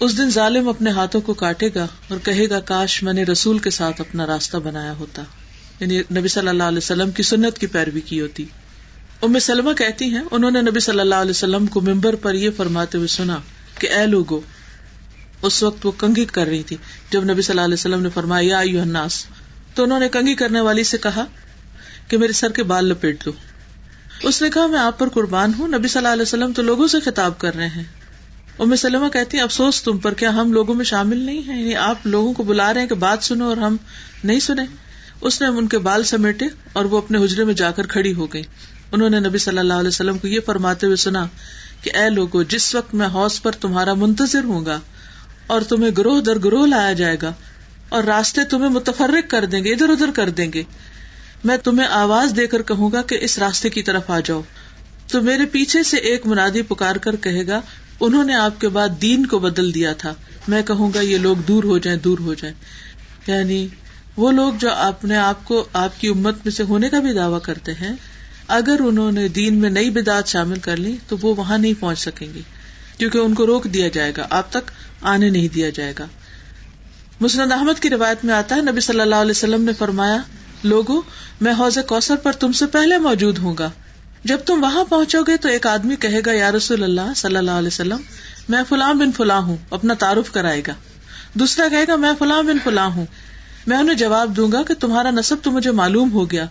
اس 0.00 0.18
دن 0.18 0.30
ظالم 0.30 0.68
اپنے 0.68 0.90
ہاتھوں 0.90 1.20
کو 1.20 1.34
کاٹے 1.34 1.68
گا 1.74 1.86
اور 2.08 2.18
کہے 2.18 2.48
گا، 2.48 2.60
کاش 2.60 3.02
میں 3.02 3.12
نے 3.12 3.22
رسول 3.22 3.58
کے 3.58 3.70
ساتھ 3.70 4.00
اپنا 4.00 4.26
راستہ 4.26 4.56
بنایا 4.56 4.92
ہوتا۔ 4.92 5.22
یعنی 5.82 6.00
نبی 6.18 6.28
صلی 6.28 6.48
اللہ 6.48 6.62
علیہ 6.62 6.78
وسلم 6.78 7.10
کی 7.10 7.22
سنت 7.22 7.58
کی 7.58 7.66
پیروی 7.66 8.00
کی 8.00 8.20
ہوتی۔ 8.20 8.44
ام 9.22 9.38
سلمہ 9.38 9.72
کہتی 9.72 10.04
ہیں، 10.04 10.20
انہوں 10.30 10.50
نے 10.50 10.60
نبی 10.60 10.80
صلی 10.80 11.00
اللہ 11.00 11.14
علیہ 11.14 11.30
وسلم 11.30 11.66
کو 11.66 11.80
ممبر 11.80 12.14
پر 12.14 12.34
یہ 12.34 12.50
فرماتے 12.56 12.98
ہوئے 12.98 13.08
سنا 13.08 13.38
کہ 13.78 13.88
اے 13.90 14.06
لوگو، 14.06 14.40
اس 15.42 15.62
وقت 15.62 15.86
وہ 15.86 15.92
کنگی 15.98 16.24
کر 16.24 16.46
رہی 16.46 16.62
تھی۔ 16.62 16.76
جب 17.10 17.24
نبی 17.24 17.42
صلی 17.42 17.52
اللہ 17.52 17.60
علیہ 17.60 17.74
وسلم 17.74 18.02
نے 18.02 18.08
فرمایا 18.14 18.58
الناس، 18.58 19.26
تو 19.74 19.82
انہوں 19.82 20.00
نے 20.00 20.08
کنگی 20.08 20.34
کرنے 20.34 20.60
والی 20.60 20.84
سے 20.84 20.98
کہا 20.98 21.24
کہ 22.08 22.18
میرے 22.18 22.32
سر 22.32 22.52
کے 22.52 22.62
بال 22.62 22.84
لپیٹ 22.84 23.24
دو۔ 23.24 23.30
اس 24.22 24.42
نے 24.42 24.50
کہا، 24.50 24.66
میں 24.66 24.80
آپ 24.80 24.98
پر 24.98 25.08
قربان 25.08 25.52
ہوں، 25.58 25.68
نبی 25.68 25.88
صلی 25.88 26.00
اللہ 26.00 26.12
علیہ 26.12 26.22
وسلم 26.22 26.52
تو 26.52 26.62
لوگوں 26.62 26.86
سے 26.86 27.00
خطاب 27.00 27.38
کر 27.38 27.54
رہے 27.54 27.68
ہیں۔ 27.68 27.84
ام 28.58 28.76
سلمہ 28.76 29.08
کہتی 29.08 29.36
ہیں، 29.36 29.44
افسوس 29.44 29.82
تم 29.82 29.98
پر، 29.98 30.14
کیا 30.14 30.30
ہم 30.30 30.52
لوگوں 30.52 30.74
میں 30.74 30.84
شامل 30.84 31.18
نہیں 31.18 31.48
ہے 31.48 31.60
یعنی 31.60 31.76
آپ 31.76 32.06
لوگوں 32.06 32.32
کو 32.32 32.42
بلا 32.42 32.74
رہے 32.74 32.80
ہیں 32.80 32.88
کہ 32.88 32.94
بات 32.94 33.22
سنو 33.22 33.48
اور 33.48 33.56
ہم 33.56 33.76
نہیں 34.24 34.40
سنے 34.40 34.62
اس 35.22 35.40
نے 35.40 35.48
ان 35.48 35.68
کے 35.68 35.78
بال 35.78 36.04
سمیٹے 36.04 36.44
اور 36.72 36.84
وہ 36.84 36.98
اپنے 36.98 37.24
حجرے 37.24 37.44
میں 37.44 37.54
جا 37.54 37.70
کر 37.70 37.86
کھڑی 37.86 38.14
ہو 38.14 38.26
گئی۔ 38.26 38.42
انہوں 38.92 39.10
نے 39.10 39.20
نبی 39.20 39.38
صلی 39.38 39.58
اللہ 39.58 39.74
علیہ 39.74 39.88
وسلم 39.88 40.18
کو 40.18 40.28
یہ 40.28 40.40
فرماتے 40.46 40.86
ہوئے 40.86 40.96
سنا 40.96 41.26
کہ 41.82 41.90
اے 41.94 42.10
لوگو، 42.10 42.42
جس 42.42 42.74
وقت 42.74 42.94
میں 42.94 43.06
حوص 43.06 43.42
پر 43.42 43.52
تمہارا 43.52 43.94
منتظر 43.94 44.44
ہوں 44.44 44.66
گا 44.66 44.80
اور 45.46 45.62
تمہیں 45.62 45.90
گروہ 45.98 46.20
در 46.20 46.38
گروہ 46.44 46.66
لایا 46.66 46.92
جائے 46.92 47.16
گا 47.22 47.32
اور 47.88 48.04
راستے 48.04 48.44
تمہیں 48.44 48.70
متفرق 48.70 49.30
کر 49.30 49.44
دیں 49.44 49.64
گے، 49.64 49.72
ادھر 49.72 49.88
ادھر 49.88 50.10
کر 50.14 50.30
دیں 50.30 50.52
گے، 50.52 50.62
میں 51.44 51.56
تمہیں 51.56 51.88
آواز 51.88 52.32
دے 52.36 52.46
کر 52.46 52.62
کہوں 52.62 52.92
گا 52.92 53.02
کہ 53.02 53.18
اس 53.20 53.38
راستے 53.38 53.70
کی 53.70 53.82
طرف 53.82 54.10
آ 54.10 54.20
جاؤ۔ 54.20 54.42
تو 55.08 55.22
میرے 55.22 55.46
پیچھے 55.46 55.82
سے 55.82 55.96
ایک 55.96 56.26
منادی 56.26 56.62
پکار 56.62 56.96
کر 56.96 57.16
کہے 57.16 57.46
گا، 57.46 57.60
انہوں 58.00 58.24
نے 58.24 58.34
آپ 58.34 58.60
کے 58.60 58.68
بعد 58.68 58.88
دین 59.02 59.26
کو 59.26 59.38
بدل 59.38 59.74
دیا 59.74 59.92
تھا۔ 59.92 60.14
میں 60.48 60.62
کہوں 60.62 60.90
گا، 60.94 61.00
یہ 61.00 61.18
لوگ 61.18 61.36
دور 61.36 61.64
ہو 61.64 61.78
جائیں، 61.78 61.98
دور 61.98 62.18
ہو 62.18 62.34
جائیں۔ 62.34 62.54
یعنی 63.26 63.68
وہ 64.16 64.32
لوگ 64.32 64.52
جو 64.58 64.70
اپنے 64.72 65.16
آپ 65.16 65.44
کو 65.44 65.64
آپ 65.72 66.00
کی 66.00 66.08
امت 66.08 66.34
میں 66.44 66.52
سے 66.52 66.62
ہونے 66.62 66.88
کا 66.88 67.00
بھی 67.00 67.12
دعوی 67.12 67.38
کرتے 67.42 67.72
ہیں، 67.72 67.92
اگر 68.48 68.76
انہوں 68.80 69.12
نے 69.12 69.28
دین 69.28 69.54
میں 69.54 69.70
نئی 69.70 69.90
بدعت 69.90 70.28
شامل 70.28 70.58
کر 70.58 70.76
لی، 70.76 70.96
تو 71.08 71.16
وہ 71.22 71.34
وہاں 71.36 71.58
نہیں 71.58 71.74
پہنچ 71.80 71.98
سکیں 71.98 72.34
گے 72.34 72.40
کیونکہ 72.98 73.18
ان 73.18 73.34
کو 73.34 73.46
روک 73.46 73.64
دیا 73.64 73.88
جائے 73.88 74.12
گا، 74.16 74.26
آپ 74.30 74.50
تک 74.50 74.70
آنے 75.02 75.30
نہیں 75.30 75.48
دیا 75.48 75.70
جائے 75.70 75.92
گا۔ 75.98 76.06
مسند 77.20 77.52
احمد 77.52 77.80
کی 77.80 77.90
روایت 77.90 78.24
میں 78.24 78.34
آتا 78.34 78.56
ہے، 78.56 78.60
نبی 78.60 78.80
صلی 78.80 79.00
اللہ 79.00 79.14
علیہ 79.14 79.30
وسلم 79.30 79.62
نے 79.62 79.72
فرمایا، 79.78 80.18
لوگو، 80.64 81.00
میں 81.40 81.52
حوض 81.58 81.78
کوثر 81.86 82.16
پر 82.16 82.32
تم 82.32 82.52
سے 82.52 82.66
پہلے 82.66 82.98
موجود 82.98 83.38
ہوں 83.38 83.54
گا۔ 83.58 83.70
جب 84.24 84.38
تم 84.46 84.62
وہاں 84.62 84.84
پہنچو 84.84 85.22
گے 85.22 85.36
تو 85.36 85.48
ایک 85.48 85.66
آدمی 85.66 85.96
کہے 85.96 86.20
گا، 86.26 86.32
یا 86.32 86.52
رسول 86.52 86.82
اللہ 86.82 87.14
صلی 87.16 87.36
اللہ 87.36 87.50
علیہ 87.50 87.66
وسلم، 87.66 88.00
میں 88.48 88.62
فلاں 88.68 88.94
بن 88.94 89.12
فلاں 89.12 89.40
ہوں، 89.40 89.56
اپنا 89.70 89.94
تعارف 89.94 90.32
کرائے 90.32 90.62
گا۔ 90.66 90.72
دوسرا 91.34 91.68
کہے 91.68 91.84
گا، 91.88 91.96
میں 91.96 92.12
فلاں 92.18 92.42
بن 92.42 92.58
فلاں 92.64 92.90
ہوں 92.90 93.06
میں 93.66 93.76
انہیں 93.76 93.96
جواب 93.96 94.36
دوں 94.36 94.52
گا 94.52 94.62
کہ 94.62 94.74
تمہارا 94.74 95.10
نصب 95.10 95.36
تو 95.42 95.50
مجھے 95.50 95.70
معلوم 95.70 96.12
ہو 96.12 96.30
گیا، 96.30 96.46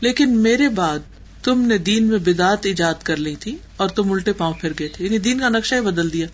لیکن 0.00 0.36
میرے 0.36 0.68
بعد 0.68 0.98
تم 1.42 1.60
نے 1.60 1.78
دین 1.78 2.04
میں 2.04 2.18
بدعت 2.18 2.66
ایجاد 2.66 2.94
کر 3.02 3.16
لی 3.16 3.34
تھی 3.36 3.56
اور 3.76 3.88
تم 3.88 4.12
الٹے 4.12 4.32
پاؤں 4.32 4.54
پھر 4.54 4.72
گئے 4.78 4.88
تھے۔ 4.88 5.04
یعنی 5.04 5.18
دین 5.18 5.40
کا 5.40 5.48
نقشہ 5.48 5.74
ہی 5.74 5.80
بدل 5.80 6.12
دیا۔ 6.12 6.26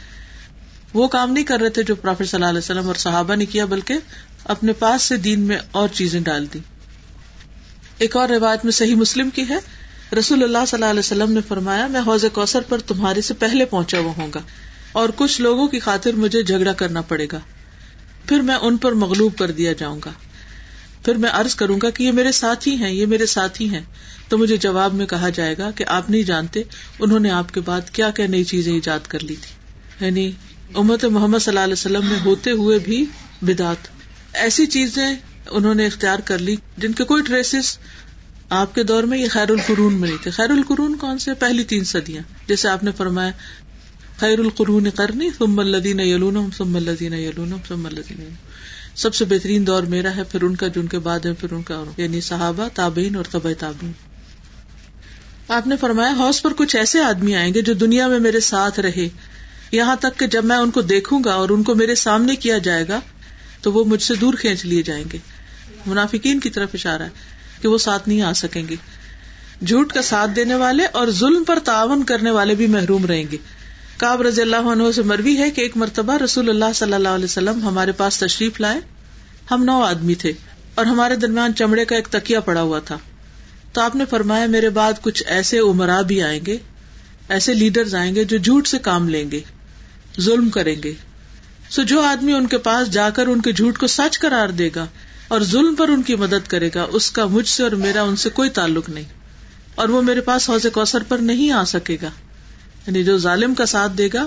وہ 0.94 1.08
کام 1.08 1.32
نہیں 1.32 1.44
کر 1.44 1.60
رہے 1.60 1.68
تھے 1.68 1.82
جو 1.82 1.94
پروفیٹ 1.94 2.28
صلی 2.28 2.38
اللہ 2.38 2.48
علیہ 2.48 2.58
وسلم 2.58 2.86
اور 2.86 2.94
صحابہ 2.94 3.34
نے 3.34 3.46
کیا، 3.46 3.64
بلکہ 3.64 3.94
اپنے 4.44 4.72
پاس 4.72 5.02
سے 5.02 5.16
دین 5.16 5.40
میں 5.40 5.58
اور 5.70 5.88
چیزیں 5.88 6.20
ڈال 6.20 6.46
دی۔ 6.54 6.58
ایک 7.98 8.16
اور 8.16 8.28
روایت 8.28 8.64
میں 8.64 8.72
صحیح 8.72 8.94
مسلم 8.94 9.30
کی 9.30 9.44
ہے۔ 9.48 9.58
رسول 10.18 10.42
اللہ 10.42 10.58
صلی 10.66 10.76
اللہ 10.76 10.90
علیہ 10.90 10.98
وسلم 10.98 11.32
نے 11.32 11.40
فرمایا، 11.48 11.86
میں 11.86 12.00
حوض 12.00 12.24
کوثر 12.32 12.60
پر 12.60 12.78
تمہارے 12.78 13.20
سے 13.20 13.34
پہلے 13.34 13.64
پہنچا 13.64 13.98
ہوا 13.98 14.12
ہوں 14.16 14.28
گا 14.34 14.40
اور 14.92 15.08
کچھ 15.16 15.40
لوگوں 15.40 15.68
کی 15.68 15.78
خاطر 15.78 16.12
مجھے 16.12 16.42
جھگڑا 16.42 16.72
کرنا 16.72 17.00
پڑے 17.00 17.26
گا۔ 17.32 17.40
پھر 18.26 18.40
میں 18.40 18.54
ان 18.54 18.76
پر 18.76 18.92
مغلوب 18.92 19.38
کر 19.38 19.50
دیا 19.50 19.72
جاؤں 19.72 20.00
گا۔ 20.04 20.12
پھر 21.04 21.14
میں 21.14 21.30
ارض 21.30 21.54
کروں 21.54 21.78
گا 21.82 21.90
کہ 21.90 22.02
یہ 22.02 22.12
میرے 22.12 22.32
ساتھی 22.32 22.76
ہیں، 22.76 22.92
یہ 22.92 23.06
میرے 23.06 23.26
ساتھی 23.26 23.70
ہیں۔ 23.70 23.80
تو 24.28 24.38
مجھے 24.38 24.56
جواب 24.56 24.94
میں 24.94 25.06
کہا 25.06 25.28
جائے 25.28 25.54
گا 25.58 25.70
کہ 25.70 25.84
آپ 25.88 26.10
نہیں 26.10 26.22
جانتے 26.22 26.62
انہوں 26.98 27.20
نے 27.20 27.30
آپ 27.30 27.54
کے 27.54 27.60
بعد 27.60 27.90
کیا 27.90 28.10
کیا 28.10 28.26
نئی 28.26 28.44
چیزیں 28.44 28.72
ایجاد 28.72 29.00
کر 29.08 29.20
لی 29.20 29.36
تھی۔ 29.40 29.50
یعنی 30.06 30.32
امت 30.74 31.04
محمد 31.04 31.38
صلی 31.38 31.50
اللہ 31.50 31.60
علیہ 31.60 31.72
وسلم 31.72 32.06
میں 32.06 32.18
ہوتے 32.24 32.50
ہوئے 32.50 32.78
بھی 32.78 33.04
بدعت۔ 33.42 33.76
ایسی 34.32 34.66
چیزیں 34.66 35.14
انہوں 35.50 35.74
نے 35.74 35.86
اختیار 35.86 36.18
کر 36.18 36.38
لی 36.38 36.56
جن 36.76 36.92
کے 36.92 37.04
کوئی 37.04 37.22
ٹریسز 37.22 37.78
آپ 38.50 38.74
کے 38.74 38.82
دور 38.82 39.02
میں 39.02 39.18
یہ 39.18 39.28
خیر 39.28 39.50
القرون 39.50 39.94
میں 39.94 40.08
نہیں 40.08 40.22
تھے۔ 40.22 40.30
خیر 40.30 40.50
القرون 40.50 40.96
کون 40.96 41.18
سے؟ 41.18 41.34
پہلی 41.34 41.64
تین 41.64 41.84
صدیاں۔ 41.84 42.22
جیسے 42.48 42.68
آپ 42.68 42.84
نے 42.84 42.90
فرمایا 42.96 43.30
خیر 44.22 44.38
القرون 44.38 44.90
کرنی 44.90 45.30
ثم 45.38 45.58
الدین 45.58 46.00
یلون 46.00 46.50
ثم 46.56 46.76
الدین 46.76 47.12
یلون 47.12 47.52
ثم 47.68 47.86
الدین 47.86 48.34
سب 48.94 49.14
سے 49.14 49.24
بہترین 49.24 49.66
دور 49.66 49.82
میرا 49.82 50.16
ہے، 50.16 50.24
پھر 50.24 50.42
ان 50.42 50.56
کا 50.56 50.68
جن 50.68 50.86
کے 50.86 50.98
بعد 50.98 51.26
ہے 51.26 51.32
پھر 51.32 51.52
ان 51.52 51.62
کا۔ 51.62 51.84
یعنی 51.96 52.20
صحابہ، 52.20 52.68
تابعین 52.74 53.16
اور 53.16 53.24
طبع 53.30 53.52
تابعین۔ 53.58 53.92
آپ 55.48 55.66
نے 55.66 55.76
فرمایا 55.76 56.14
ہاؤس 56.16 56.42
پر 56.42 56.52
کچھ 56.56 56.76
ایسے 56.76 57.00
آدمی 57.00 57.34
آئیں 57.34 57.54
گے 57.54 57.62
جو 57.62 57.72
دنیا 57.72 58.08
میں 58.08 58.18
میرے 58.18 58.40
ساتھ 58.40 58.80
رہے۔ 58.80 59.08
یہاں 59.72 59.96
تک 59.96 60.18
کہ 60.18 60.26
جب 60.26 60.44
میں 60.44 60.56
ان 60.56 60.70
کو 60.70 60.80
دیکھوں 60.80 61.24
گا 61.24 61.32
اور 61.32 61.48
ان 61.48 61.62
کو 61.62 61.74
میرے 61.74 61.94
سامنے 61.94 62.36
کیا 62.36 62.58
جائے 62.58 62.84
گا، 62.88 63.00
تو 63.62 63.72
وہ 63.72 63.84
مجھ 63.84 64.02
سے 64.02 64.14
دور 64.14 64.34
کھینچ 64.34 64.64
لیے 64.64 64.82
جائیں 64.82 65.04
گے۔ 65.12 65.18
منافقین 65.86 66.40
کی 66.40 66.50
طرف 66.50 66.68
اشارہ 66.74 67.02
ہے 67.02 67.08
کہ 67.62 67.68
وہ 67.68 67.78
ساتھ 67.78 68.08
نہیں 68.08 68.22
آ 68.22 68.32
سکیں 68.32 68.68
گے۔ 68.68 68.76
جھوٹ 69.66 69.92
کا 69.92 70.02
ساتھ 70.02 70.30
دینے 70.36 70.54
والے 70.54 70.84
اور 70.84 71.08
ظلم 71.10 71.44
پر 71.44 71.58
تعاون 71.64 72.02
کرنے 72.02 72.30
والے 72.30 72.54
بھی 72.54 72.66
محروم 72.66 73.06
رہیں 73.06 73.24
گے۔ 73.32 73.36
کاب 74.02 74.22
رضی 74.22 74.42
اللہ 74.42 74.56
عنہ 74.56 74.82
سے 74.94 75.02
مروی 75.02 75.38
ہے 75.38 75.50
کہ 75.50 75.60
ایک 75.60 75.76
مرتبہ 75.76 76.16
رسول 76.16 76.48
اللہ 76.48 76.72
صلی 76.74 76.92
اللہ 76.92 77.08
علیہ 77.08 77.24
وسلم 77.24 77.62
ہمارے 77.62 77.92
پاس 77.92 78.18
تشریف 78.18 78.60
لائے۔ 78.60 78.80
ہم 79.50 79.64
نو 79.64 79.82
آدمی 79.82 80.14
تھے 80.14 80.32
اور 80.74 80.86
ہمارے 80.86 81.16
درمیان 81.16 81.54
چمڑے 81.54 81.84
کا 81.84 81.96
ایک 81.96 82.08
تکیا 82.08 82.40
پڑا 82.40 82.62
ہوا 82.62 82.78
تھا۔ 82.78 82.98
تو 83.72 83.80
آپ 83.80 83.96
نے 83.96 84.04
فرمایا، 84.10 84.46
میرے 84.46 84.68
بعد 84.68 84.92
کچھ 85.02 85.22
ایسے 85.26 85.58
عمرا 85.58 86.02
بھی 86.02 86.22
آئیں 86.22 86.40
گے، 86.46 86.56
ایسے 87.28 87.54
لیڈر 87.54 87.94
آئیں 87.94 88.14
گے 88.14 88.24
جو 88.24 88.36
جھوٹ 88.36 88.66
سے 88.66 88.78
کام 88.78 89.08
لیں 89.08 89.30
گے، 89.30 89.40
ظلم 90.20 90.50
کریں 90.50 90.82
گے۔ 90.82 90.92
سو 91.70 91.82
جو 91.82 92.00
آدمی 92.00 92.32
ان 92.32 92.46
کے 92.46 92.58
پاس 92.58 92.90
جا 92.90 93.10
کر 93.10 93.26
ان 93.26 93.40
کے 93.40 93.52
جھوٹ 93.52 93.78
کو 93.78 93.86
سچ 93.86 94.18
کرار 94.18 94.48
دے 94.48 94.70
گا 94.74 94.86
اور 95.28 95.40
ظلم 95.40 95.74
پر 95.74 95.88
ان 95.88 96.02
کی 96.02 96.14
مدد 96.14 96.48
کرے 96.48 96.70
گا، 96.74 96.86
اس 96.90 97.10
کا 97.10 97.26
مجھ 97.26 97.48
سے 97.48 97.62
اور 97.62 97.70
میرا 97.70 98.02
ان 98.02 98.16
سے 98.16 98.30
کوئی 98.30 98.50
تعلق 98.50 98.88
نہیں 98.88 99.04
اور 99.74 99.88
وہ 99.88 100.02
میرے 100.02 100.20
پاس 100.20 100.50
حوض 100.50 100.66
کوثر 100.72 101.02
پر 101.02 101.18
نہیں 101.18 101.50
آ 101.50 101.64
سکے 101.64 101.96
گا۔ 102.02 102.10
یعنی 102.86 103.04
جو 103.04 103.18
ظالم 103.18 103.54
کا 103.54 103.66
ساتھ 103.66 103.92
دے 103.92 104.08
گا، 104.14 104.26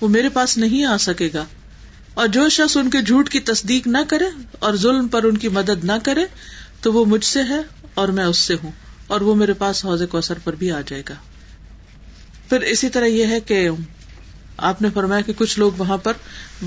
وہ 0.00 0.08
میرے 0.08 0.28
پاس 0.28 0.58
نہیں 0.58 0.84
آ 0.84 0.96
سکے 0.96 1.28
گا۔ 1.34 1.44
اور 2.14 2.28
جو 2.28 2.48
شخص 2.48 2.76
ان 2.76 2.90
کے 2.90 3.02
جھوٹ 3.02 3.28
کی 3.28 3.40
تصدیق 3.40 3.86
نہ 3.86 3.98
کرے 4.08 4.24
اور 4.58 4.74
ظلم 4.74 5.08
پر 5.08 5.24
ان 5.24 5.36
کی 5.36 5.48
مدد 5.48 5.84
نہ 5.84 5.92
کرے، 6.02 6.24
تو 6.80 6.92
وہ 6.92 7.04
مجھ 7.04 7.24
سے 7.24 7.42
ہے 7.42 7.60
اور 7.94 8.08
میں 8.08 8.24
اس 8.24 8.38
سے 8.38 8.54
ہوں، 8.62 8.70
اور 9.06 9.20
وہ 9.20 9.34
میرے 9.34 9.52
پاس 9.52 9.84
حوض 9.84 10.02
کوثر 10.10 10.38
پر 10.44 10.54
بھی 10.54 10.70
آ 10.70 10.80
جائے 10.86 11.02
گا۔ 11.08 11.14
پھر 12.48 12.60
اسی 12.60 12.88
طرح 12.88 13.04
یہ 13.04 13.26
ہے 13.26 13.40
کہ 13.40 13.68
آپ 14.56 14.82
نے 14.82 14.88
فرمایا 14.94 15.20
کہ 15.20 15.32
کچھ 15.36 15.58
لوگ 15.58 15.72
وہاں 15.78 15.96
پر 15.96 16.12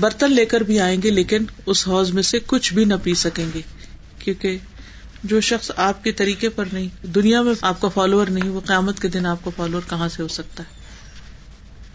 برتن 0.00 0.32
لے 0.32 0.44
کر 0.44 0.60
بھی 0.60 0.80
آئیں 0.80 1.02
گے، 1.02 1.10
لیکن 1.10 1.44
اس 1.66 1.88
حوض 1.88 2.10
میں 2.10 2.22
سے 2.22 2.38
کچھ 2.46 2.74
بھی 2.74 2.84
نہ 2.84 2.94
پی 3.02 3.14
سکیں 3.14 3.46
گے۔ 3.54 3.60
کیونکہ 4.18 4.58
جو 5.24 5.40
شخص 5.40 5.70
آپ 5.76 6.04
کے 6.04 6.12
طریقے 6.12 6.48
پر 6.48 6.64
نہیں، 6.72 7.06
دنیا 7.06 7.42
میں 7.42 7.54
آپ 7.60 7.80
کا 7.80 7.88
فالوور 7.88 8.26
نہیں، 8.26 8.48
وہ 8.48 8.60
قیامت 8.60 9.00
کے 9.00 9.08
دن 9.08 9.26
آپ 9.26 9.44
کا 9.44 9.50
فالوور 9.56 9.82
کہاں 9.90 10.08
سے 10.08 10.22
ہو 10.22 10.28
سکتا 10.28 10.62
ہے؟ 10.62 10.83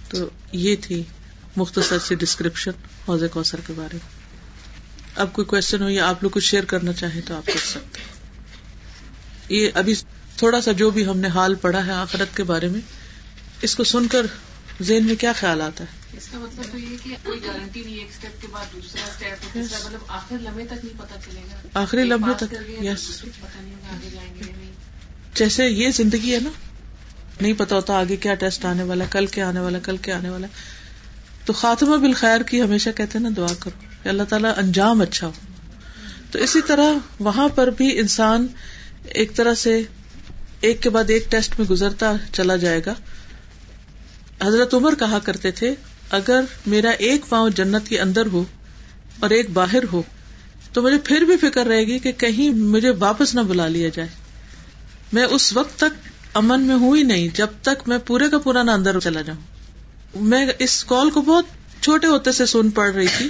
تو 0.10 0.30
یہ 0.52 0.76
تھی 0.82 1.04
مختصر 1.56 2.00
سی 2.00 2.16
ڈسکرپشن 2.16 2.72
حوض 3.08 3.24
کوثر 3.32 3.60
کے 3.68 3.74
بارے 3.76 3.98
میں۔ 3.98 4.18
اب 5.16 5.34
کوئی 5.34 5.46
کوشچن 5.46 5.82
ہو 5.82 5.90
یا 5.90 6.08
آپ 6.10 6.24
لوگ 6.24 6.32
کچھ 6.32 6.46
شیئر 6.46 6.66
کرنا 6.66 6.94
چاہیں 6.94 7.22
تو 7.26 7.36
آپ 7.36 7.46
کر 7.46 7.60
سکتے 7.66 8.02
یہ 9.50 9.70
ابھی 9.74 9.94
تھوڑا 10.38 10.62
سا 10.62 10.72
جو 10.72 10.90
بھی 10.90 11.06
ہم 11.06 11.18
نے 11.20 11.28
حال 11.28 11.56
پڑھا 11.56 11.86
ہے 11.86 11.92
آخرت 11.92 12.38
کے 12.38 12.44
بارے 12.44 12.68
میں 12.68 12.82
اس 13.62 13.76
کو 13.76 13.84
سن 13.84 14.08
کر 14.08 14.26
ذہن 14.82 15.06
میں 15.06 15.16
کیا 15.16 15.32
خیال 15.36 15.62
آتا 15.62 15.84
ہے؟ 15.84 16.18
اس 16.18 16.28
کا 16.28 16.40
مطلب 16.40 16.72
تو 16.72 16.78
یہ 16.78 16.96
کہ 17.04 17.16
کوئی 17.24 17.40
گارنٹی 17.44 17.82
نہیں 17.86 17.96
ایک 17.96 18.08
اسٹیپ 18.10 18.42
کے 18.42 18.48
بعد 18.52 18.74
دوسرا 18.74 19.02
اسٹیپ 19.08 19.58
مطلب 19.86 20.00
آخری 20.08 20.38
لمحے 20.42 20.66
تک 20.66 20.86
نہیں 20.86 21.00
پتا 21.00 21.16
چلے 21.26 21.42
گا۔ 21.52 21.82
آخری 21.82 22.04
لمحے 22.04 22.34
تک 22.38 22.54
یس 22.84 23.26
جیسے 25.36 25.68
یہ 25.68 25.92
زندگی 25.92 26.34
ہے 26.34 26.40
نا 26.40 26.50
نہیں 27.42 27.54
پتا 27.54 27.76
ہوتا 27.76 28.00
آگے 28.00 28.16
کیا 28.16 28.34
ٹیسٹ 28.34 28.66
آنے 28.66 28.84
والا 28.84 29.04
کل 29.12 29.26
کیا 29.26 29.50
آنے 29.50 29.60
والا 29.60 29.80
کل 29.80 29.98
کیا 29.98 30.18
آنے 30.18 30.30
والا 30.30 30.48
تو 31.46 31.54
خاتمہ 31.54 31.96
بالخیر 31.96 32.42
کی 32.42 32.62
ہمیشہ 32.62 32.90
کہتے 32.96 33.18
ہیں 33.18 33.24
نا، 33.24 33.30
دعا 33.38 33.54
کرو۔ 33.60 33.86
کہ 34.04 34.10
اللہ 34.10 34.24
تعالیٰ 34.24 34.54
انجام 34.58 35.02
اچھا 35.02 35.28
ہو۔ 35.28 35.32
تو 36.32 36.40
اسی 36.40 36.62
طرح 36.68 36.94
وہاں 37.20 37.50
پر 37.50 37.68
بھی 37.68 38.00
انسان 38.00 38.48
ایک 39.06 39.36
طرح 39.36 39.54
سے 39.54 39.82
ایک 40.62 40.84
کے 40.84 40.90
بعد 40.90 41.04
ایک 41.08 41.32
ٹیسٹ 41.32 41.60
میں 41.60 41.68
گزرتا 41.68 42.14
چلا 42.34 42.56
جائے 42.56 42.82
گا۔ 42.86 42.94
حضرت 44.44 44.74
عمر 44.74 44.96
کہا 44.96 45.20
کرتے 45.20 45.52
تھے، 45.52 45.76
اگر 46.10 46.42
میرا 46.68 46.90
ایک 46.90 47.30
پاؤں 47.30 47.50
جنت 47.50 47.88
کے 47.88 48.00
اندر 48.00 48.26
ہو 48.26 48.44
اور 49.20 49.30
ایک 49.30 49.50
باہر 49.50 49.84
ہو، 49.92 50.02
تو 50.74 50.82
مجھے 50.82 50.98
پھر 50.98 51.22
بھی 51.22 51.38
فکر 51.38 51.66
رہے 51.66 51.84
گی 51.84 52.00
کہ 52.00 52.12
کہیں 52.12 52.50
مجھے 52.50 52.90
واپس 52.90 53.36
نہ 53.36 53.42
بلا 53.42 53.68
لیا 53.68 53.90
جائے۔ 53.94 54.10
میں 55.14 55.24
اس 55.24 55.54
وقت 55.54 55.78
تک 55.78 56.10
امن 56.34 56.62
میں 56.62 56.76
ہوں 56.76 56.98
ہی 56.98 57.04
نہیں، 57.04 57.28
جب 57.34 57.48
تک 57.62 57.88
میں 57.88 57.98
پورے 57.98 58.30
کا 58.30 58.38
پورا 58.38 58.64
نہ 58.64 58.72
اندر 58.72 59.00
چلا 59.00 59.22
جاؤں۔ 59.22 59.42
میں 60.16 60.48
اس 60.60 60.84
کال 60.84 61.10
کو 61.10 61.22
بہت 61.22 61.46
چھوٹے 61.82 62.08
ہوتے 62.08 62.32
سے 62.32 62.46
سن 62.46 62.70
پڑ 62.70 62.94
رہی 62.94 63.08
تھی، 63.18 63.30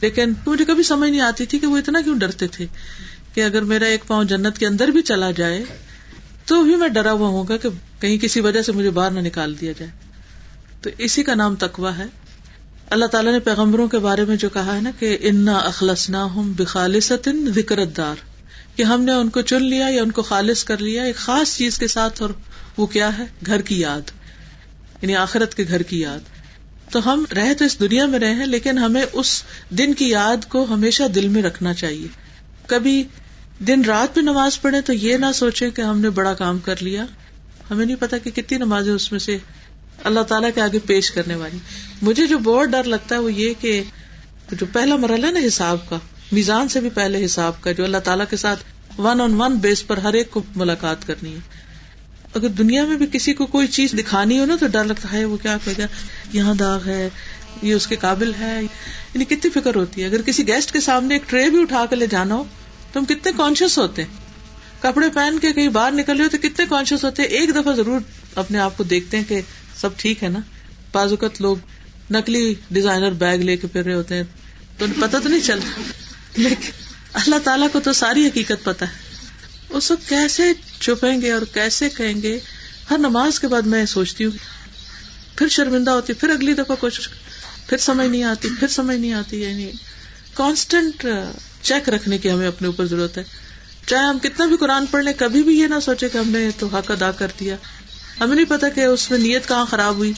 لیکن 0.00 0.32
مجھے 0.46 0.64
کبھی 0.64 0.82
سمجھ 0.82 1.10
نہیں 1.10 1.20
آتی 1.20 1.46
تھی 1.46 1.58
کہ 1.58 1.66
وہ 1.66 1.78
اتنا 1.78 2.00
کیوں 2.00 2.18
ڈرتے 2.18 2.46
تھے 2.46 2.66
کہ 3.34 3.44
اگر 3.44 3.62
میرا 3.62 3.86
ایک 3.86 4.06
پاؤں 4.06 4.24
جنت 4.24 4.58
کے 4.58 4.66
اندر 4.66 4.88
بھی 4.88 5.02
چلا 5.02 5.30
جائے، 5.30 5.64
تو 6.44 6.62
بھی 6.62 6.76
میں 6.76 6.88
ڈرا 6.88 7.12
ہوا 7.12 7.28
ہوں 7.28 7.44
گا 7.48 7.56
کہ 7.56 7.68
کہیں 8.00 8.18
کسی 8.18 8.40
وجہ 8.40 8.62
سے 8.62 8.72
مجھے 8.72 8.90
باہر 8.90 9.10
نہ 9.10 9.20
نکال 9.20 9.60
دیا 9.60 9.72
جائے۔ 9.78 9.90
تو 10.82 10.90
اسی 10.98 11.22
کا 11.22 11.34
نام 11.34 11.56
تکوا 11.56 11.98
ہے۔ 11.98 12.06
اللہ 12.90 13.04
تعالیٰ 13.04 13.32
نے 13.32 13.38
پیغمبروں 13.38 13.88
کے 13.88 13.98
بارے 13.98 14.24
میں 14.24 14.36
جو 14.36 14.48
کہا 14.48 14.76
ہے 14.76 14.80
نا 14.80 14.90
کہ 14.98 15.18
انا 15.20 15.56
اخلص 15.56 16.10
نہ 16.10 16.16
ہوں 16.16 16.52
بخالص 16.56 17.12
ذکرت 17.54 17.96
دار 17.96 18.29
کہ 18.76 18.82
ہم 18.82 19.02
نے 19.02 19.12
ان 19.12 19.28
کو 19.28 19.40
چن 19.40 19.64
لیا 19.64 19.86
یا 19.90 20.02
ان 20.02 20.10
کو 20.10 20.22
خالص 20.22 20.64
کر 20.64 20.78
لیا، 20.78 21.02
ایک 21.02 21.16
خاص 21.16 21.56
چیز 21.56 21.78
کے 21.78 21.86
ساتھ، 21.86 22.22
اور 22.22 22.30
وہ 22.76 22.86
کیا 22.86 23.18
ہے؟ 23.18 23.24
گھر 23.46 23.60
کی 23.60 23.80
یاد 23.80 24.10
یعنی 25.02 25.16
آخرت 25.16 25.54
کے 25.54 25.64
گھر 25.68 25.82
کی 25.82 26.00
یاد۔ 26.00 26.18
تو 26.90 27.12
ہم 27.12 27.24
رہے 27.36 27.54
تو 27.54 27.64
اس 27.64 27.80
دنیا 27.80 28.06
میں 28.06 28.18
رہے 28.18 28.34
ہیں، 28.34 28.46
لیکن 28.46 28.78
ہمیں 28.78 29.04
اس 29.12 29.42
دن 29.70 29.94
کی 29.94 30.08
یاد 30.08 30.48
کو 30.48 30.66
ہمیشہ 30.74 31.02
دل 31.02 31.28
میں 31.28 31.42
رکھنا 31.42 31.74
چاہیے۔ 31.74 32.08
کبھی 32.66 33.04
دن 33.66 33.84
رات 33.84 34.14
بھی 34.14 34.22
نماز 34.22 34.60
پڑھے 34.60 34.80
تو 34.80 34.92
یہ 34.92 35.16
نہ 35.16 35.26
سوچے 35.34 35.70
کہ 35.70 35.82
ہم 35.82 36.00
نے 36.00 36.10
بڑا 36.10 36.34
کام 36.34 36.58
کر 36.58 36.82
لیا۔ 36.82 37.04
ہمیں 37.70 37.86
نہیں 37.86 37.96
پتا 37.96 38.18
کہ 38.18 38.30
کتنی 38.30 38.58
نمازیں 38.58 38.92
اس 38.92 39.12
میں 39.12 39.20
سے 39.20 39.38
اللہ 40.04 40.20
تعالیٰ 40.20 40.50
کے 40.54 40.60
آگے 40.60 40.78
پیش 40.78 41.10
کرنے 41.10 41.34
والی۔ 41.34 41.58
مجھے 42.02 42.26
جو 42.26 42.38
بہت 42.38 42.68
ڈر 42.68 42.84
لگتا 42.84 43.14
ہے 43.14 43.20
وہ 43.20 43.32
یہ 43.32 43.54
کہ 43.60 43.82
جو 44.52 44.66
پہلا 44.72 44.96
مرحلہ 44.96 45.26
نا 45.26 45.40
حساب 45.46 45.88
کا 45.88 45.98
میزان 46.32 46.68
سے 46.68 46.80
بھی 46.80 46.90
پہلے 46.90 47.24
حساب 47.24 47.60
کا 47.60 47.72
جو 47.72 47.84
اللہ 47.84 47.96
تعالیٰ 47.96 48.24
کے 48.30 48.36
ساتھ 48.36 48.64
ون 49.00 49.20
آن 49.20 49.40
ون 49.40 49.56
بیس 49.56 49.86
پر 49.86 49.96
ہر 49.96 50.12
ایک 50.12 50.30
کو 50.30 50.42
ملاقات 50.56 51.06
کرنی 51.06 51.34
ہے۔ 51.34 51.38
اگر 52.34 52.48
دنیا 52.48 52.84
میں 52.84 52.96
بھی 52.96 53.06
کسی 53.12 53.34
کو 53.34 53.46
کوئی 53.46 53.66
چیز 53.66 53.92
دکھانی 53.92 54.38
ہو 54.38 54.44
نا 54.44 54.56
تو 54.60 54.66
ڈر 54.66 54.84
لگتا 54.84 55.12
ہے، 55.12 55.24
وہ 55.24 55.36
کیا 55.36 55.56
کہے 55.64 55.72
گا؟ 55.78 55.86
یہاں 56.32 56.54
داغ 56.54 56.86
ہے، 56.86 57.08
یہ 57.62 57.74
اس 57.74 57.86
کے 57.86 57.96
قابل 57.96 58.32
ہے۔ 58.40 58.60
یعنی 59.14 59.24
کتنی 59.24 59.50
فکر 59.50 59.74
ہوتی 59.74 60.02
ہے۔ 60.02 60.06
اگر 60.06 60.22
کسی 60.22 60.46
گیسٹ 60.46 60.72
کے 60.72 60.80
سامنے 60.80 61.14
ایک 61.14 61.22
ٹرے 61.26 61.50
بھی 61.50 61.60
اٹھا 61.60 61.86
کر 61.90 61.96
لے 61.96 62.06
جانا 62.06 62.34
ہو 62.34 62.44
تو 62.92 63.00
ہم 63.00 63.04
کتنے 63.04 63.32
کانشیس 63.36 63.78
ہوتے 63.78 64.02
ہیں۔ 64.02 64.10
کپڑے 64.82 65.08
پہن 65.14 65.38
کے 65.38 65.52
کہیں 65.52 65.68
باہر 65.68 65.92
نکل 65.92 66.16
رہے 66.16 66.24
ہو 66.24 66.28
تو 66.28 66.38
کتنے 66.38 66.66
کانشیس 66.68 67.04
ہوتے 67.04 67.22
ہیں۔ 67.22 67.28
ایک 67.28 67.54
دفعہ 67.54 67.74
ضرور 67.74 68.00
اپنے 68.34 68.58
آپ 68.58 68.76
کو 68.76 68.84
دیکھتے 68.84 69.16
ہیں 69.16 69.24
کہ 69.28 69.40
سب 69.76 69.96
ٹھیک 69.96 70.24
ہے 70.24 70.28
نا۔ 70.28 70.38
بازوقت 70.92 71.40
لوگ 71.40 71.56
نکلی 72.10 72.54
ڈیزائنر 72.70 73.10
بیگ 73.10 73.38
لے 73.38 73.56
کے 73.56 73.66
پھر 73.66 73.84
رہے 73.84 73.94
ہوتے 73.94 74.14
ہیں۔ 74.14 74.24
تو 74.78 74.86
پتا 75.00 75.18
تو 75.18 75.28
نہیں 75.28 75.40
چلتا۔ 75.40 75.80
لیکن 76.36 76.70
اللہ 77.12 77.36
تعالیٰ 77.44 77.68
کو 77.72 77.80
تو 77.80 77.92
ساری 77.92 78.26
حقیقت 78.26 78.64
پتا 78.64 78.86
ہے۔ 78.88 78.92
اس 79.68 79.88
کو 79.88 79.96
کیسے 80.08 80.42
چھپیں 80.80 81.20
گے 81.20 81.32
اور 81.32 81.42
کیسے 81.52 81.88
کہیں 81.88 82.22
گے؟ 82.22 82.38
ہر 82.90 82.98
نماز 82.98 83.40
کے 83.40 83.48
بعد 83.48 83.62
میں 83.62 83.86
سوچتی 83.86 84.24
ہوں۔ 84.24 84.32
پھر 85.36 85.48
شرمندہ 85.48 85.90
ہوتی، 85.90 86.12
پھر 86.12 86.28
اگلی 86.28 86.54
دفعہ 86.54 86.76
کوشش 86.76 87.08
پھر 87.66 87.78
سمجھ 87.78 88.08
نہیں 88.08 88.24
آتی، 88.24 88.48
پھر 88.60 88.68
سمجھ 88.68 88.96
نہیں 88.96 89.12
آتی 89.12 89.42
یعنی 89.42 89.70
کانسٹینٹ 90.34 91.06
چیک 91.62 91.88
رکھنے 91.88 92.18
کی 92.18 92.30
ہمیں 92.30 92.48
اپنے 92.48 92.66
اوپر 92.66 92.86
ضرورت 92.86 93.18
ہے۔ 93.18 93.24
چاہے 93.86 94.04
ہم 94.04 94.18
کتنا 94.18 94.46
بھی 94.46 94.56
قرآن 94.56 94.86
پڑھ 94.86 95.04
لیں، 95.04 95.12
کبھی 95.16 95.42
بھی 95.42 95.60
یہ 95.60 95.66
نہ 95.66 95.80
سوچے 95.82 96.08
کہ 96.08 96.18
ہم 96.18 96.28
نے 96.28 96.50
تو 96.58 96.66
حق 96.66 96.90
ادا 96.90 97.12
کر 97.12 97.26
دیا۔ 97.40 97.56
ہمیں 98.20 98.36
نہیں 98.36 98.46
پتا 98.48 98.68
کہ 98.68 98.80
اس 98.80 99.10
میں 99.10 99.18
نیت 99.18 99.48
کہاں 99.48 99.66
خراب 99.66 99.94
ہوئی۔ 99.94 100.12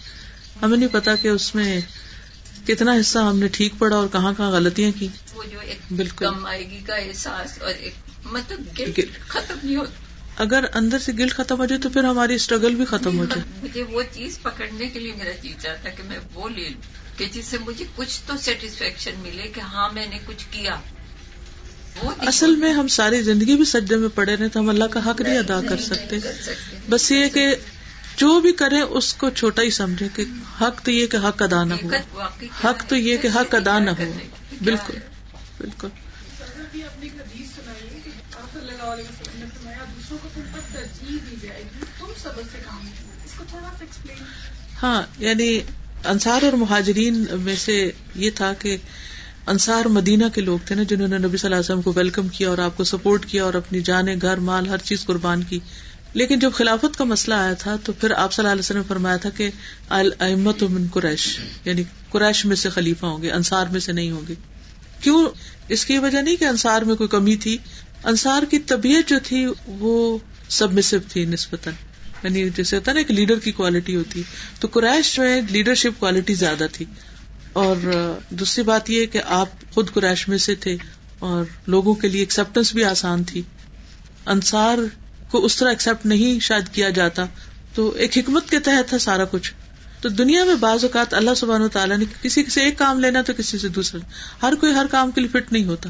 ہمیں 0.62 0.79
نہیں 0.79 0.88
پتا 0.92 1.15
کہ 1.15 1.29
اس 1.29 1.54
میں 1.54 1.81
کتنا 2.67 3.00
حصہ 3.00 3.19
ہم 3.19 3.38
نے 3.38 3.48
ٹھیک 3.48 3.73
پڑا 3.79 3.96
اور 3.96 4.08
کہاں 4.13 4.33
کہاں 4.37 4.50
غلطیاں 4.50 4.90
کی؟ 4.98 5.08
بالکل۔ 5.96 6.27
مطلب 8.25 8.81
ختم 9.29 9.54
نہیں 9.63 9.77
اگر 10.37 10.65
اندر 10.75 10.98
سے 10.98 11.13
گلٹ 11.19 11.35
ختم 11.35 11.58
ہو 11.58 11.65
جائے 11.67 11.81
تو 11.81 11.88
پھر 11.88 12.04
ہماری 12.04 12.35
اسٹرگل 12.35 12.75
بھی 12.75 12.85
ختم 12.85 13.19
ہو 13.19 13.25
جائے۔ 13.25 13.42
مجھے 13.63 13.83
وہ 13.83 14.02
چیز 14.13 14.38
پکڑنے 14.42 14.88
کے 14.88 14.98
لیے 15.00 15.13
میرا 15.19 15.33
چیز 15.42 15.63
چاہتا 15.63 15.88
کہ 15.90 16.02
میں 16.02 16.19
وہ 16.35 16.48
لے 16.48 16.69
لوں 16.69 16.81
کہ 17.19 17.27
جس 17.33 17.44
سے 17.44 17.56
مجھے 17.67 17.85
کچھ 17.96 18.21
تو 18.27 18.35
سیٹسفیکشن 18.40 19.10
ملے 19.19 19.48
کہ 19.48 19.60
ہاں 19.60 19.88
میں 19.92 20.06
نے 20.10 20.19
کچھ 20.27 20.44
کیا۔ 20.50 20.81
اصل 22.19 22.56
میں 22.56 22.73
ہم 22.73 22.88
ساری 22.88 23.23
زندگی 23.23 23.56
بھی 23.56 23.65
سجدے 23.65 23.96
میں 23.96 24.08
پڑے 24.15 24.37
رہے 24.37 24.48
تو 24.48 24.60
ہم 24.60 24.69
اللہ 24.69 24.85
کا 24.85 25.10
حق 25.10 25.21
نہیں 25.21 25.38
ادا 25.38 25.60
کر 25.69 25.77
سکتے۔ 25.77 26.17
بس 26.88 27.13
یہ 27.13 27.29
کہ 27.29 27.54
جو 28.17 28.40
بھی 28.40 28.52
کرے 28.52 28.81
اس 28.81 29.15
کو 29.15 29.31
چھوٹا 29.31 29.63
ہی 29.63 29.71
سمجھے 29.71 30.08
کہ 30.15 30.25
حق 30.60 30.85
تو 30.85 30.90
یہ 30.90 31.06
کہ 31.06 31.17
حق 31.17 31.42
ادا 31.42 31.65
نہ 31.65 31.75
ہو۔ 31.75 31.88
حق 32.65 32.88
تو 32.88 32.96
یہ 32.96 33.17
کہ 33.17 33.29
حق 33.35 33.54
ادا 33.54 33.79
نہ 33.79 33.90
ہو۔ 33.90 34.13
بالکل 34.63 34.98
بالکل۔ 35.58 35.88
ہاں 44.83 45.02
یعنی 45.19 45.60
انصار 46.04 46.42
اور 46.42 46.52
مہاجرین 46.52 47.27
میں 47.33 47.56
سے 47.56 47.90
یہ 48.15 48.31
تھا 48.31 48.52
کہ 48.52 48.77
انصار 49.46 49.85
مدینہ 49.85 50.25
کے 50.35 50.40
لوگ 50.40 50.58
تھے 50.67 50.75
نا 50.75 50.83
جنہوں 50.83 51.08
نے 51.08 51.19
نبی 51.19 51.37
صلی 51.37 51.46
اللہ 51.46 51.56
علیہ 51.56 51.65
وسلم 51.65 51.83
کو 51.83 51.92
ویلکم 51.96 52.29
کیا 52.29 52.48
اور 52.48 52.58
آپ 52.58 52.77
کو 52.77 52.85
سپورٹ 52.85 53.27
کیا 53.27 53.44
اور 53.44 53.54
اپنی 53.54 53.81
جانے 53.81 54.17
گھر 54.23 54.37
مال 54.37 54.69
ہر 54.69 54.79
چیز 54.79 55.06
قربان 55.06 55.42
کی۔ 55.42 55.58
لیکن 56.15 56.38
جب 56.38 56.50
خلافت 56.54 56.96
کا 56.96 57.04
مسئلہ 57.04 57.35
آیا 57.35 57.54
تھا 57.54 57.77
تو 57.85 57.92
پھر 57.92 58.10
آپ 58.10 58.33
صلی 58.33 58.42
اللہ 58.42 58.52
علیہ 58.52 58.60
وسلم 58.60 58.79
نے 58.79 58.85
فرمایا 58.88 59.17
تھا 59.17 59.31
کہ 59.31 59.50
المت 59.88 60.63
من 60.63 60.87
قریش 60.92 61.38
یعنی 61.65 61.83
قریش 62.10 62.44
میں 62.44 62.56
سے 62.56 62.69
خلیفہ 62.71 63.06
ہوں 63.06 63.23
گے، 63.23 63.31
انصار 63.31 63.67
میں 63.67 63.81
سے 63.81 63.92
نہیں 63.92 64.10
ہوں 64.10 64.21
گے۔ 64.29 64.35
کیوں؟ 65.00 65.29
اس 65.69 65.85
کی 65.85 65.98
وجہ 65.98 66.19
نہیں 66.19 66.37
کہ 66.37 66.44
انصار 66.44 66.83
میں 66.83 66.94
کوئی 66.96 67.08
کمی 67.08 67.37
تھی، 67.37 67.58
انصار 68.04 68.42
کی 68.50 68.58
طبیعت 68.58 69.08
جو 69.08 69.19
تھی 69.23 69.46
وہ 69.67 70.19
سب 70.48 70.73
مسو 70.73 70.96
تھی 71.08 71.25
نسبتاً۔ 71.25 71.75
یعنی 72.23 72.50
جیسے 72.50 72.77
ہوتا 72.77 72.92
نا 72.92 72.98
ایک 72.98 73.10
لیڈر 73.10 73.38
کی 73.38 73.52
کوالٹی 73.52 73.96
ہوتی۔ 73.96 74.23
تو 74.60 74.69
قریش 74.73 75.19
میں 75.19 75.42
لیڈرشپ 75.50 76.00
کوالٹی 76.00 76.35
زیادہ 76.35 76.67
تھی۔ 76.73 76.85
اور 77.52 77.77
دوسری 78.31 78.65
بات 78.65 78.90
یہ 78.90 79.06
کہ 79.06 79.21
آپ 79.27 79.48
خود 79.75 79.90
قریش 79.92 80.29
میں 80.29 80.38
سے 80.38 80.54
تھے 80.54 80.77
اور 81.19 81.44
لوگوں 81.67 81.94
کے 81.94 82.08
لیے 82.08 82.21
ایکسپٹینس 82.21 82.73
بھی 82.73 82.85
آسان 82.85 83.25
تھی۔ 83.25 83.42
انصار 84.27 84.79
کو 85.33 85.45
اس 85.45 85.57
طرح 85.57 85.69
ایکسپٹ 85.69 86.07
نہیں 86.07 86.41
شاید 86.41 86.69
کیا 86.69 86.91
جاتا، 86.91 87.25
تو 87.75 87.91
ایک 87.91 88.19
حکمت 88.19 88.51
کے 88.51 88.61
تحت 88.61 88.89
تھا 88.89 88.99
سارا 88.99 89.25
کچھ۔ 89.25 89.53
تو 90.01 90.09
دنیا 90.09 90.45
میں 90.45 90.55
بعض 90.55 90.85
اوقات 90.85 91.15
اللہ 91.15 91.31
سبحانہ 91.37 91.67
تعالیٰ 91.67 91.97
نے 91.97 92.05
کسی 92.23 92.45
سے 92.45 92.61
ایک 92.61 92.79
کام 92.79 93.01
لینا 93.01 93.23
تو 93.23 93.33
کسی 93.37 93.59
سے 93.59 93.69
دوسرا، 93.69 94.01
ہر 94.47 94.55
کوئی 94.55 94.75
ہر 94.75 94.87
کام 94.91 95.11
کے 95.11 95.21
لیے 95.21 95.29
فٹ 95.29 95.53
نہیں 95.53 95.65
ہوتا۔ 95.65 95.89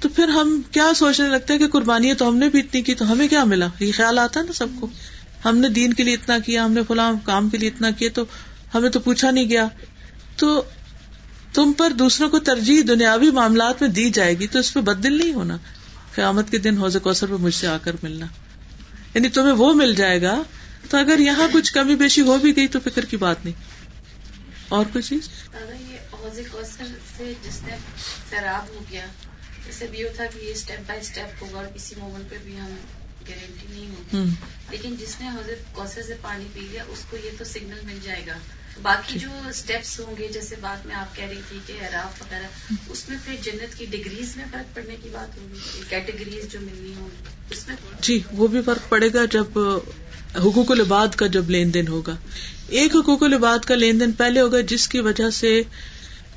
تو 0.00 0.08
پھر 0.08 0.28
ہم 0.28 0.62
کیا 0.70 0.92
سوچنے 0.96 1.28
لگتے 1.28 1.52
ہیں 1.52 1.60
کہ 1.60 1.68
قربانی 1.68 2.14
تو 2.14 2.28
ہم 2.28 2.36
نے 2.36 2.48
بھی 2.48 2.58
اتنی 2.58 2.82
کی، 2.82 2.94
تو 2.94 3.12
ہمیں 3.12 3.28
کیا 3.28 3.44
ملا؟ 3.44 3.66
یہ 3.80 3.92
خیال 3.96 4.18
آتا 4.18 4.40
ہے 4.40 4.44
نا 4.44 4.52
سب 4.52 4.66
کو۔ 4.80 4.86
ہم 5.44 5.58
نے 5.58 5.68
دین 5.68 5.92
کے 5.92 6.02
لیے 6.02 6.14
اتنا 6.14 6.38
کیا، 6.38 6.64
ہم 6.64 6.72
نے 6.72 6.80
فلاں 6.88 7.12
کام 7.24 7.48
کے 7.48 7.58
لیے 7.58 7.68
اتنا 7.68 7.90
کیا، 7.90 8.08
تو 8.14 8.24
ہمیں 8.74 8.90
تو 8.90 9.00
پوچھا 9.00 9.30
نہیں 9.30 9.50
گیا۔ 9.50 9.68
تو 10.36 10.62
تم 11.52 11.72
پر 11.72 11.90
دوسروں 11.90 12.28
کو 12.28 12.38
ترجیح 12.38 12.82
دنیاوی 12.88 13.30
معاملات 13.30 13.82
میں 13.82 13.90
دی 13.90 14.10
جائے 14.10 14.38
گی، 14.38 14.46
تو 14.46 14.58
اس 14.58 14.74
پہ 14.74 14.80
بد 14.80 15.04
دل 15.04 15.18
نہیں 15.18 15.32
ہونا۔ 15.32 15.56
قیامت 16.16 16.50
کے 16.50 16.58
دن 16.58 16.78
حوض 16.78 16.96
کوثر 17.02 17.26
پہ 17.26 17.32
مجھ 17.32 17.54
سے 17.54 17.66
آ 17.66 17.78
کر 17.78 17.92
ملنا۔ 18.02 18.26
یعنی 19.14 19.28
تمہیں 19.28 19.52
وہ 19.52 19.74
مل 19.74 19.94
جائے 19.94 20.22
گا 20.22 20.42
تو 20.90 20.96
اگر 20.96 21.18
یہاں 21.18 21.48
کچھ 21.52 21.72
کمی 21.72 21.96
بیشی 21.96 22.20
ہو 22.20 22.38
بھی 22.38 22.56
گئی 22.56 22.68
تو 22.68 22.78
فکر 22.84 23.04
کی 23.04 23.16
بات 23.16 23.44
نہیں۔ 23.44 23.62
اور 24.68 24.84
کوئی 24.92 25.02
چیز؟ 25.02 25.28
جس 27.42 27.62
نے 27.62 27.76
سیراب 28.30 28.68
ہو 28.68 28.84
گیا 28.90 29.06
جیسے 29.66 29.86
بھی 29.86 30.04
تھا 30.16 30.24
کہ 30.26 30.38
یہ 30.38 30.50
اسٹیپ 30.50 30.80
بائی 30.86 31.00
اسٹیپ 31.00 31.42
ہوگا 31.42 31.56
اور 31.58 31.66
کسی 31.74 31.94
مومنٹ 31.98 32.30
پہ 32.30 32.36
بھی 32.44 32.58
ہم 32.60 32.74
گارنٹی 33.28 33.66
نہیں 33.70 33.88
ہوگی۔ 33.88 34.16
لیکن 34.70 34.96
جس 34.96 35.16
نے 35.20 35.28
حضرت 35.28 35.74
کوثر 35.74 36.02
سے 36.02 36.14
پانی 36.22 36.44
پی 36.54 36.60
لیا 36.60 36.84
اس 36.88 37.04
کو 37.10 37.16
یہ 37.24 37.30
تو 37.38 37.44
سگنل 37.44 37.78
مل 37.84 37.98
جائے 38.02 38.26
گا۔ 38.26 38.38
باقی 38.82 39.18
جو 39.18 39.28
اسٹیپس 39.48 40.00
ہوں 40.00 40.14
گے 40.18 40.28
جیسے 40.32 40.56
بات 40.60 40.86
میں 40.86 40.94
آپ 40.94 41.16
کہہ 41.16 41.24
رہی 41.24 41.40
تھی 41.48 41.58
کہ 41.66 41.72
اراف 41.72 42.22
وغیرہ 42.22 42.46
اس 42.90 43.08
میں 43.08 43.16
پھر 43.24 43.34
جنت 43.42 43.78
کی 43.78 43.86
ڈگریز 43.90 44.36
میں 44.36 44.44
فرق 44.52 44.74
پڑنے 44.74 44.96
کی 45.02 45.08
بات 45.12 45.38
ہوگی 45.38 45.82
کیٹیگریز 45.88 46.52
جو 46.52 46.60
ملنی 46.60 46.94
ہوں 46.96 47.08
اس 47.50 47.68
میں 47.68 47.76
جی 48.00 48.18
وہ 48.32 48.46
بھی 48.46 48.60
فرق 48.62 48.88
پڑے 48.88 49.08
گا 49.14 49.24
جب 49.30 49.58
حقوق 50.36 50.70
العباد 50.70 51.08
کا 51.08 51.26
جب 51.26 51.50
لین 51.50 51.74
دین 51.74 51.88
ہوگا۔ 51.88 52.16
ایک 52.68 52.96
حقوق 52.96 53.22
العباد 53.22 53.58
کا 53.58 53.74
لین 53.74 54.00
دین 54.00 54.12
پہلے 54.12 54.40
ہوگا 54.40 54.60
جس 54.60 54.88
کی 54.88 55.00
وجہ 55.00 55.30
سے 55.30 55.62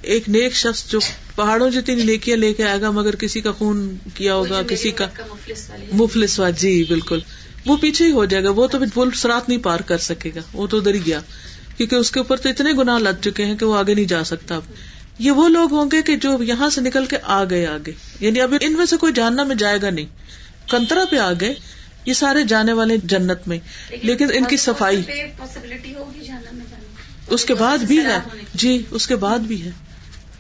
ایک 0.02 0.30
نیک 0.30 0.54
شخص 0.54 0.86
جو 0.88 1.00
پہاڑوں 1.36 1.70
جتنی 1.72 2.04
نیکیاں 2.04 2.38
لے 2.38 2.54
کے 2.54 2.64
آئے 2.64 2.82
گا 2.82 2.92
مگر 2.92 3.16
کسی 3.16 3.42
کا 3.42 3.52
خون 3.52 3.96
کیا 4.14 4.36
ہوگا 4.36 4.62
کسی 4.64 4.92
کا 4.92 5.08
مفلس 5.92 6.42
جی 6.58 6.84
بالکل۔ 6.84 7.20
وہ 7.66 7.78
پیچھے 7.78 8.06
ہی 8.06 8.12
ہو 8.12 8.26
جائے 8.26 8.44
گا 8.44 8.50
وہ 8.50 8.68
تو 8.68 8.78
پل 8.94 9.10
سرات 9.16 9.50
نہیں 9.50 9.64
پار 9.64 9.80
کر 9.80 9.98
سکے 9.98 10.32
گا 10.36 10.42
وہ 10.54 10.68
تو 10.68 10.78
ادھر 10.78 10.94
ہی 10.94 11.06
گیا۔ 11.06 11.20
کیونکہ 11.80 11.96
اس 11.96 12.12
کے 12.12 12.20
اوپر 12.20 12.38
تو 12.38 12.50
اتنے 12.50 12.74
گنا 12.74 12.98
لگ 12.98 13.10
چکے 13.22 13.46
ہیں 13.46 13.56
کہ 13.56 13.66
وہ 13.66 13.78
آگے 13.78 13.94
نہیں 13.94 14.06
جا 14.06 14.24
سکتا 14.24 14.56
اب۔ 14.56 14.62
یہ 15.20 15.32
وہ 15.32 15.50
لوگ 15.50 15.74
ہوں 15.74 15.92
گے 15.92 16.02
کہ 16.02 16.16
جو 16.16 16.44
یہاں 16.44 16.70
سے 16.70 16.82
نکل 16.82 17.06
کے 17.06 17.18
آ 17.24 17.44
گئے 17.44 17.68
آگے۔ 17.68 17.92
یعنی 18.20 18.42
ابھی 18.42 18.58
ان 18.62 18.74
میں 18.74 18.86
سے 18.86 18.98
کوئی 18.98 19.14
جاننا 19.14 19.44
میں 19.44 19.56
جائے 19.56 19.82
گا 19.82 19.90
نہیں۔ 19.90 20.06
کنترا 20.70 21.06
پہ 21.12 21.18
آ 21.18 21.32
گئے 21.42 21.54
یہ 22.06 22.14
سارے 22.14 22.44
جانے 22.44 22.74
والے 22.74 22.98
جنت 23.04 23.48
میں۔ 23.48 23.58
لیکن 24.04 24.28
ان 24.34 24.44
کی 24.46 24.58
صفائی۔ 24.58 25.02
اس 27.28 27.46
کے 27.46 27.54
بعد 27.54 27.78
بھی 27.78 28.00
ہے۔ 28.00 28.20
جی 28.54 28.84
اس 28.92 29.08
کے 29.08 29.16
بعد 29.16 29.40
بھی 29.40 29.64
ہے۔ 29.64 29.72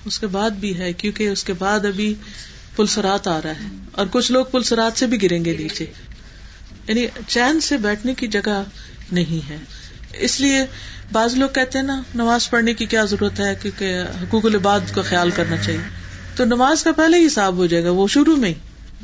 اس 0.05 0.19
کے 0.19 0.27
بعد 0.27 0.49
بھی 0.49 0.77
ہے 0.77 0.93
کیونکہ 0.93 1.27
اس 1.29 1.43
کے 1.43 1.53
بعد 1.53 1.85
ابھی 1.85 2.13
پلسرات 2.75 3.27
آ 3.27 3.41
رہا 3.41 3.51
ہے۔ 3.51 3.67
اور 3.91 4.07
کچھ 4.11 4.31
لوگ 4.31 4.45
پلسرات 4.45 4.99
سے 4.99 5.07
بھی 5.07 5.21
گریں 5.21 5.45
گے 5.45 5.57
نیچے۔ 5.57 5.85
یعنی 6.87 7.07
چین 7.27 7.59
سے 7.59 7.77
بیٹھنے 7.77 8.13
کی 8.13 8.27
جگہ 8.27 8.63
نہیں 9.11 9.49
ہے۔ 9.49 9.57
اس 10.19 10.41
لیے 10.41 10.65
بعض 11.11 11.33
لوگ 11.33 11.49
کہتے 11.49 11.79
ہیں 11.79 11.85
نا، 11.85 12.01
نماز 12.15 12.49
پڑھنے 12.49 12.73
کی 12.73 12.85
کیا 12.85 13.05
ضرورت 13.05 13.39
ہے؟ 13.39 13.55
کیونکہ 13.61 14.01
حقوق 14.21 14.45
العباد 14.45 14.79
کا 14.93 15.01
خیال 15.01 15.31
کرنا 15.31 15.57
چاہیے۔ 15.57 15.79
تو 16.35 16.45
نماز 16.45 16.83
کا 16.83 16.91
پہلے 16.91 17.17
ہی 17.17 17.25
حساب 17.25 17.55
ہو 17.55 17.65
جائے 17.65 17.83
گا، 17.83 17.89
وہ 17.89 18.07
شروع 18.07 18.35
میں 18.35 18.49
ہی۔ 18.49 18.53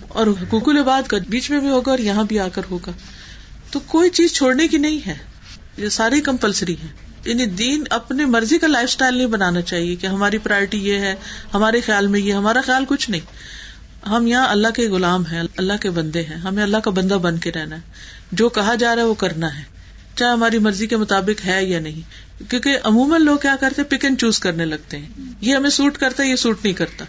اور 0.07 0.27
حقوق 0.27 0.69
العباد 0.69 1.07
کا 1.07 1.17
بیچ 1.29 1.51
میں 1.51 1.59
بھی 1.59 1.69
ہوگا 1.69 1.91
اور 1.91 1.99
یہاں 1.99 2.23
بھی 2.23 2.39
آ 2.39 2.47
کر 2.47 2.61
ہوگا۔ 2.71 2.91
تو 3.71 3.79
کوئی 3.79 4.09
چیز 4.09 4.33
چھوڑنے 4.33 4.67
کی 4.67 4.77
نہیں 4.77 5.07
ہے۔ 5.07 5.15
یہ 5.77 5.89
ساری 5.89 6.21
کمپلسری 6.21 6.73
ہے 6.73 6.87
یعنی 7.25 7.45
دین 7.45 7.83
اپنی 7.89 8.25
مرضی 8.25 8.57
کا 8.57 8.67
لائف 8.67 8.89
اسٹائل 8.89 9.15
نہیں 9.15 9.27
بنانا 9.27 9.61
چاہیے 9.61 9.95
کہ 9.95 10.07
ہماری 10.07 10.37
پرائرٹی 10.37 10.77
یہ 10.77 10.95
ہے، 10.95 11.15
ہمارے 11.53 11.81
خیال 11.81 12.07
میں 12.07 12.19
یہ، 12.19 12.33
ہمارا 12.33 12.61
خیال 12.65 12.85
کچھ 12.87 13.09
نہیں۔ 13.09 13.21
ہم 14.07 14.27
یہاں 14.27 14.47
اللہ 14.47 14.67
کے 14.67 14.89
غلام 14.89 15.25
ہیں، 15.25 15.43
اللہ 15.57 15.73
کے 15.81 15.89
بندے 15.89 16.21
ہیں۔ 16.21 16.35
ہمیں 16.35 16.63
اللہ 16.63 16.77
کا 16.77 16.91
بندہ 16.91 17.13
بن 17.13 17.37
کے 17.37 17.51
رہنا 17.51 17.75
ہے۔ 17.75 17.81
جو 18.31 18.49
کہا 18.49 18.75
جا 18.75 18.95
رہا 18.95 19.03
ہے 19.03 19.07
وہ 19.07 19.13
کرنا 19.13 19.59
ہے۔ 19.59 19.74
چاہے 20.15 20.31
ہماری 20.31 20.57
مرضی 20.57 20.87
کے 20.87 20.97
مطابق 20.97 21.45
ہے 21.45 21.65
یا 21.65 21.79
نہیں۔ 21.79 22.25
کیونکہ 22.49 22.77
عموماً 22.83 23.21
لوگ 23.21 23.37
کیا 23.37 23.55
کرتے 23.59 23.83
پک 23.83 24.05
اینڈ 24.05 24.19
چوز 24.19 24.39
کرنے 24.39 24.65
لگتے 24.65 24.97
ہیں۔ 24.97 25.09
یہ 25.41 25.55
ہمیں 25.55 25.69
سوٹ 25.69 25.97
کرتا 25.97 26.23
ہے، 26.23 26.29
یہ 26.29 26.35
سوٹ 26.35 26.63
نہیں 26.63 26.73
کرتا۔ 26.73 27.05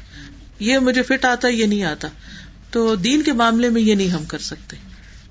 یہ 0.59 0.78
مجھے 0.78 1.02
فٹ 1.02 1.24
آتا، 1.24 1.48
یہ 1.48 1.66
نہیں 1.66 1.82
آتا۔ 1.82 2.09
تو 2.70 2.94
دین 2.94 3.22
کے 3.22 3.32
معاملے 3.32 3.68
میں 3.68 3.82
یہ 3.82 3.94
نہیں 3.94 4.09
ہم 4.09 4.24
کر 4.24 4.38
سکتے۔ 4.38 4.76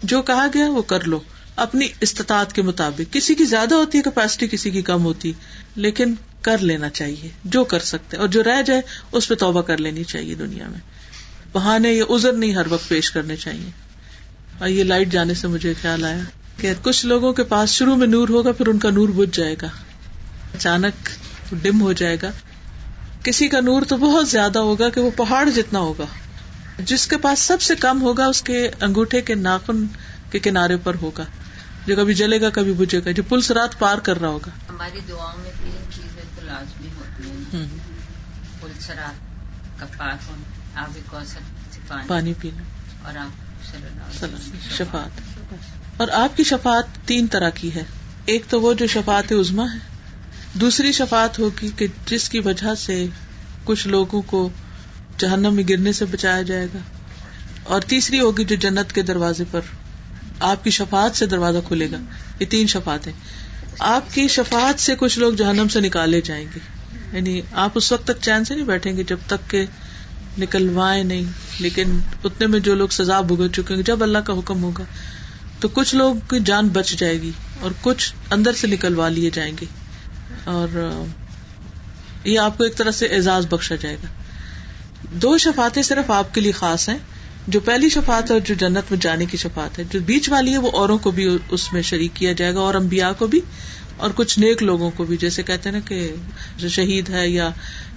جو 0.03 0.21
کہا 0.21 0.47
گیا 0.53 0.69
وہ 0.69 0.81
کر 0.81 1.03
لو۔ 1.03 1.19
اپنی 1.55 1.87
استطاعت 2.01 2.53
کے 2.53 2.61
مطابق۔ 2.61 3.13
کسی 3.13 3.35
کی 3.35 3.45
زیادہ 3.45 3.75
ہوتی 3.75 3.97
ہے 3.97 4.03
کیپیسٹی 4.03 4.47
کسی 4.47 4.71
کی 4.71 4.81
کم 4.81 5.03
ہوتی 5.03 5.33
لیکن 5.75 6.15
کر 6.41 6.57
لینا 6.57 6.89
چاہیے۔ 6.89 7.29
جو 7.43 7.63
کر 7.63 7.79
سکتے 7.79 8.17
اور 8.17 8.27
جو 8.27 8.43
رہ 8.43 8.61
جائے، 8.61 8.81
اس 9.11 9.27
پہ 9.27 9.35
توبہ 9.35 9.61
کر 9.61 9.77
لینی 9.77 10.03
چاہیے 10.03 10.35
دنیا 10.35 10.67
میں۔ 10.67 10.79
بہانے 11.51 11.93
یا 11.93 12.03
ازر 12.09 12.33
نہیں 12.33 12.55
ہر 12.55 12.67
وقت 12.69 12.89
پیش 12.89 13.11
کرنے 13.11 13.35
چاہیے۔ 13.35 13.69
اور 14.59 14.67
یہ 14.67 14.83
لائٹ 14.83 15.09
جانے 15.09 15.33
سے 15.33 15.47
مجھے 15.47 15.73
خیال 15.81 16.05
آیا۔ 16.05 16.23
کہ 16.57 16.73
کچھ 16.81 17.05
لوگوں 17.05 17.33
کے 17.33 17.43
پاس 17.43 17.69
شروع 17.69 17.95
میں 17.95 18.07
نور 18.07 18.29
ہوگا 18.29 18.51
پھر 18.51 18.67
ان 18.67 18.79
کا 18.79 18.89
نور 18.89 19.09
بج 19.09 19.35
جائے 19.35 19.55
گا۔ 19.61 19.67
اچانک 20.53 21.09
ڈم 21.61 21.81
ہو 21.81 21.93
جائے 21.93 22.17
گا۔ 22.21 22.31
کسی 23.23 23.47
کا 23.47 23.59
نور 23.59 23.81
تو 23.81 23.97
بہت 23.97 24.29
زیادہ 24.29 24.59
ہوگا 24.59 24.89
کہ 24.89 25.01
وہ 25.01 25.11
پہاڑ 25.17 25.49
جتنا 25.49 25.79
ہوگا۔ 25.79 26.05
جس 26.79 27.07
کے 27.07 27.17
پاس 27.17 27.39
سب 27.39 27.61
سے 27.61 27.75
کم 27.75 28.01
ہوگا 28.01 28.25
اس 28.25 28.41
کے 28.41 28.69
انگوٹھے 28.81 29.21
کے 29.21 29.35
ناخن 29.35 29.85
کے 30.31 30.39
کنارے 30.39 30.77
پر 30.77 30.95
ہوگا۔ 31.01 31.23
جو 31.85 31.95
کبھی 31.95 32.13
جلے 32.13 32.41
گا 32.41 32.49
کبھی 32.49 32.73
بجے 32.73 32.99
گا۔ 33.05 33.11
جو 33.11 33.23
پل 33.23 33.39
رات 33.49 33.79
پار 33.79 33.97
کر 33.97 34.21
رہا 34.21 34.29
ہوگا۔ 34.29 34.51
ہماری 34.69 34.99
دعاؤں 35.09 35.43
میں 35.43 35.51
تین 35.63 35.91
چیزیں 35.95 36.21
تو 36.35 36.45
لازمی 36.45 36.89
ہوتی 36.97 37.57
ہیں۔ 37.57 37.67
پل 38.61 38.71
سرات 38.79 39.13
کا 39.79 39.85
پاک 39.97 40.31
ہونا 40.31 42.05
پانی 42.07 42.33
پینا۔ 42.41 42.63
اور 43.07 43.15
آپ 43.17 43.65
شفات 44.71 45.09
اور 45.97 46.07
آپ 46.07 46.37
کی 46.37 46.43
شفات 46.43 47.07
تین 47.07 47.27
طرح 47.27 47.49
کی 47.49 47.75
ہے۔ 47.75 47.83
ایک 48.25 48.43
تو 48.49 48.61
وہ 48.61 48.73
جو 48.73 48.87
شفات 48.87 49.31
عزما 49.31 49.63
ہے۔ 49.73 49.79
دوسری 50.53 50.91
شفات 50.91 51.39
ہوگی 51.39 51.69
کہ 51.77 51.87
جس 52.05 52.29
کی 52.29 52.39
وجہ 52.39 52.75
سے 52.75 53.05
کچھ 53.63 53.87
لوگوں 53.87 54.21
کو 54.21 54.49
جہنم 55.17 55.53
میں 55.53 55.63
گرنے 55.69 55.91
سے 55.91 56.05
بچایا 56.05 56.41
جائے 56.41 56.65
گا۔ 56.65 56.77
اور 57.63 57.81
تیسری 57.81 58.19
ہوگی 58.19 58.43
جو 58.43 58.55
جنت 58.55 58.93
کے 58.93 59.01
دروازے 59.01 59.43
پر 59.51 59.61
آپ 60.39 60.63
کی 60.63 60.69
شفات 60.69 61.17
سے 61.17 61.25
دروازہ 61.25 61.57
کھلے 61.67 61.91
گا۔ 61.91 61.97
یہ 62.39 62.45
تین 62.45 62.67
شفات 62.67 63.09
آپ 63.79 64.13
کی 64.13 64.27
شفات 64.27 64.81
سے 64.81 64.95
کچھ 64.99 65.19
لوگ 65.19 65.33
جہنم 65.33 65.67
سے 65.67 65.79
نکالے 65.79 66.21
جائیں 66.21 66.45
گے۔ 66.55 66.59
یعنی 67.13 67.41
آپ 67.51 67.69
اس 67.75 67.91
وقت 67.91 68.03
تک 68.03 68.21
چین 68.21 68.45
سے 68.45 68.55
نہیں 68.55 68.65
بیٹھیں 68.65 68.97
گے 68.97 69.03
جب 69.03 69.17
تک 69.27 69.49
کہ 69.49 69.65
نکلوائے 70.39 71.03
نہیں۔ 71.03 71.23
لیکن 71.59 71.99
اتنے 72.23 72.47
میں 72.47 72.59
جو 72.59 72.75
لوگ 72.75 72.87
سزا 72.87 73.21
بھگت 73.21 73.55
چکے 73.55 73.83
جب 73.83 74.03
اللہ 74.03 74.17
کا 74.17 74.33
حکم 74.33 74.63
ہوگا۔ 74.63 74.83
تو 75.59 75.67
کچھ 75.67 75.95
لوگ 75.95 76.15
کی 76.29 76.39
جان 76.45 76.67
بچ 76.67 76.89
جائے 76.91 77.21
گی 77.21 77.31
اور 77.59 77.71
کچھ 77.81 78.13
اندر 78.31 78.53
سے 78.53 78.67
نکلوا 78.67 79.09
لیے 79.09 79.29
جائیں 79.29 79.53
گے 79.61 79.65
اور 80.43 80.67
یہ 82.23 82.39
آپ 82.39 82.57
کو 82.57 82.63
ایک 82.63 82.77
طرح 82.77 82.91
سے 82.91 83.05
اعزاز 83.05 83.45
بخشا 83.49 83.75
جائے 83.75 83.95
گا۔ 83.95 84.07
دو 85.11 85.37
شفاتیں 85.37 85.81
صرف 85.81 86.11
آپ 86.11 86.33
کے 86.33 86.41
لیے 86.41 86.51
خاص 86.51 86.89
ہیں، 86.89 86.97
جو 87.47 87.59
پہلی 87.59 87.89
شفات 87.89 88.31
ہے 88.31 88.39
جو 88.39 88.53
جنت 88.53 88.91
میں 88.91 88.99
جانے 88.99 89.25
کی 89.25 89.37
شفات 89.37 89.79
ہے۔ 89.79 89.83
جو 89.89 89.99
بیچ 90.05 90.29
والی 90.29 90.51
ہے، 90.51 90.57
وہ 90.57 90.71
اوروں 90.71 90.97
کو 90.97 91.11
بھی 91.11 91.37
اس 91.49 91.73
میں 91.73 91.81
شریک 91.81 92.11
کیا 92.13 92.33
جائے 92.33 92.53
گا، 92.53 92.59
اور 92.59 92.75
امبیا 92.75 93.11
کو 93.11 93.27
بھی، 93.27 93.39
اور 93.97 94.09
کچھ 94.15 94.39
نیک 94.39 94.63
لوگوں 94.63 94.91
کو 94.91 95.03
بھی۔ 95.03 95.17
جیسے 95.17 95.43
کہتے 95.43 95.71
نا 95.71 95.79
کہ 95.79 96.15
جو 96.57 96.69
شہید 96.69 97.09
ہے 97.09 97.27
یا 97.29 97.49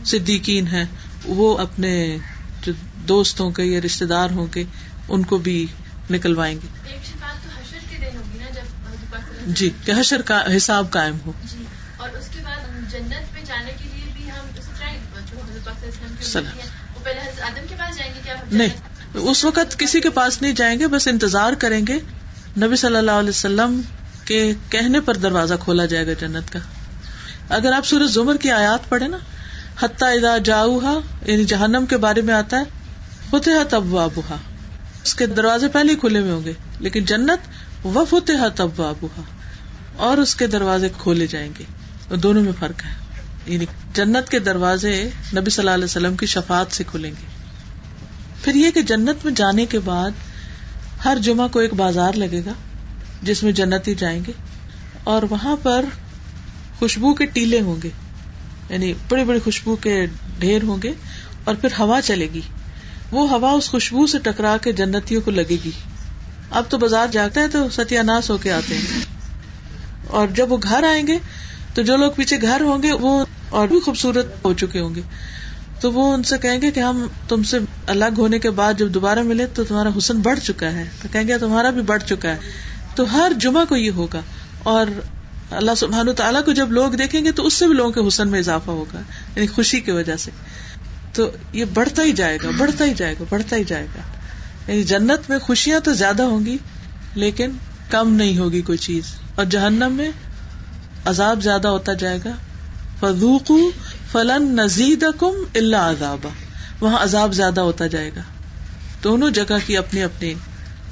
صدیقین 0.05 0.67
ہے 0.67 0.85
وہ 1.25 1.59
اپنے 1.59 2.17
جو 2.63 2.73
دوست 3.09 3.41
ہوں 3.41 3.51
گے 3.57 3.65
یا 3.65 3.81
رشتے 3.85 4.05
دار 4.05 4.31
ہوں 4.31 4.47
گے، 4.55 4.65
ان 5.09 5.23
کو 5.23 5.39
بھی 5.39 5.67
نکلوائیں 6.11 6.59
گے۔ 6.63 6.97
جی 9.49 9.71
کہ 9.85 9.93
حشر 10.01 10.23
کا 10.23 10.57
حساب 10.57 10.91
قائم 10.91 11.17
ہو۔ 11.27 11.33
جی 11.45 11.65
اور 11.97 12.09
اس 12.09 12.29
کے 12.35 12.41
بعد 12.45 12.93
جنت 12.93 13.33
میں 13.33 13.43
جانے 13.47 13.73
کے 13.73 13.89
لیے 13.95 14.13
بھی 14.15 14.31
ہم 14.31 14.47
نہیں 18.51 18.69
اس 19.15 19.45
وقت 19.45 19.79
کسی 19.79 20.01
کے 20.01 20.11
پاس 20.11 20.43
نہیں 20.43 20.53
جائیں 20.53 20.79
گے 20.79 20.87
بس 20.87 21.09
انتظار 21.09 21.53
کریں 21.53 21.87
گے۔ 21.89 21.99
نبی 22.61 22.77
صلی 22.77 22.97
اللہ 22.97 23.11
علیہ 23.11 23.29
وسلم 23.29 23.81
کے 24.25 24.53
کہنے 24.71 25.01
پر 25.01 25.17
دروازہ 25.17 25.55
کھولا 25.61 25.85
جائے 25.85 26.07
گا 26.07 26.13
جنت 26.13 26.53
کا۔ 26.53 26.59
اگر 27.49 27.73
آپ 27.73 27.87
سورج 27.87 28.11
زمر 28.11 28.37
کی 28.37 28.51
آیات 28.51 28.89
پڑھے 28.89 29.09
نا 29.09 29.19
حتیٰ 29.81 30.17
ادا 30.17 30.39
جاؤ 30.39 30.81
یعنی 31.27 31.45
جہنم 31.45 31.87
کے 31.87 31.97
بارے 31.97 32.21
میں 32.21 32.35
آتا 32.35 32.59
ہے 32.59 32.65
فتح 33.31 33.63
تب 33.71 33.97
اس 35.05 35.15
کے 35.15 35.27
دروازے 35.27 35.69
پہلے 35.69 35.93
ہی 35.93 35.99
کھلے 35.99 36.19
ہوئے 36.19 36.33
ہوں 36.33 36.45
گے 36.45 36.53
لیکن 36.79 37.05
جنت 37.05 37.87
و 37.87 38.05
فتح 38.05 38.49
تب 38.55 38.83
اور 39.99 40.19
اس 40.19 40.37
کے 40.37 40.47
دروازے 40.47 40.89
کھولے 40.99 41.27
جائیں 41.27 41.53
گے۔ 41.59 41.65
دونوں 42.17 42.43
میں 42.43 42.53
فرق 42.59 42.85
ہے۔ 42.85 42.91
یعنی 43.47 43.65
جنت 43.95 44.29
کے 44.29 44.39
دروازے 44.39 45.11
نبی 45.37 45.51
صلی 45.51 45.63
اللہ 45.63 45.71
علیہ 45.71 45.85
وسلم 45.85 46.17
کی 46.17 46.27
شفات 46.27 46.67
سے 46.71 46.85
کھلیں 46.87 47.11
گے۔ 47.11 47.27
پھر 48.43 48.55
یہ 48.55 48.71
کہ 48.71 48.83
جنت 48.83 49.25
میں 49.25 49.33
جانے 49.33 49.67
کے 49.67 49.79
بعد 49.79 50.11
ہر 51.05 51.19
جمعہ 51.23 51.49
کو 51.49 51.59
ایک 51.59 51.75
بازار 51.75 52.13
لگے 52.13 52.41
گا، 52.47 52.53
جس 53.23 53.43
میں 53.43 53.53
جنتی 53.53 53.95
جائیں 53.95 54.21
گے 54.27 54.33
اور 55.05 55.23
وہاں 55.31 55.57
پر 55.63 55.85
خوشبو 56.79 57.15
کے 57.15 57.27
ٹیلے 57.27 57.61
ہوں 57.61 57.77
گے۔ 57.83 57.91
یعنی 58.71 58.93
بڑے 59.09 59.25
بڑے 59.25 59.39
خوشبو 59.45 59.77
کے 59.77 60.07
ڈھیر 60.39 60.63
ہوں 60.63 60.83
گے 60.83 60.93
اور 61.45 61.55
پھر 61.55 61.69
ہوا 61.79 62.01
چلے 62.03 62.29
گی۔ 62.35 62.41
وہ 63.11 63.31
ہوا 63.31 63.53
اس 63.53 63.71
خوشبو 63.71 64.07
سے 64.07 64.19
ٹکرا 64.19 64.57
کے 64.57 64.73
جنتیوں 64.73 65.23
کو 65.23 65.31
لگے 65.31 65.57
گی۔ 65.65 65.71
اب 66.51 66.65
تو 66.69 66.79
بازار 66.79 67.07
جاتا 67.07 67.41
ہے 67.41 67.49
تو 67.49 67.69
ستیہ 67.71 68.01
ناس 68.01 68.31
ہو 68.31 68.37
کے 68.37 68.53
آتے 68.53 68.79
ہیں۔ 68.79 69.18
اور 70.09 70.29
جب 70.29 70.53
وہ 70.53 70.57
گھر 70.63 70.85
آئیں 70.85 71.07
گے 71.07 71.19
تو 71.75 71.83
جو 71.83 71.97
لوگ 71.97 72.13
پیچھے 72.13 72.43
گھر 72.43 72.61
ہوں 72.61 72.83
گے 72.83 72.93
وہ 72.93 73.25
اور 73.51 73.69
بھی 73.69 73.81
خوبصورت 73.81 74.27
ہو 74.45 74.53
چکے 74.53 74.81
ہوں 74.81 74.95
گے۔ 74.95 75.03
تو 75.81 75.93
وہ 75.93 76.15
ان 76.15 76.23
سے 76.23 76.39
کہیں 76.39 76.63
گے 76.63 76.71
کہ 76.71 76.81
ہم 76.81 77.07
تم 77.29 77.43
سے 77.43 77.59
الگ 77.87 78.19
ہونے 78.19 78.39
کے 78.39 78.51
بعد 78.51 78.75
جب 78.75 78.89
دوبارہ 78.91 79.23
ملے 79.23 79.47
تو 79.47 79.65
تمہارا 79.65 79.89
حسن 79.99 80.19
بڑھ 80.21 80.41
چکا 80.41 80.73
ہے۔ 80.73 80.85
تو 81.03 81.09
کہیں 81.13 81.29
گے 81.29 81.39
تمہارا 81.39 81.71
بھی 81.71 81.83
بڑھ 81.83 82.03
چکا 82.03 82.29
ہے۔ 82.29 82.37
تو 82.95 83.13
ہر 83.13 83.33
جمعہ 83.41 83.65
کو 83.65 83.77
یہ 83.77 83.91
ہوگا۔ 83.91 84.21
اور 84.63 84.87
اللہ 85.51 85.71
سبحان 85.77 86.13
تعالیٰ 86.13 86.45
کو 86.45 86.53
جب 86.53 86.73
لوگ 86.73 86.91
دیکھیں 86.91 87.25
گے 87.25 87.33
تو 87.33 87.47
اس 87.47 87.55
سے 87.55 87.67
بھی 87.67 87.75
لوگوں 87.75 87.93
کے 87.93 88.09
حسن 88.09 88.29
میں 88.29 88.39
اضافہ 88.39 88.71
ہوگا 88.71 88.99
یعنی 89.37 89.47
خوشی 89.47 89.81
کی 89.81 89.91
وجہ 89.91 90.17
سے۔ 90.17 90.31
تو 91.13 91.31
یہ 91.53 91.65
بڑھتا 91.75 92.03
ہی 92.03 92.13
جائے 92.13 92.39
گا، 92.43 92.49
بڑھتا 92.59 92.85
ہی 92.85 92.95
جائے 92.95 93.15
گا، 93.21 93.25
بڑھتا 93.31 93.57
ہی 93.57 93.65
جائے 93.65 93.87
گا۔ 93.95 94.01
یعنی 94.69 94.83
جنت 94.83 95.31
میں 95.31 95.39
خوشیاں 95.39 95.81
تو 95.81 95.93
زیادہ 95.93 96.23
ہوں 96.23 96.47
گی، 96.47 96.57
لیکن 97.15 97.51
کم 97.91 98.15
نہیں 98.15 98.39
ہوگی 98.39 98.63
کوئی 98.63 98.79
چیز۔ 98.79 99.05
اور 99.39 99.47
جہنم 99.47 99.93
میں 99.93 100.11
عذاب 101.05 101.43
زیادہ 101.43 101.69
ہوتا 101.69 101.93
جائے 101.95 102.19
گا۔ 102.25 102.31
فضوق 103.01 103.53
فلن 104.13 104.57
نزید 104.57 105.05
کم 105.19 105.45
اللہ 105.55 105.77
عذاب 105.77 106.27
وہاں 106.81 107.03
عذاب 107.03 107.35
زیادہ 107.35 107.61
ہوتا 107.61 107.87
جائے 107.87 108.11
گا۔ 108.17 108.21
دونوں 109.05 109.31
جگہ 109.31 109.57
کی 109.67 109.77
اپنی 109.77 110.03
اپنی 110.03 110.35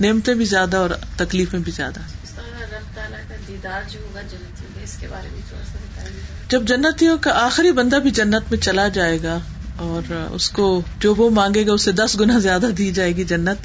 نعمتیں 0.01 0.35
بھی 0.35 0.45
زیادہ 0.45 0.77
اور 0.77 0.91
تکلیفیں 1.17 1.59
بھی 1.59 1.73
زیادہ۔ 1.73 2.01
جب 6.49 6.63
جنتیوں 6.63 7.19
کا 7.19 7.31
آخری 7.35 7.73
بندہ 7.73 7.97
بھی 7.97 8.11
جنت 8.11 8.51
میں 8.51 8.59
چلا 8.59 8.89
جائے 8.89 9.19
گا 9.23 9.39
اور 9.77 10.29
اس 10.33 10.51
کو 10.51 10.83
جو 11.01 11.15
وہ 11.15 11.31
مانگے 11.31 11.67
گا 11.67 11.73
اسے 11.73 11.93
دس 11.93 12.17
گنا 12.21 12.39
زیادہ 12.39 12.67
دی 12.79 12.93
جائے 12.93 13.17
گی 13.17 13.25
جنت 13.25 13.59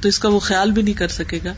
تو 0.00 0.08
اس 0.08 0.18
کا 0.18 0.28
وہ 0.28 0.38
خیال 0.38 0.70
بھی 0.70 0.82
نہیں 0.82 0.94
کر 0.94 1.08
سکے 1.08 1.38
گا۔ 1.44 1.52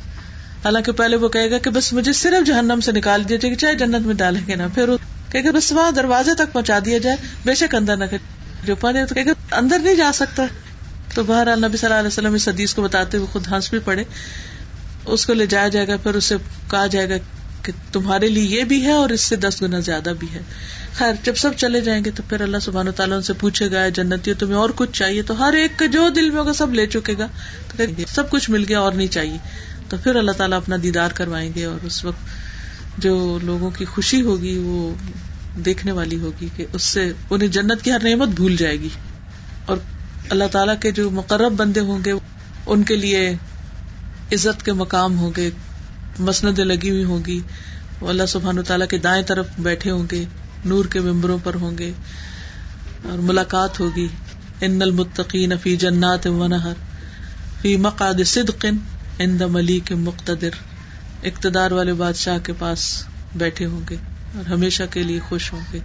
حالانکہ 0.64 0.92
پہلے 0.92 1.16
وہ 1.16 1.28
کہے 1.28 1.50
گا 1.50 1.58
کہ 1.58 1.70
بس 1.70 1.92
مجھے 1.92 2.12
صرف 2.12 2.46
جہنم 2.46 2.80
سے 2.80 2.92
نکال 2.92 3.28
دیا 3.28 3.36
جائے 3.36 3.54
چاہے 3.54 3.74
جنت 3.74 4.06
میں 4.06 4.14
ڈالیں 4.14 4.40
گے 4.46 4.54
نا 4.54 4.68
پھر 4.74 4.88
وہ 4.88 4.96
کہ 5.32 5.50
بس 5.50 5.72
وہاں 5.72 5.90
دروازے 5.90 6.34
تک 6.34 6.52
پہنچا 6.52 6.78
دیا 6.84 6.98
جائے، 6.98 7.16
بے 7.44 7.54
شک 7.54 7.74
اندر 7.74 7.96
نہ 7.96 8.04
جو 8.64 8.76
پانے 8.76 9.06
تو 9.06 9.14
کہ 9.14 9.20
اندر 9.50 9.78
نہیں 9.78 9.94
جا 9.94 10.10
سکتا۔ 10.14 10.46
تو 11.14 11.22
بہر 11.22 11.56
نبی 11.56 11.76
صلی 11.76 11.86
اللہ 11.86 11.98
علیہ 11.98 12.06
وسلم 12.06 12.34
اس 12.34 12.48
حدیث 12.48 12.74
کو 12.74 12.82
بتاتے 12.82 13.16
ہوئے 13.16 13.26
خود 13.32 13.46
ہنس 13.52 13.70
بھی 13.70 13.78
پڑے۔ 13.78 14.04
اس 15.06 15.26
کو 15.26 15.32
لے 15.32 15.46
جایا 15.46 15.68
جائے 15.68 15.88
گا، 15.88 15.96
پھر 15.96 16.14
اسے 16.14 16.36
کہا 16.70 16.86
جائے 16.86 17.08
گا 17.08 17.14
کہ 17.62 17.72
تمہارے 17.92 18.28
لیے 18.28 18.58
یہ 18.58 18.64
بھی 18.64 18.84
ہے 18.84 18.92
اور 18.92 19.10
اس 19.10 19.20
سے 19.20 19.36
دس 19.36 19.62
گنا 19.62 19.80
زیادہ 19.80 20.12
بھی 20.18 20.28
ہے۔ 20.34 20.40
خیر، 20.94 21.12
جب 21.22 21.34
سب 21.36 21.50
چلے 21.56 21.80
جائیں 21.80 22.04
گے 22.04 22.10
تو 22.10 22.22
پھر 22.28 22.40
اللہ 22.40 22.56
سبحان 22.62 22.88
و 22.88 22.92
تعالیٰ 22.92 23.20
سے 23.20 23.32
پوچھے 23.32 23.70
گا 23.70 23.88
جنتی، 23.88 24.34
تمہیں 24.34 24.54
اور 24.54 24.70
کچھ 24.76 24.92
چاہیے؟ 24.92 25.22
تو 25.22 25.44
ہر 25.44 25.52
ایک 25.52 25.78
کا 25.78 25.86
جو 25.86 26.08
دل 26.08 26.30
میں 26.30 26.38
ہوگا 26.38 26.52
سب 26.52 26.74
لے 26.74 26.86
چکے 26.86 27.14
گا۔ 27.18 27.26
تو 27.76 27.82
سب 28.14 28.30
کچھ 28.30 28.50
مل 28.50 28.64
گیا 28.68 28.80
اور 28.80 28.92
نہیں 28.92 29.08
چاہیے۔ 29.08 29.38
تو 29.92 29.96
پھر 30.02 30.16
اللہ 30.16 30.32
تعالیٰ 30.32 30.56
اپنا 30.56 30.76
دیدار 30.82 31.10
کروائیں 31.14 31.50
گے 31.54 31.64
اور 31.64 31.84
اس 31.86 32.04
وقت 32.04 33.00
جو 33.02 33.38
لوگوں 33.42 33.70
کی 33.70 33.84
خوشی 33.84 34.20
ہوگی 34.22 34.56
وہ 34.58 34.94
دیکھنے 35.64 35.92
والی 35.92 36.18
ہوگی 36.18 36.48
کہ 36.56 36.64
اس 36.72 36.82
سے 36.82 37.02
انہیں 37.30 37.48
جنت 37.48 37.82
کی 37.82 37.92
ہر 37.92 38.02
نعمت 38.02 38.28
بھول 38.28 38.56
جائے 38.56 38.78
گی 38.80 38.88
اور 39.66 39.76
اللہ 40.28 40.44
تعالیٰ 40.52 40.74
کے 40.80 40.90
جو 40.90 41.10
مقرب 41.10 41.52
بندے 41.52 41.80
ہوں 41.80 42.04
گے 42.04 42.12
ان 42.66 42.82
کے 42.82 42.96
لیے 42.96 43.34
عزت 44.32 44.64
کے 44.64 44.72
مقام 44.72 45.18
ہوں 45.18 45.32
گے، 45.36 45.48
مسندیں 46.18 46.64
لگی 46.64 46.90
ہوئی 46.90 47.04
ہوں 47.04 47.24
گی، 47.26 47.40
وہ 48.00 48.08
اللہ 48.08 48.26
سبحان 48.28 48.58
و 48.58 48.62
تعالیٰ 48.62 48.86
کے 48.86 48.98
دائیں 48.98 49.22
طرف 49.22 49.46
بیٹھے 49.58 49.90
ہوں 49.90 50.06
گے، 50.10 50.24
نور 50.64 50.84
کے 50.84 51.00
ممبروں 51.00 51.38
پر 51.44 51.54
ہوں 51.54 51.78
گے 51.78 51.90
اور 53.02 53.18
ملاقات 53.18 53.80
ہوگی، 53.80 54.08
ان 54.60 54.82
المتقین 54.82 55.56
فی 55.62 55.76
جنات 55.76 56.26
ونہر 56.26 56.80
فی 57.62 57.76
مقاد 57.76 58.24
صدق 58.26 58.66
ان 59.22 59.40
دا 59.40 59.46
ملیک 59.46 59.92
مقتدر، 59.92 60.50
اقتدار 61.22 61.70
والے 61.70 61.92
بادشاہ 61.92 62.38
کے 62.38 62.52
پاس 62.58 63.04
بیٹھے 63.34 63.66
ہوں 63.66 63.80
گے 63.90 63.96
اور 64.36 64.50
ہمیشہ 64.50 64.82
کے 64.90 65.02
لیے 65.02 65.20
خوش 65.20 65.52
ہوں 65.52 65.60
گے۔ 65.72 65.78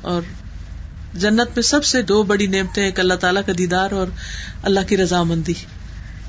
اور 0.00 0.22
جنت 1.14 1.48
میں 1.54 1.62
سب 1.62 1.84
سے 1.84 2.02
دو 2.02 2.22
بڑی 2.22 2.46
نعمتیں 2.46 2.84
ایک 2.84 3.00
اللہ 3.00 3.14
تعالیٰ 3.14 3.42
کا 3.46 3.52
دیدار 3.58 3.90
اور 3.90 4.06
اللہ 4.62 4.80
کی 4.88 4.96
رضامندی۔ 4.96 5.54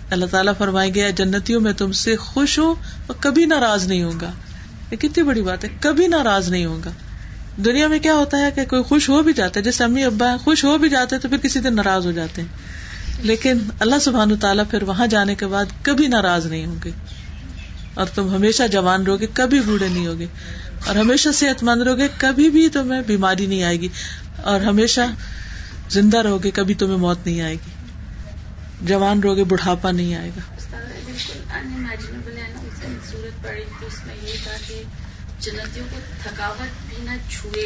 اللہ 0.09 0.25
تعالیٰ 0.25 0.53
فرمائے 0.57 0.95
گیا 0.95 1.09
جنتیوں، 1.09 1.61
میں 1.61 1.73
تم 1.73 1.91
سے 1.91 2.15
خوش 2.15 2.59
ہوں 2.59 2.75
اور 3.07 3.15
کبھی 3.19 3.45
ناراض 3.45 3.87
نہیں 3.87 4.03
ہوگا 4.03 4.31
یہ 4.91 4.97
کتنی 4.97 5.23
بڑی 5.23 5.41
بات 5.41 5.63
ہے، 5.63 5.69
کبھی 5.79 6.07
ناراض 6.07 6.49
نہیں 6.49 6.65
ہوگا 6.65 6.91
دنیا 7.65 7.87
میں 7.87 7.99
کیا 7.99 8.13
ہوتا 8.13 8.37
ہے 8.37 8.51
کہ 8.51 8.65
کوئی 8.65 8.83
خوش 8.83 9.09
ہو 9.09 9.23
بھی 9.23 9.33
جاتا 9.33 9.59
ہے، 9.59 9.63
جیسے 9.63 9.83
امی 9.83 10.03
ابا 10.03 10.37
خوش 10.43 10.63
ہو 10.63 10.77
بھی 10.77 10.89
جاتے 10.89 11.17
تو 11.17 11.29
پھر 11.29 11.37
کسی 11.37 11.59
دن 11.59 11.75
ناراض 11.75 12.05
ہو 12.05 12.11
جاتے 12.11 12.41
ہیں۔ 12.41 12.49
لیکن 13.18 13.57
اللہ 13.80 13.99
سبحان 14.01 14.38
تعالیٰ 14.38 14.64
پھر 14.72 14.84
وہاں 14.84 15.07
جانے 15.07 15.36
کے 15.36 15.47
بعد 15.47 15.66
کبھی 15.82 16.07
ناراض 16.07 16.45
نہیں 16.45 16.66
ہوں 16.66 16.76
گے۔ 16.84 16.91
اور 17.93 18.05
تم 18.05 18.36
ہمیشہ 18.36 18.68
جوان 18.72 19.03
رہو 19.03 19.20
گے، 19.20 19.28
کبھی 19.34 19.59
بوڑھے 19.59 19.88
نہیں 19.88 20.07
ہوگے۔ 20.07 20.28
اور 20.86 20.95
ہمیشہ 20.95 21.30
صحت 21.34 21.64
مند 21.64 21.82
رہو 21.82 21.97
گے، 21.97 22.07
کبھی 22.18 22.49
بھی 22.49 22.70
تمہیں 22.70 23.01
بیماری 23.07 23.45
نہیں 23.45 23.64
آئے 23.64 23.80
گی۔ 23.80 23.88
اور 24.38 24.62
ہمیشہ 24.62 25.01
زندہ 25.89 26.18
رہو 26.18 26.43
گے، 26.43 26.51
کبھی 26.51 26.74
تمہیں 26.74 26.97
موت 26.97 27.18
نہیں 27.26 27.41
آئے 27.41 27.53
گی۔ 27.53 27.70
جوان 28.82 29.24
رہو 29.24 29.36
گے، 29.36 29.43
بڑھاپا 29.43 29.91
نہیں 29.91 30.16
آئے 30.16 30.30
گا۔ 30.30 30.41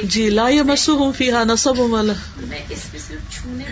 جی 0.03 0.29
لا 0.29 0.47
یہ 0.47 0.61
مسو 0.61 0.93
ہوں 0.93 1.11
فی 1.13 1.31
ہاں 1.31 1.45
نصب 1.45 1.79
والا 1.79 2.13
میں 2.37 2.59
اس 2.69 2.85
میں 2.93 2.99
صرف 3.07 3.33
چھونے 3.33 3.63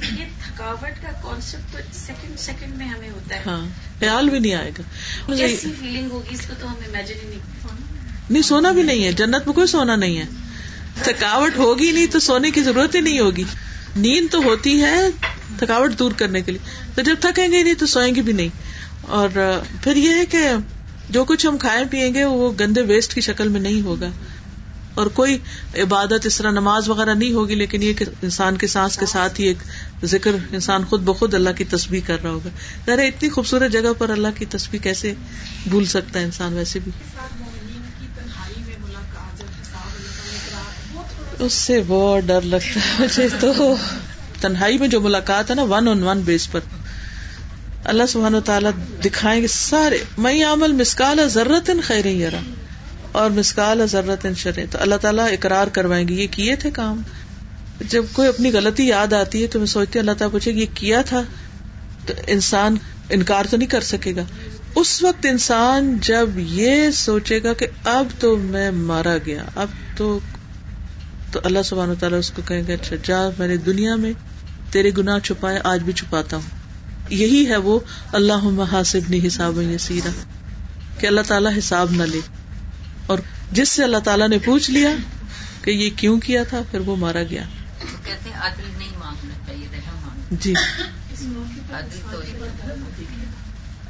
کہ 0.00 0.24
تھکاوٹ 0.44 1.02
کا 1.02 1.12
کانسیپٹ 1.22 1.94
سیکنڈ 1.94 2.40
سیکنڈ 2.40 2.76
میں 2.76 2.86
ہمیں 2.86 3.10
ہوتا 3.10 3.36
ہے۔ 3.36 3.42
ہاں 3.46 3.66
خیال 4.00 4.28
بھی 4.28 4.38
نہیں 4.38 4.54
آئے 4.54 4.70
گا۔ 4.78 4.82
کیسی 5.36 5.72
فیلنگ 5.80 6.10
ہوگی 6.10 6.34
اس 6.34 6.40
کو 6.40 6.54
تو 6.60 6.66
ہم 6.66 6.74
امیجن 6.88 7.14
ہی 7.22 7.28
نہیں 7.28 7.40
نہیں 8.30 8.42
سونا 8.42 8.72
بھی 8.72 8.82
نہیں 8.82 9.04
ہے۔ 9.04 9.12
جنت 9.12 9.46
میں 9.46 9.54
کوئی 9.54 9.66
سونا 9.66 9.96
نہیں 9.96 10.18
ہے۔ 10.18 10.24
تھکاوٹ 11.02 11.56
ہوگی 11.56 11.90
نہیں 11.92 12.06
تو 12.06 12.18
سونے 12.18 12.50
کی 12.50 12.62
ضرورت 12.62 12.94
ہی 12.94 13.00
نہیں 13.00 13.18
ہوگی۔ 13.18 13.44
نیند 13.96 14.26
تو 14.30 14.42
ہوتی 14.42 14.82
ہے 14.82 14.96
تھکاوٹ 15.58 15.98
دور 15.98 16.12
کرنے 16.12 16.40
کے 16.42 16.52
لیے۔ 16.52 16.86
تو 16.94 17.02
جب 17.02 17.14
تھکیں 17.20 17.52
گے 17.52 17.62
نہیں 17.62 17.74
تو 17.74 17.86
سوئیں 17.86 18.14
گے 18.14 18.22
بھی 18.22 18.32
نہیں۔ 18.32 18.48
اور 19.00 19.28
پھر 19.82 19.96
یہ 19.96 20.10
ہے 20.10 20.26
کہ 20.26 20.48
جو 21.12 21.24
کچھ 21.24 21.46
ہم 21.46 21.58
کھائیں 21.58 21.84
پیئیں 21.90 22.14
گے 22.14 22.24
وہ 22.24 22.52
گندے 22.60 22.82
ویسٹ 22.82 23.14
کی 23.14 23.20
شکل 23.20 23.48
میں 23.48 23.60
نہیں 23.60 23.82
ہوگا۔ 23.82 24.08
اور 24.94 25.06
کوئی 25.06 25.38
عبادت 25.78 26.26
اس 26.26 26.38
طرح 26.38 26.50
نماز 26.50 26.88
وغیرہ 26.88 27.14
نہیں 27.14 27.32
ہوگی، 27.32 27.54
لیکن 27.54 27.82
یہ 27.82 27.92
کہ 27.92 28.04
انسان 28.22 28.56
کے 28.56 28.66
سانس 28.66 28.96
کے 28.96 29.06
ساتھ 29.06 29.40
ہی 29.40 29.46
ایک 29.46 29.56
ذکر 30.04 30.30
انسان 30.50 30.84
خود 30.84 31.02
بخود 31.02 31.34
اللہ 31.34 31.50
کی 31.56 31.64
تصویر 31.64 32.00
کر 32.06 32.22
رہا 32.22 32.30
ہوگا۔ 32.30 32.48
ذرا 32.86 33.02
اتنی 33.02 33.28
خوبصورت 33.28 33.72
جگہ 33.72 33.92
پر 33.98 34.10
اللہ 34.10 34.28
کی 34.34 34.44
تصویر 34.44 34.82
کیسے 34.82 35.14
بھول 35.66 35.84
سکتا 35.84 36.20
ہے 36.20 36.24
انسان 36.24 36.52
ویسے 36.52 36.78
بھی؟ 36.78 36.92
اس 41.38 41.52
سے 41.52 41.82
بہت 41.86 42.22
ڈر 42.26 42.40
لگتا 42.40 42.80
ہے، 42.80 43.04
مجھے 43.04 43.28
تو 43.40 43.74
تنہائی 44.40 44.78
میں 44.78 44.88
جو 44.88 45.00
ملاقات 45.00 45.50
ہے 45.50 45.54
نا 45.54 45.62
ون 45.62 45.88
آن 45.88 46.02
ون 46.02 46.20
بیس 46.20 46.52
پر۔ 46.52 46.60
اللہ 47.84 48.02
سبحانہ 48.08 48.36
و 48.36 48.40
تعالیٰ 48.40 48.70
دکھائیں 49.04 49.42
گے 49.42 49.46
سارے 49.46 49.98
میں 50.18 50.44
عمل 50.44 50.72
مسکال 50.72 51.28
ضرورت 51.28 51.70
خیر 51.82 52.04
یار 52.04 52.32
اور 53.12 53.30
مسکال 53.30 53.86
ضرورت 53.86 54.26
شرح 54.36 54.64
تو 54.70 54.78
اللہ 54.80 54.94
تعالیٰ 54.94 55.32
اقرار 55.32 55.66
کروائیں 55.66 56.08
گے، 56.08 56.14
یہ 56.14 56.26
کیے 56.30 56.56
تھے 56.56 56.70
کام؟ 56.70 57.02
جب 57.88 58.04
کوئی 58.12 58.28
اپنی 58.28 58.52
غلطی 58.52 58.86
یاد 58.86 59.12
آتی 59.12 59.42
ہے 59.42 59.46
تو 59.46 59.58
میں 59.58 59.66
سوچتی 59.66 59.98
ہوں، 59.98 60.02
اللہ 60.02 60.18
تعالیٰ 60.18 60.32
پوچھے 60.32 60.52
یہ 60.52 60.66
کیا 60.74 61.02
تھا؟ 61.02 61.22
تو 62.06 62.14
انسان 62.26 62.76
انکار 63.10 63.44
تو 63.50 63.56
نہیں 63.56 63.68
کر 63.68 63.80
سکے 63.80 64.16
گا۔ 64.16 64.22
اس 64.74 65.02
وقت 65.02 65.26
انسان 65.30 65.98
جب 66.02 66.28
یہ 66.36 66.90
سوچے 66.90 67.42
گا 67.42 67.52
کہ 67.52 67.66
اب 67.84 68.06
تو 68.18 68.36
میں 68.36 68.70
مارا 68.70 69.16
گیا، 69.26 69.44
اب 69.56 69.68
تو 69.96 70.18
تو 71.32 71.40
اللہ 71.44 71.62
سبحان 71.64 71.94
تعالیٰ 71.98 72.18
اس 72.18 72.30
کو 72.30 72.42
کہیں 72.42 72.62
گے 72.66 72.74
اچھا 72.74 72.96
جا 73.02 73.28
میں 73.38 73.48
نے 73.48 73.56
دنیا 73.56 73.96
میں 73.96 74.12
تیرے 74.70 74.90
گناہ 74.98 75.18
چھپائے، 75.18 75.58
آج 75.64 75.82
بھی 75.82 75.92
چھپاتا 75.92 76.36
ہوں۔ 76.36 76.61
یہی 77.12 77.48
ہے 77.48 77.56
وہ 77.56 77.78
اللہ 78.12 78.62
حاصب 78.72 79.00
نہیں 79.08 79.26
حساب 79.26 79.60
سیرا 79.80 80.10
کہ 80.98 81.06
اللہ 81.06 81.20
تعالیٰ 81.26 81.58
حساب 81.58 81.90
نہ 81.90 82.02
لے۔ 82.02 82.20
اور 83.06 83.18
جس 83.52 83.68
سے 83.68 83.84
اللہ 83.84 83.98
تعالیٰ 83.98 84.28
نے 84.28 84.38
پوچھ 84.38 84.70
لیا 84.70 84.90
کہ 85.62 85.70
یہ 85.70 85.90
کیوں 85.96 86.20
کیا 86.20 86.44
تھا 86.44 86.60
پھر 86.70 86.78
وہ 86.78 86.96
مارا 86.96 87.22
گیا۔ 87.22 87.42
کہتے 88.04 88.30
ہیں 88.30 88.36
عدل 88.36 88.62
نہیں 88.78 88.88
مانگنا 88.98 89.34
چاہیے 89.46 89.66
جی۔ 90.40 90.54
عدل 91.72 91.98
تو 92.10 92.18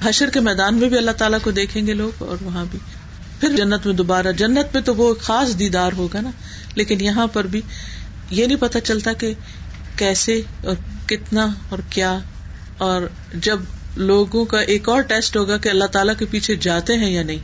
حشر 0.09 0.31
کے 0.31 0.41
میدان 0.41 0.75
میں 0.75 0.89
بھی 0.89 0.99
اللہ 0.99 1.11
تعالیٰ 1.11 1.39
کو 1.43 1.51
دیکھیں 1.51 1.87
گے 1.87 1.93
لوگ 1.93 2.23
اور 2.23 2.37
وہاں 2.43 2.65
بھی۔ 2.71 2.79
پھر 3.41 3.57
جنت 3.57 3.87
میں 3.87 3.95
دوبارہ 3.95 4.33
جنت 4.33 4.75
میں 4.75 4.83
تو 4.83 4.95
وہ 4.95 5.15
خاص 5.21 5.59
دیدار 5.59 5.93
ہوگا 5.93 6.21
نا 6.21 6.31
لیکن 6.75 7.01
یہاں 7.01 7.27
پر 7.27 7.47
بھی 7.47 7.61
یہ 8.31 8.47
نہیں 8.47 8.57
پتا 8.57 8.81
چلتا 8.81 9.13
کہ 9.13 9.35
کیسے 9.97 10.43
اور 10.65 10.77
کتنا 11.09 11.47
اور 11.69 11.79
کیا 11.91 12.19
اور 12.83 13.03
جب 13.35 13.61
لوگوں 13.97 14.45
کا 14.45 14.61
ایک 14.61 14.89
اور 14.89 15.01
ٹیسٹ 15.01 15.37
ہوگا 15.37 15.57
کہ 15.57 15.69
اللہ 15.69 15.85
تعالیٰ 15.85 16.15
کے 16.19 16.25
پیچھے 16.25 16.57
جاتے 16.57 16.93
ہیں 16.97 17.11
یا 17.11 17.23
نہیں، 17.23 17.39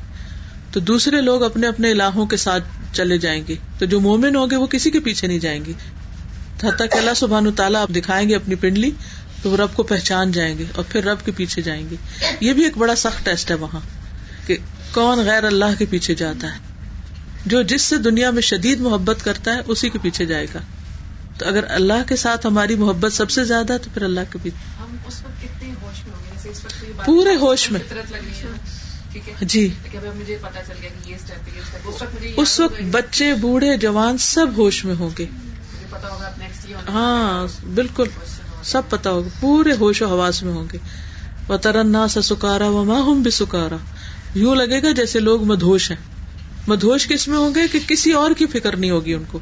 تو 0.72 0.80
دوسرے 0.80 1.20
لوگ 1.20 1.43
اپنے 1.43 1.66
اپنے 1.66 1.91
الہوں 1.91 2.26
کے 2.26 2.36
ساتھ 2.36 2.64
چلے 2.93 3.18
جائیں 3.18 3.45
گے۔ 3.49 3.55
تو 3.78 3.86
جو 3.86 4.01
مومن 4.01 4.36
ہوگے 4.36 4.57
وہ 4.57 4.66
کسی 4.66 4.91
کے 4.91 5.01
پیچھے 5.01 5.28
نہیں 5.28 5.39
جائیں 5.39 5.64
گے۔ 5.64 5.72
حتیٰ 6.62 6.89
کہ 6.89 6.99
اللہ 6.99 7.11
سبحان 7.16 7.53
تعالیٰ 7.53 7.82
آپ 7.82 7.89
دکھائیں 7.97 8.28
گے 8.28 8.36
اپنی 8.36 8.55
پنڈلی، 8.55 8.91
تو 9.43 9.51
وہ 9.51 9.57
رب 9.57 9.74
کو 9.74 9.82
پہچان 9.82 10.32
جائیں 10.32 10.59
گے 10.59 10.64
اور 10.74 10.84
پھر 10.89 11.05
رب 11.05 11.18
کے 11.24 11.32
پیچھے 11.36 11.62
جائیں 11.62 11.91
گے۔ 11.91 11.97
یہ 12.41 12.53
بھی 12.53 12.64
ایک 12.64 12.78
بڑا 12.78 12.97
سخت 12.97 13.24
ٹیسٹ 13.24 13.51
ہے 13.51 13.57
وہاں 13.57 13.80
کہ 14.47 14.57
کون 14.93 15.18
غیر 15.18 15.45
اللہ 15.45 15.78
کے 15.78 15.84
پیچھے 15.91 16.14
جاتا 16.14 16.55
ہے۔ 16.55 16.59
جو 17.47 17.62
جس 17.62 17.82
سے 17.82 17.97
دنیا 17.97 18.30
میں 18.30 18.43
شدید 18.43 18.80
محبت 18.80 19.24
کرتا 19.24 19.55
ہے، 19.55 19.61
اسی 19.66 19.91
کے 19.91 19.99
پیچھے 20.03 20.26
جائے 20.26 20.47
گا۔ 20.55 20.59
تو 21.39 21.47
اگر 21.47 21.64
اللہ 21.68 22.09
کے 22.09 22.16
ساتھ 22.16 22.47
ہماری 22.47 22.74
محبت 22.74 23.12
سب 23.12 23.30
سے 23.30 23.45
زیادہ، 23.45 23.76
تو 23.82 23.91
پھر 23.95 24.03
اللہ 24.03 24.20
کے 24.32 24.39
پیچھے۔ 24.43 24.78
پورے 27.04 27.36
ہوش 27.36 27.70
میں۔ 27.70 27.80
جی۔ 29.40 29.68
اس 32.36 32.61
وقت 32.61 32.82
بچے 32.90 33.34
بوڑھے 33.34 33.76
جوان 33.76 34.18
سب 34.18 34.46
ہوش 34.56 34.84
میں 34.84 34.94
ہوں 34.94 35.11
گے۔ 35.18 35.26
ہاں 36.88 37.46
بالکل۔ 37.74 38.04
سب 38.62 38.82
پتا 38.88 39.11
ہوگا۔ 39.11 39.28
پورے 39.40 39.72
ہوش 39.80 40.02
و 40.02 40.06
حواس 40.06 40.42
میں 40.42 40.52
ہوں 40.52 40.66
گے۔ 40.72 40.78
وہ 41.48 41.56
ترنا 41.56 42.09
سا 42.09 42.22
سکارا 42.22 42.68
و 42.68 42.84
ماں 42.84 43.00
ہوں 43.00 43.22
بھی 43.22 43.30
سکارا 43.30 43.76
یوں 44.34 44.54
لگے 44.56 44.82
گا 44.82 44.90
جیسے 44.92 45.20
لوگ 45.20 45.44
مدھوش 45.44 45.90
ہیں۔ 45.90 45.98
مدھوش 46.66 47.09
کس 47.09 47.28
میں 47.28 47.38
ہوں 47.38 47.54
گے 47.54 47.68
کہ 47.72 47.78
کسی 47.88 48.12
اور 48.12 48.30
کی 48.30 48.46
فکر 48.46 48.76
نہیں 48.76 48.90
ہوگی 48.90 49.14
ان 49.14 49.24
کو۔ 49.24 49.38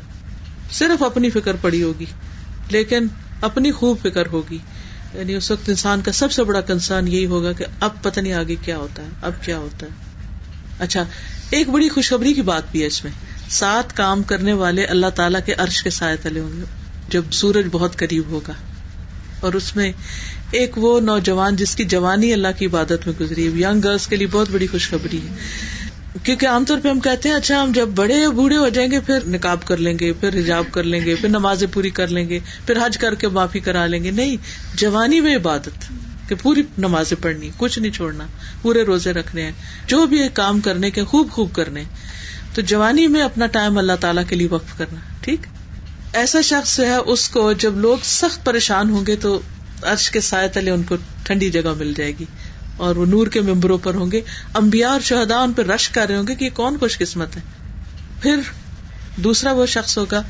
صرف 0.72 1.02
اپنی 1.02 1.30
فکر 1.30 1.56
پڑی 1.60 1.82
ہوگی 1.82 2.06
لیکن 2.68 3.06
اپنی 3.40 3.72
خوب 3.72 3.98
فکر 4.02 4.26
ہوگی۔ 4.26 4.58
یعنی 5.18 5.34
اس 5.34 5.50
وقت 5.50 5.68
انسان 5.68 6.00
کا 6.00 6.12
سب 6.12 6.32
سے 6.32 6.44
بڑا 6.44 6.60
کنسرن 6.60 7.08
یہی 7.08 7.26
ہوگا 7.26 7.52
کہ 7.52 7.64
اب 7.80 8.02
پتہ 8.02 8.20
نہیں 8.20 8.32
آگے 8.32 8.54
کیا 8.62 8.76
ہوتا 8.76 9.02
ہے، 9.02 9.08
اب 9.22 9.32
کیا 9.42 9.58
ہوتا 9.58 9.86
ہے۔ 9.86 9.90
اچھا 10.78 11.04
ایک 11.50 11.68
بڑی 11.68 11.88
خوشخبری 11.88 12.34
کی 12.34 12.42
بات 12.42 12.62
بھی 12.72 12.82
ہے 12.82 12.86
اس 12.86 13.04
میں۔ 13.04 13.12
سات 13.50 13.96
کام 13.96 14.22
کرنے 14.22 14.52
والے 14.52 14.84
اللہ 14.84 15.06
تعالیٰ 15.06 15.40
کے 15.46 15.54
عرش 15.54 15.82
کے 15.82 15.90
سائے 15.90 16.16
تلے 16.16 16.40
ہوں 16.40 16.56
گے، 16.56 16.62
جب 17.08 17.22
سورج 17.30 17.66
بہت 17.72 17.96
قریب 17.96 18.22
ہوگا۔ 18.26 18.52
اور 19.40 19.54
اس 19.54 19.76
میں 19.76 19.92
ایک 20.50 20.78
وہ 20.78 21.00
نوجوان 21.00 21.56
جس 21.56 21.76
کی 21.76 21.84
جوانی 21.84 22.32
اللہ 22.32 22.48
کی 22.58 22.66
عبادت 22.66 23.06
میں 23.06 23.14
گزری 23.20 23.46
ہے 23.46 23.60
یگ 23.60 23.80
گرلس 23.84 24.06
کے 24.06 24.16
لیے 24.16 24.26
بہت 24.26 24.48
بڑی 24.50 24.66
خوشخبری 24.66 25.18
ہے۔ 25.18 25.34
کیونکہ 26.24 26.46
عام 26.46 26.64
طور 26.64 26.78
پہ 26.82 26.88
ہم 26.88 27.00
کہتے 27.00 27.28
ہیں 27.28 27.36
اچھا 27.36 27.62
ہم 27.62 27.72
جب 27.72 27.88
بڑے 27.88 28.14
یا 28.14 28.30
بوڑھے 28.30 28.56
ہو 28.56 28.68
جائیں 28.68 28.90
گے، 28.90 29.00
پھر 29.00 29.18
نکاب 29.26 29.64
کر 29.64 29.76
لیں 29.76 29.98
گے، 30.00 30.12
پھر 30.12 30.38
حجاب 30.38 30.64
کر 30.70 30.82
لیں 30.82 31.00
گے، 31.04 31.14
پھر 31.14 31.28
نمازیں 31.28 31.66
پوری 31.72 31.90
کر 31.90 32.08
لیں 32.08 32.28
گے، 32.28 32.38
پھر 32.66 32.86
حج 32.86 32.98
کر 32.98 33.14
کے 33.14 33.28
معافی 33.28 33.60
کرا 33.60 33.86
لیں 33.86 34.04
گے۔ 34.04 34.10
نہیں، 34.10 34.36
جوانی 34.74 35.20
میں 35.20 35.36
عبادت 35.36 35.92
کہ 36.28 36.34
پوری 36.42 36.62
نمازیں 36.78 37.22
پڑھنی، 37.22 37.50
کچھ 37.56 37.78
نہیں 37.78 37.92
چھوڑنا، 37.92 38.26
پورے 38.62 38.82
روزے 38.82 39.12
رکھنے 39.12 39.42
ہیں، 39.42 39.52
جو 39.86 40.06
بھی 40.06 40.22
ایک 40.22 40.34
کام 40.34 40.60
کرنے 40.60 40.90
کے 40.90 41.04
خوب 41.04 41.30
خوب 41.30 41.52
کرنے 41.52 41.82
تو 42.54 42.62
جوانی 42.62 43.06
میں 43.06 43.22
اپنا 43.22 43.46
ٹائم 43.46 43.78
اللہ 43.78 43.96
تعالیٰ 44.00 44.22
کے 44.28 44.36
لیے 44.36 44.48
وقف 44.50 44.78
کرنا، 44.78 45.00
ٹھیک؟ 45.20 45.46
ایسا 46.12 46.40
شخص 46.40 46.80
ہے، 46.80 46.94
اس 46.94 47.28
کو 47.28 47.52
جب 47.52 47.76
لوگ 47.76 47.98
سخت 48.02 48.44
پریشان 48.44 48.90
ہوں 48.90 49.06
گے 49.06 49.16
تو 49.16 49.40
عرش 49.82 50.10
کے 50.10 50.20
سائے 50.20 50.48
تلے 50.48 50.70
ان 50.70 50.82
کو 50.82 50.96
ٹھنڈی 51.22 51.50
جگہ 51.50 51.72
مل 51.78 51.92
جائے 51.96 52.12
گی۔ 52.20 52.24
اور 52.76 52.96
وہ 52.96 53.06
نور 53.06 53.26
کے 53.26 53.40
ممبروں 53.40 53.78
پر 53.78 53.94
ہوں 53.94 54.12
گے۔ 54.12 54.20
امبیا 54.54 54.88
اور 54.88 55.00
شہدا 55.00 55.38
ان 55.38 55.52
پہ 55.52 55.62
رش 55.62 55.88
کر 55.88 56.06
رہے 56.08 56.16
ہوں 56.16 56.26
گے 56.26 56.34
کہ 56.34 56.44
یہ 56.44 56.50
کون 56.50 56.76
خوش 56.80 56.98
قسمت 56.98 57.36
ہے۔ 57.36 57.40
پھر 58.20 58.36
دوسرا 59.16 59.52
وہ 59.52 59.66
شخص 59.66 59.98
ہوگا۔ 59.98 60.22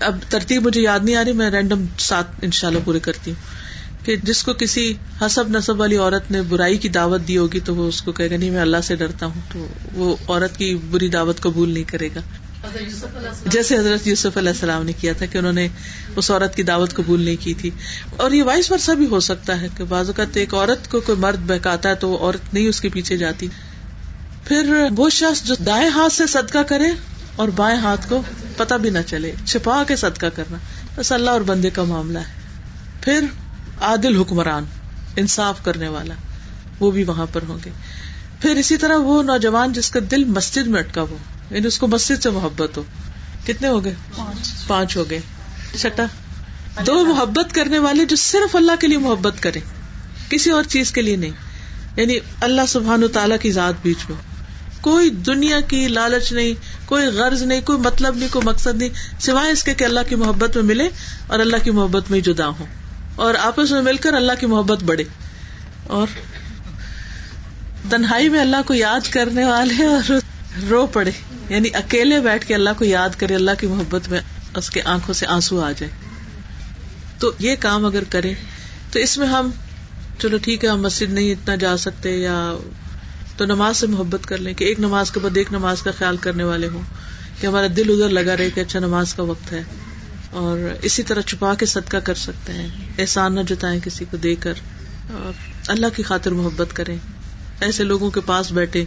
اب 0.00 0.18
ترتیب 0.28 0.66
مجھے 0.66 0.80
یاد 0.80 1.00
نہیں 1.02 1.16
آ 1.16 1.24
رہی، 1.24 1.32
میں 1.32 1.50
رینڈم 1.50 1.84
سات 1.98 2.24
ان 2.42 2.50
شاء 2.50 2.68
اللہ 2.68 2.80
پورے 2.84 3.00
کرتی 3.00 3.30
ہوں۔ 3.30 3.66
کہ 4.06 4.16
جس 4.16 4.42
کو 4.42 4.52
کسی 4.52 4.94
حسب 5.22 5.48
نصب 5.48 5.80
والی 5.80 5.96
عورت 5.96 6.30
نے 6.30 6.42
برائی 6.42 6.76
کی 6.76 6.88
دعوت 6.88 7.20
دی 7.28 7.38
ہوگی 7.38 7.60
تو 7.60 7.74
وہ 7.76 7.88
اس 7.88 8.02
کو 8.02 8.12
کہے 8.12 8.30
گا، 8.30 8.36
نہیں، 8.36 8.50
میں 8.50 8.60
اللہ 8.60 8.76
سے 8.84 8.96
ڈرتا 8.96 9.26
ہوں۔ 9.26 9.40
تو 9.52 9.66
وہ 9.94 10.16
عورت 10.28 10.56
کی 10.56 10.76
بری 10.90 11.08
دعوت 11.08 11.40
قبول 11.40 11.70
نہیں 11.70 11.84
کرے 11.84 12.08
گا۔ 12.14 12.20
جیسے 13.46 13.78
حضرت 13.78 14.06
یوسف 14.06 14.36
علیہ 14.36 14.50
السلام 14.50 14.84
نے 14.84 14.92
کیا 14.92 15.12
تھا 15.12 15.26
کہ 15.26 15.38
انہوں 15.38 15.52
نے 15.52 15.68
اس 16.16 16.30
عورت 16.30 16.54
کی 16.54 16.62
دعوت 16.62 16.94
قبول 16.94 17.22
نہیں 17.22 17.36
کی 17.40 17.54
تھی۔ 17.54 17.70
اور 18.16 18.30
یہ 18.30 18.42
وائس 18.42 18.70
ورثہ 18.72 18.92
بھی 18.92 19.06
ہو 19.06 19.20
سکتا 19.20 19.60
ہے 19.60 19.68
کہ 19.76 19.84
بعض 19.84 20.06
اوقات 20.06 20.36
ایک 20.36 20.54
عورت 20.54 20.90
کو 20.90 21.00
کوئی 21.00 21.18
مرد 21.18 21.38
بہکاتا 21.46 21.88
ہے 21.88 21.94
تو 21.94 22.08
وہ 22.08 22.18
عورت 22.18 22.54
نہیں 22.54 22.68
اس 22.68 22.80
کے 22.80 22.88
پیچھے 22.88 23.16
جاتی۔ 23.16 23.48
پھر 24.44 24.86
وہ 24.96 25.10
شخص 25.10 25.42
جو 25.42 25.54
دائیں 25.66 25.88
ہاتھ 25.88 26.12
سے 26.12 26.26
صدقہ 26.26 26.58
کرے 26.58 26.88
اور 27.36 27.48
بائیں 27.48 27.78
ہاتھ 27.78 28.08
کو 28.08 28.22
پتا 28.56 28.76
بھی 28.76 28.90
نہ 28.90 28.98
چلے، 29.06 29.32
چھپا 29.44 29.84
کے 29.88 29.96
صدقہ 29.96 30.26
کرنا۔ 30.26 30.58
بس 30.96 31.12
اللہ 31.12 31.30
اور 31.30 31.40
بندے 31.40 31.70
کا 31.70 31.82
معاملہ 31.82 32.18
ہے۔ 32.18 32.32
پھر 33.00 33.20
عادل 33.80 34.20
حکمران، 34.20 34.64
انصاف 35.16 35.64
کرنے 35.64 35.88
والا، 35.88 36.14
وہ 36.80 36.90
بھی 36.90 37.04
وہاں 37.04 37.26
پر 37.32 37.40
ہوں 37.48 37.58
گے۔ 37.64 37.70
پھر 38.40 38.50
اسی 38.50 38.76
طرح 38.76 38.96
وہ 38.96 39.22
نوجوان 39.22 39.72
جس 39.72 39.90
کا 39.90 40.00
دل 40.10 40.24
مسجد 40.24 40.66
میں 40.66 40.80
اٹکا 40.80 41.00
ہو 41.00 41.16
یعنی 41.50 41.66
اس 41.66 41.78
کو 41.78 41.86
مسجد 41.86 42.22
سے 42.22 42.30
محبت 42.30 42.76
ہو۔ 42.76 42.82
کتنے 43.46 43.68
ہو 43.68 43.84
گئے؟ 43.84 43.94
پانچ 44.66 44.96
ہو 44.96 45.10
گئے۔ 45.10 45.20
چھٹا۔ 45.78 46.04
دو 46.86 47.04
محبت 47.04 47.54
کرنے 47.54 47.78
والے 47.78 48.04
جو 48.04 48.16
صرف 48.16 48.56
اللہ 48.56 48.72
کے 48.80 48.86
لیے 48.86 48.98
محبت 48.98 49.42
کرے 49.42 49.60
کسی 50.28 50.50
اور 50.50 50.62
چیز 50.62 50.92
کے 50.92 51.02
لیے 51.02 51.16
نہیں۔ 51.16 51.30
یعنی 51.96 52.14
اللہ 52.40 52.62
سبحان 52.68 53.04
و 53.04 53.08
تعالیٰ 53.08 53.36
کی 53.38 53.52
ذات 53.52 53.74
بیچ 53.82 53.96
میں۔ 54.08 54.16
کوئی 54.80 55.10
دنیا 55.10 55.60
کی 55.60 55.88
لالچ 55.88 56.32
نہیں، 56.32 56.54
کوئی 56.88 57.06
غرض 57.06 57.42
نہیں، 57.42 57.60
کوئی 57.60 57.78
مطلب 57.78 58.16
نہیں، 58.16 58.28
کوئی 58.32 58.46
مقصد 58.46 58.74
نہیں، 58.74 58.88
سوائے 59.20 59.52
اس 59.52 59.64
کے 59.64 59.74
کہ 59.74 59.84
اللہ 59.84 60.00
کی 60.08 60.14
محبت 60.14 60.56
میں 60.56 60.64
ملے 60.64 60.88
اور 61.26 61.38
اللہ 61.38 61.56
کی 61.64 61.70
محبت 61.70 62.10
میں 62.10 62.20
جدا 62.20 62.48
ہوں۔ 62.48 62.66
اور 63.16 63.34
آپس 63.34 63.70
میں 63.70 63.82
مل 63.82 63.96
کر 63.96 64.14
اللہ 64.14 64.32
کی 64.40 64.46
محبت 64.46 64.84
بڑھے۔ 64.84 65.04
اور 65.84 66.06
تنہائی 67.90 68.28
میں 68.28 68.40
اللہ 68.40 68.56
کو 68.66 68.74
یاد 68.74 69.00
کرنے 69.10 69.44
والے 69.44 69.84
اور 69.84 70.12
رو 70.70 70.86
پڑے۔ 70.86 71.10
یعنی 71.48 71.68
اکیلے 71.74 72.20
بیٹھ 72.20 72.46
کے 72.46 72.54
اللہ 72.54 72.70
کو 72.78 72.84
یاد 72.84 73.08
کرے، 73.18 73.34
اللہ 73.34 73.50
کی 73.58 73.66
محبت 73.66 74.08
میں 74.08 74.20
اس 74.56 74.70
کے 74.70 74.82
آنکھوں 74.82 75.14
سے 75.14 75.26
آنسو 75.26 75.60
آ 75.60 75.72
جائے۔ 75.72 75.92
تو 77.18 77.32
یہ 77.38 77.56
کام 77.60 77.86
اگر 77.86 78.02
کرے، 78.08 78.34
تو 78.92 78.98
اس 78.98 79.18
میں 79.18 79.26
ہم، 79.26 79.50
چلو 80.18 80.36
ٹھیک 80.42 80.64
ہے، 80.64 80.68
ہم 80.68 80.82
مسجد 80.82 81.12
نہیں 81.12 81.32
اتنا 81.32 81.54
جا 81.54 81.76
سکتے 81.76 82.16
یا 82.16 82.56
تو 83.36 83.44
نماز 83.44 83.76
سے 83.76 83.86
محبت 83.86 84.26
کر 84.26 84.38
لیں 84.38 84.54
کہ 84.54 84.64
ایک 84.64 84.80
نماز 84.80 85.10
کے 85.10 85.20
بعد 85.20 85.36
ایک 85.36 85.52
نماز 85.52 85.82
کا 85.82 85.90
خیال 85.90 86.16
کرنے 86.16 86.44
والے 86.44 86.68
ہوں 86.68 86.82
کہ 87.40 87.46
ہمارا 87.46 87.66
دل 87.76 87.90
ادھر 87.90 88.08
لگا 88.08 88.36
رہے 88.36 88.50
کہ 88.50 88.60
اچھا 88.60 88.78
نماز 88.78 89.14
کا 89.14 89.22
وقت 89.22 89.52
ہے۔ 89.52 89.62
اور 90.30 90.58
اسی 90.82 91.02
طرح 91.02 91.20
چھپا 91.20 91.54
کے 91.54 91.66
صدقہ 91.66 91.96
کر 91.96 92.14
سکتے 92.14 92.52
ہیں۔ 92.52 92.68
احسان 92.98 93.34
نہ 93.34 93.40
جتائیں 93.40 93.80
کسی 93.84 94.04
کو 94.10 94.16
دے 94.16 94.34
کر۔ 94.34 94.52
اور 95.12 95.32
اللہ 95.68 95.86
کی 95.96 96.02
خاطر 96.02 96.30
محبت 96.30 96.68
کریں۔ 96.72 96.96
ایسے 97.60 97.84
لوگوں 97.84 98.10
کے 98.10 98.20
پاس 98.20 98.52
بیٹھے 98.52 98.84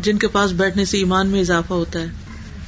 جن 0.00 0.18
کے 0.18 0.28
پاس 0.28 0.52
بیٹھنے 0.52 0.84
سے 0.84 0.98
ایمان 0.98 1.28
میں 1.28 1.40
اضافہ 1.40 1.72
ہوتا 1.72 2.00
ہے۔ 2.00 2.06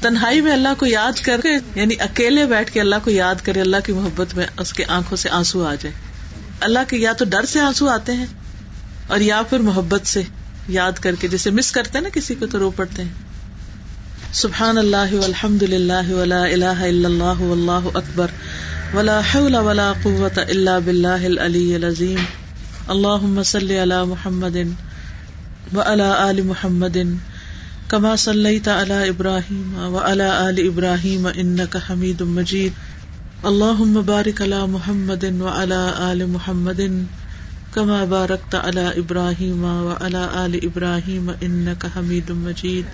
تنہائی 0.02 0.40
میں 0.40 0.52
اللہ 0.52 0.74
کو 0.78 0.86
یاد 0.86 1.20
کر 1.24 1.40
کے 1.40 1.48
یعنی 1.74 1.94
اکیلے 2.00 2.44
بیٹھ 2.46 2.72
کے 2.72 2.80
اللہ 2.80 3.04
کو 3.04 3.10
یاد 3.10 3.44
کرے، 3.44 3.60
اللہ 3.60 3.84
کی 3.86 3.92
محبت 3.92 4.34
میں 4.34 4.46
اس 4.58 4.72
کے 4.72 4.84
آنکھوں 4.88 5.16
سے 5.16 5.28
آنسو 5.30 5.64
آ 5.66 5.74
جائے۔ 5.74 5.94
اللہ 6.60 6.88
کے 6.88 6.96
یا 6.96 7.12
تو 7.12 7.24
ڈر 7.24 7.44
سے 7.44 7.60
آنسو 7.60 7.88
آتے 7.88 8.12
ہیں، 8.12 8.26
اور 9.06 9.20
یا 9.20 9.40
پھر 9.50 9.58
محبت 9.60 10.06
سے 10.06 10.22
یاد 10.68 10.98
کر 11.00 11.14
کے 11.14 11.28
جیسے 11.28 11.50
مس 11.50 11.70
کرتے 11.72 11.98
ہیں 11.98 12.02
نا 12.02 12.08
کسی 12.08 12.34
کو 12.34 12.46
تو 12.46 12.58
رو 12.58 12.70
پڑتے 12.70 13.02
ہیں۔ 13.02 13.28
سبحان 14.32 14.78
اللہ 14.78 15.14
الحمد 15.24 15.62
للہ 15.62 16.12
ولا 16.12 16.42
الہ 16.44 16.64
الا 16.64 17.08
اللہ 17.08 17.40
واللہ 17.40 17.88
اکبر۔ 17.94 18.30
ولا 18.94 19.20
حول 19.34 19.54
ولا 19.56 19.92
قوت 20.02 20.38
الا 20.38 20.78
باللہ 20.78 21.24
العلی 21.24 21.74
العظیم۔ 21.74 22.24
اللہم 22.88 23.42
صلی 23.42 23.82
علی 23.82 24.04
محمد۔ 24.06 24.56
و 25.74 25.80
آل 25.80 26.42
محمد 26.42 26.96
کما 27.88 28.16
صلی 28.16 28.58
تعلی 28.60 29.08
ابراہیم 29.08 29.74
و 29.94 29.98
آل 29.98 30.20
ابراہیم 30.68 31.28
ان 31.34 31.58
کا 31.70 31.78
حمید 31.90 32.20
مجید 32.20 32.72
اللهم 33.44 34.00
بارك 34.02 34.42
على 34.42 34.66
محمد 34.66 35.24
وعلى 35.40 35.82
آل 36.12 36.26
محمد 36.26 36.80
كما 37.74 38.04
باركت 38.04 38.54
على 38.54 38.98
إبراهيم 38.98 39.64
وعلى 39.64 40.46
آل 40.46 40.64
إبراهيم 40.64 41.30
إنك 41.42 41.86
حميد 41.86 42.32
مجيد. 42.32 42.84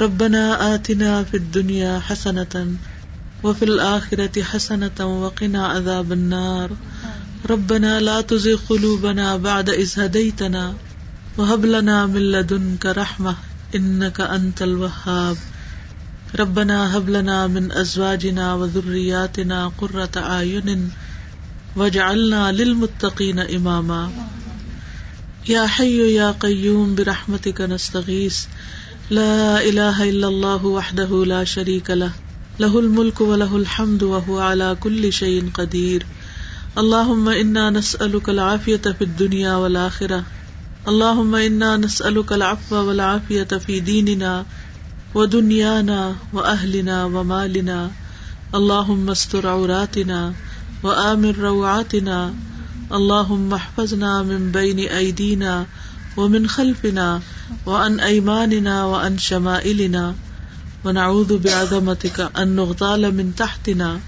ربنا 0.00 0.74
آتنا 0.74 1.22
في 1.22 1.36
الدنيا 1.36 1.98
حسنة 1.98 2.76
وفي 3.42 3.64
الآخرة 3.64 4.42
حسنة 4.42 4.98
وقنا 5.22 5.66
عذاب 5.66 6.12
النار. 6.12 6.70
ربنا 7.50 8.00
لا 8.00 8.20
تزغ 8.20 8.60
قلوبنا 8.68 9.36
بعد 9.36 9.70
إذ 9.70 10.00
هديتنا 10.00 10.74
وهب 11.38 11.64
لنا 11.64 12.06
من 12.06 12.32
لدنك 12.32 12.86
رحمة 12.86 13.36
إنك 13.74 14.20
أنت 14.20 14.62
الوهاب. 14.62 15.36
ربنا 16.38 16.96
هب 16.96 17.10
لنا 17.10 17.46
من 17.46 17.72
ازواجنا 17.72 18.54
وذرياتنا 18.54 19.72
قرة 19.78 20.10
اعين 20.16 20.90
واجعلنا 21.76 22.52
للمتقين 22.52 23.38
اماما 23.38 24.10
يا 25.48 25.66
حي 25.66 26.14
يا 26.14 26.30
قيوم 26.30 26.94
برحمتك 26.94 27.60
نستغيث. 27.60 28.44
لا 29.10 29.62
اله 29.62 30.08
الا 30.10 30.28
الله 30.28 30.66
وحده 30.66 31.24
لا 31.24 31.44
شريك 31.44 31.90
له. 31.90 32.12
له 32.58 32.78
الملك 32.78 33.20
وله 33.20 33.56
الحمد 33.56 34.02
وهو 34.02 34.38
على 34.38 34.76
كل 34.80 35.12
شيء 35.12 35.50
قدير. 35.54 36.06
اللهم 36.78 37.28
انا 37.28 37.70
نسألك 37.70 38.28
العافية 38.28 38.76
في 38.98 39.02
الدنيا 39.02 39.54
والآخرة. 39.56 40.24
اللهم 40.88 41.34
انا 41.34 41.76
نسألك 41.76 42.32
العفو 42.32 42.76
والعافية 42.76 43.58
في 43.66 43.80
ديننا 43.80 44.44
و 45.14 45.24
دنیانا 45.24 46.12
و 46.32 46.40
اہلنا 46.40 47.04
و 47.04 47.22
عوراتنا 49.44 50.30
و 50.82 50.88
عامر 50.88 51.38
روعاتنا. 51.38 52.30
اللہ 52.90 53.32
محفظنا 53.32 54.22
من 54.22 54.50
بین 54.50 54.78
ایدینا 54.78 55.64
و 56.16 56.28
من 56.28 56.46
خلفنا 56.46 57.18
و 57.66 57.70
ان 57.70 58.00
ایماننا 58.00 58.84
و 58.84 58.94
ان 58.94 59.18
شمائلنا. 59.18 60.12
و 60.84 60.90
نعوذ 60.90 61.36
بعظمتك 61.36 62.20
ان 62.34 62.48
نغتال 62.48 63.14
من 63.14 63.30
تحتنا. 63.36 63.98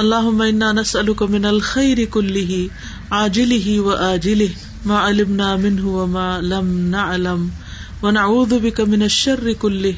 اللهم 0.00 0.42
انا 0.42 0.72
نسألك 0.72 1.22
من 1.22 1.44
الخير 1.44 2.04
كله 2.04 2.68
عاجله 3.10 3.80
وآجله 3.80 4.50
ما 4.86 5.08
علمنا 5.08 5.56
منه 5.56 5.84
وما 5.84 6.40
لم 6.40 6.88
نعلم. 6.88 7.48
ونعوذ 8.02 8.48
بك 8.48 8.80
من 8.80 9.02
الشر 9.02 9.52
كله 9.58 9.90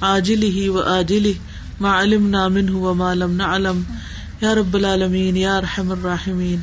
آجل 0.00 0.42
ہی 0.42 0.68
و 0.68 0.82
آجل 0.82 1.32
ما 1.80 2.02
علم 2.02 2.28
نامن 2.28 2.68
ہوا 2.68 2.92
معلوم 2.92 3.34
نہ 3.34 3.42
علم 3.42 3.82
یا 4.40 4.54
رب 4.54 4.74
العالمین 4.74 5.36
یا 5.36 5.60
رحم 5.60 5.90
الرحمین 5.90 6.60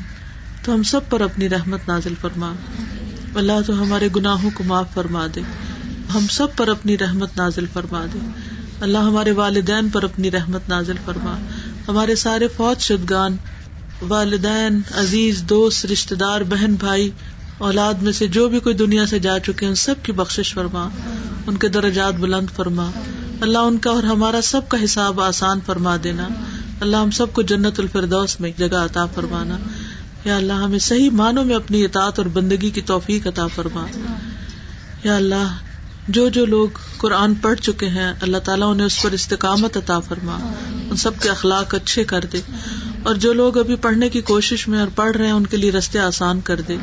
تو 0.63 0.73
ہم 0.73 0.83
سب 0.83 1.09
پر 1.09 1.21
اپنی 1.21 1.49
رحمت 1.49 1.87
نازل 1.87 2.13
فرما۔ 2.21 2.53
اللہ 3.35 3.61
تو 3.67 3.83
ہمارے 3.83 4.09
گناہوں 4.15 4.51
کو 4.51 4.63
معاف 4.63 4.93
فرما 4.93 5.27
دے۔ 5.35 5.41
ہم 6.13 6.25
سب 6.31 6.55
پر 6.55 6.67
اپنی 6.67 6.97
رحمت 6.97 7.37
نازل 7.37 7.65
فرما 7.73 8.05
دے۔ 8.13 8.19
اللہ 8.79 8.97
ہمارے 8.97 9.31
والدین 9.31 9.89
پر 9.89 10.03
اپنی 10.03 10.31
رحمت 10.31 10.69
نازل 10.69 10.95
فرما۔ 11.05 11.35
ہمارے 11.87 12.15
سارے 12.15 12.47
فوج، 12.47 12.81
شدگان، 12.81 13.37
والدین، 14.01 14.81
عزیز، 14.95 15.41
دوست 15.41 15.85
رشتے 15.85 16.15
دار، 16.15 16.41
بہن، 16.41 16.73
بھائی 16.73 17.09
اولاد 17.61 17.93
میں 17.93 18.11
سے 18.11 18.27
جو 18.27 18.49
بھی 18.49 18.59
کوئی 18.59 18.75
دنیا 18.75 19.05
سے 19.05 19.19
جا 19.19 19.39
چکے 19.39 19.65
ہیں، 19.65 19.67
ان 19.67 19.75
سب 19.75 19.95
کی 20.03 20.11
بخش 20.11 20.53
فرما، 20.53 20.89
ان 21.47 21.57
کے 21.57 21.67
درجات 21.67 22.13
بلند 22.13 22.47
فرما۔ 22.55 22.91
اللہ 23.41 23.57
ان 23.57 23.77
کا 23.77 23.89
اور 23.89 24.03
ہمارا 24.03 24.41
سب 24.41 24.69
کا 24.69 24.83
حساب 24.83 25.21
آسان 25.21 25.59
فرما 25.65 25.97
دینا۔ 26.03 26.27
اللہ 26.79 26.97
ہم 26.97 27.11
سب 27.11 27.33
کو 27.33 27.41
جنت 27.41 27.79
الفردوس 27.79 28.39
میں 28.39 28.51
جگہ 28.57 28.75
عطا 28.75 29.05
فرمانا۔ 29.05 29.57
یا 30.25 30.35
اللہ، 30.35 30.53
ہمیں 30.53 30.79
صحیح 30.79 31.09
معنوں 31.11 31.45
میں 31.45 31.55
اپنی 31.55 31.83
اطاعت 31.83 32.19
اور 32.19 32.25
بندگی 32.25 32.69
کی 32.69 32.81
توفیق 32.81 33.27
عطا 33.27 33.47
فرما۔ 33.47 33.85
یا 35.03 35.15
اللہ، 35.15 35.57
جو 36.07 36.29
جو 36.29 36.45
لوگ 36.45 36.67
قرآن 36.97 37.35
پڑھ 37.35 37.59
چکے 37.59 37.89
ہیں، 37.89 38.13
اللہ 38.21 38.37
تعالیٰ 38.37 38.71
انہیں 38.71 38.85
اس 38.85 39.01
پر 39.01 39.11
استقامت 39.11 39.77
عطا 39.77 39.99
فرما۔ 39.99 40.37
ان 40.89 40.95
سب 40.95 41.11
کے 41.19 41.29
اخلاق 41.29 41.75
اچھے 41.75 42.03
کر 42.03 42.25
دے۔ 42.33 42.41
اور 43.03 43.15
جو 43.15 43.33
لوگ 43.33 43.57
ابھی 43.57 43.75
پڑھنے 43.75 44.09
کی 44.09 44.21
کوشش 44.21 44.67
میں 44.67 44.79
اور 44.79 44.87
پڑھ 44.95 45.17
رہے 45.17 45.25
ہیں، 45.25 45.33
ان 45.33 45.45
کے 45.45 45.57
لیے 45.57 45.71
رستے 45.71 45.99
آسان 45.99 46.41
کر 46.41 46.61
دے۔ 46.61 46.77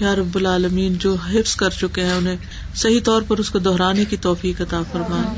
یا 0.00 0.14
رب 0.16 0.36
العالمین، 0.36 0.94
جو 0.94 1.14
حفظ 1.14 1.56
کر 1.56 1.70
چکے 1.70 2.04
ہیں، 2.04 2.12
انہیں 2.12 2.36
صحیح 2.74 3.00
طور 3.04 3.22
پر 3.28 3.38
اس 3.38 3.50
کو 3.50 3.58
دہرانے 3.58 4.04
کی 4.04 4.16
توفیق 4.16 4.60
عطا 4.60 4.82
فرما 4.92 5.34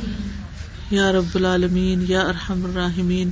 یا 0.90 1.12
رب 1.12 1.34
العالمین، 1.34 2.04
یا 2.08 2.20
ارحم 2.20 2.64
الراحمین، 2.64 3.30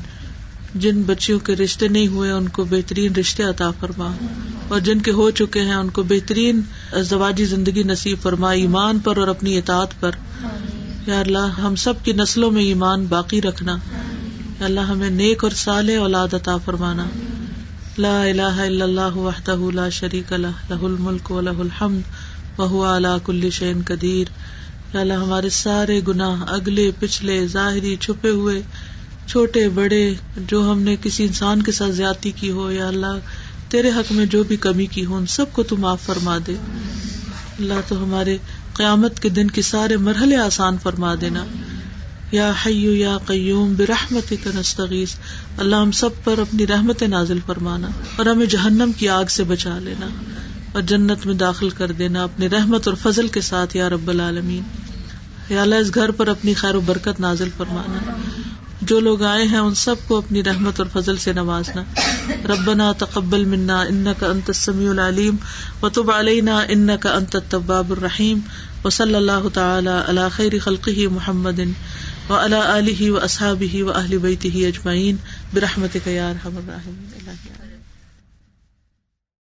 جن 0.75 1.03
بچیوں 1.03 1.39
کے 1.39 1.57
رشتے 1.57 1.89
نہیں 1.89 2.07
ہوئے، 2.07 2.31
ان 2.31 2.49
کو 2.49 2.65
بہترین 2.65 3.17
رشتے 3.17 3.43
عطا 3.43 3.71
فرما۔ 3.71 4.13
اور 4.69 4.81
جن 4.81 5.01
کے 5.01 5.11
ہو 5.11 5.31
چکے 5.31 5.61
ہیں، 5.61 5.75
ان 5.75 5.91
کو 5.91 6.03
بہترین 6.03 6.61
زواجی 7.01 7.45
زندگی 7.45 7.83
نصیب 7.83 8.19
فرما، 8.23 8.51
ایمان 8.51 8.99
پر 8.99 9.17
اور 9.17 9.29
اپنی 9.29 9.59
اطاعت 9.59 10.01
پر۔ 10.01 10.11
یا 11.07 11.21
اللہ، 11.21 11.39
ہم 11.39 11.77
سب 11.77 11.95
کی 12.05 12.13
نسلوں 12.13 12.51
میں 12.51 12.63
ایمان 12.63 13.07
باقی 13.07 13.43
رکھنا۔ 13.43 13.79
یا 14.61 14.65
اللہ، 14.65 14.81
ہمیں 14.81 15.11
نیک 15.11 15.45
اور 15.45 15.53
صالح 15.53 15.99
اولاد 15.99 16.35
عطا 16.35 16.57
فرمانا۔ 16.57 17.05
لا 17.99 18.23
الہ 18.23 18.43
الا 18.43 18.85
اللہ 18.85 19.17
وحدہ 19.17 19.57
لا 19.75 19.89
شریک 19.89 20.33
لہ 20.33 20.47
لہ 20.71 20.83
الملک 20.83 21.31
و 21.31 21.41
لہ 21.41 21.57
الحمد، 21.59 22.01
وهو 22.59 22.85
على 22.85 23.09
كل 23.25 23.51
شيء 23.51 23.73
قدیر 23.87 24.31
یا 24.95 25.01
اللہ، 25.01 25.13
ہمارے 25.13 25.49
سارے 25.49 26.01
گناہ، 26.09 26.45
اگلے، 26.49 26.91
پچھلے، 26.99 27.47
ظاہری، 27.47 27.97
چھپے 27.97 28.29
ہوئے، 28.29 28.63
چھوٹے، 29.27 29.69
بڑے، 29.69 30.15
جو 30.37 30.73
ہم 30.73 30.83
نے 30.83 30.97
کسی 31.03 31.25
انسان 31.25 31.63
کے 31.63 31.73
ساتھ 31.73 31.93
زیادتی 31.93 32.31
کی 32.31 32.51
ہو، 32.51 32.71
یا 32.71 32.89
اللہ، 32.89 33.19
تیرے 33.69 33.91
حق 33.91 34.13
میں 34.13 34.27
جو 34.27 34.43
بھی 34.43 34.57
کمی 34.57 34.87
کی 34.87 35.05
ہو، 35.05 35.17
ان 35.17 35.27
سب 35.27 35.53
کو 35.53 35.63
تم 35.63 35.81
معاف 35.81 36.03
فرما 36.03 36.39
دے۔ 36.47 36.55
اللہ 37.59 37.89
تو 37.89 38.03
ہمارے 38.05 38.37
قیامت 38.75 39.21
کے 39.21 39.29
دن 39.29 39.51
کے 39.51 39.63
سارے 39.63 39.97
مرحلے 39.97 40.37
آسان 40.37 40.79
فرما 40.83 41.15
دینا۔ 41.21 41.45
یا 42.33 42.53
حیو 42.67 42.95
یا 42.95 43.19
قیوم 43.27 43.75
برحمت 43.77 44.35
کا 44.45 44.51
نستغیث، 44.55 45.15
اللہ 45.57 45.77
ہم 45.77 45.91
سب 45.91 46.09
پر 46.25 46.39
اپنی 46.39 46.67
رحمت 46.67 47.03
نازل 47.03 47.39
فرمانا 47.47 47.89
اور 48.17 48.27
ہمیں 48.27 48.47
جہنم 48.47 48.91
کی 48.97 49.09
آگ 49.09 49.25
سے 49.25 49.45
بچا 49.45 49.79
لینا 49.79 50.07
اور 50.73 50.83
جنت 50.83 51.27
میں 51.27 51.35
داخل 51.35 51.71
کر 51.71 51.93
دینا 51.93 52.25
اپنی 52.25 52.49
رحمت 52.49 52.89
اور 52.89 52.97
فضل 53.03 53.29
کے 53.29 53.41
ساتھ 53.41 53.77
یا 53.77 53.89
رب 53.89 54.09
العالمین۔ 54.09 54.63
یا 55.51 55.63
اللہ، 55.63 55.75
اس 55.75 55.95
گھر 55.95 56.11
پر 56.11 56.29
اپنی 56.29 56.55
خیر 56.55 56.75
و 56.75 56.81
برکت 56.81 57.21
نازل 57.21 57.49
فرمانا۔ 57.57 58.13
جو 58.83 59.01
لوگ 59.01 59.23
آئے 59.23 59.47
ہیں، 59.47 59.59
ان 59.59 59.75
سب 59.75 59.95
کو 60.09 60.17
اپنی 60.17 60.43
رحمت 60.45 60.81
اور 60.81 61.03
فضل 61.03 61.17
سے 61.17 61.33
نوازنا۔ 61.33 61.83
ربنا 62.45 62.93
تقبل 62.93 63.45
منا 63.45 63.83
ان 63.83 64.07
کا 64.19 64.27
انت 64.27 64.51
سمیع 64.55 64.91
العلیم 64.91 65.37
و 65.83 65.89
تب 65.89 66.11
علینا 66.11 66.61
ان 66.69 66.91
کا 67.01 67.11
انت 67.11 67.37
الرحیم۔ 67.69 68.39
و 68.85 68.91
صلی 68.91 69.15
اللہ 69.15 69.49
تعالی 69.55 69.91
علی 70.07 70.21
خیر 70.33 70.53
خلقی 70.59 71.07
محمد۔ 71.07 71.61
و 72.31 72.35
علی 72.35 72.57
علیہ 72.67 73.11
و 73.11 73.17
اصحاب 73.17 73.63
و 73.75 73.91
اہل 73.91 74.19
بیتہ 74.19 74.49
اجمعین 74.55 75.17
برحمتک 75.53 76.09
یا 76.09 76.29
ارحم 76.31 76.57
الراحمین 76.57 77.18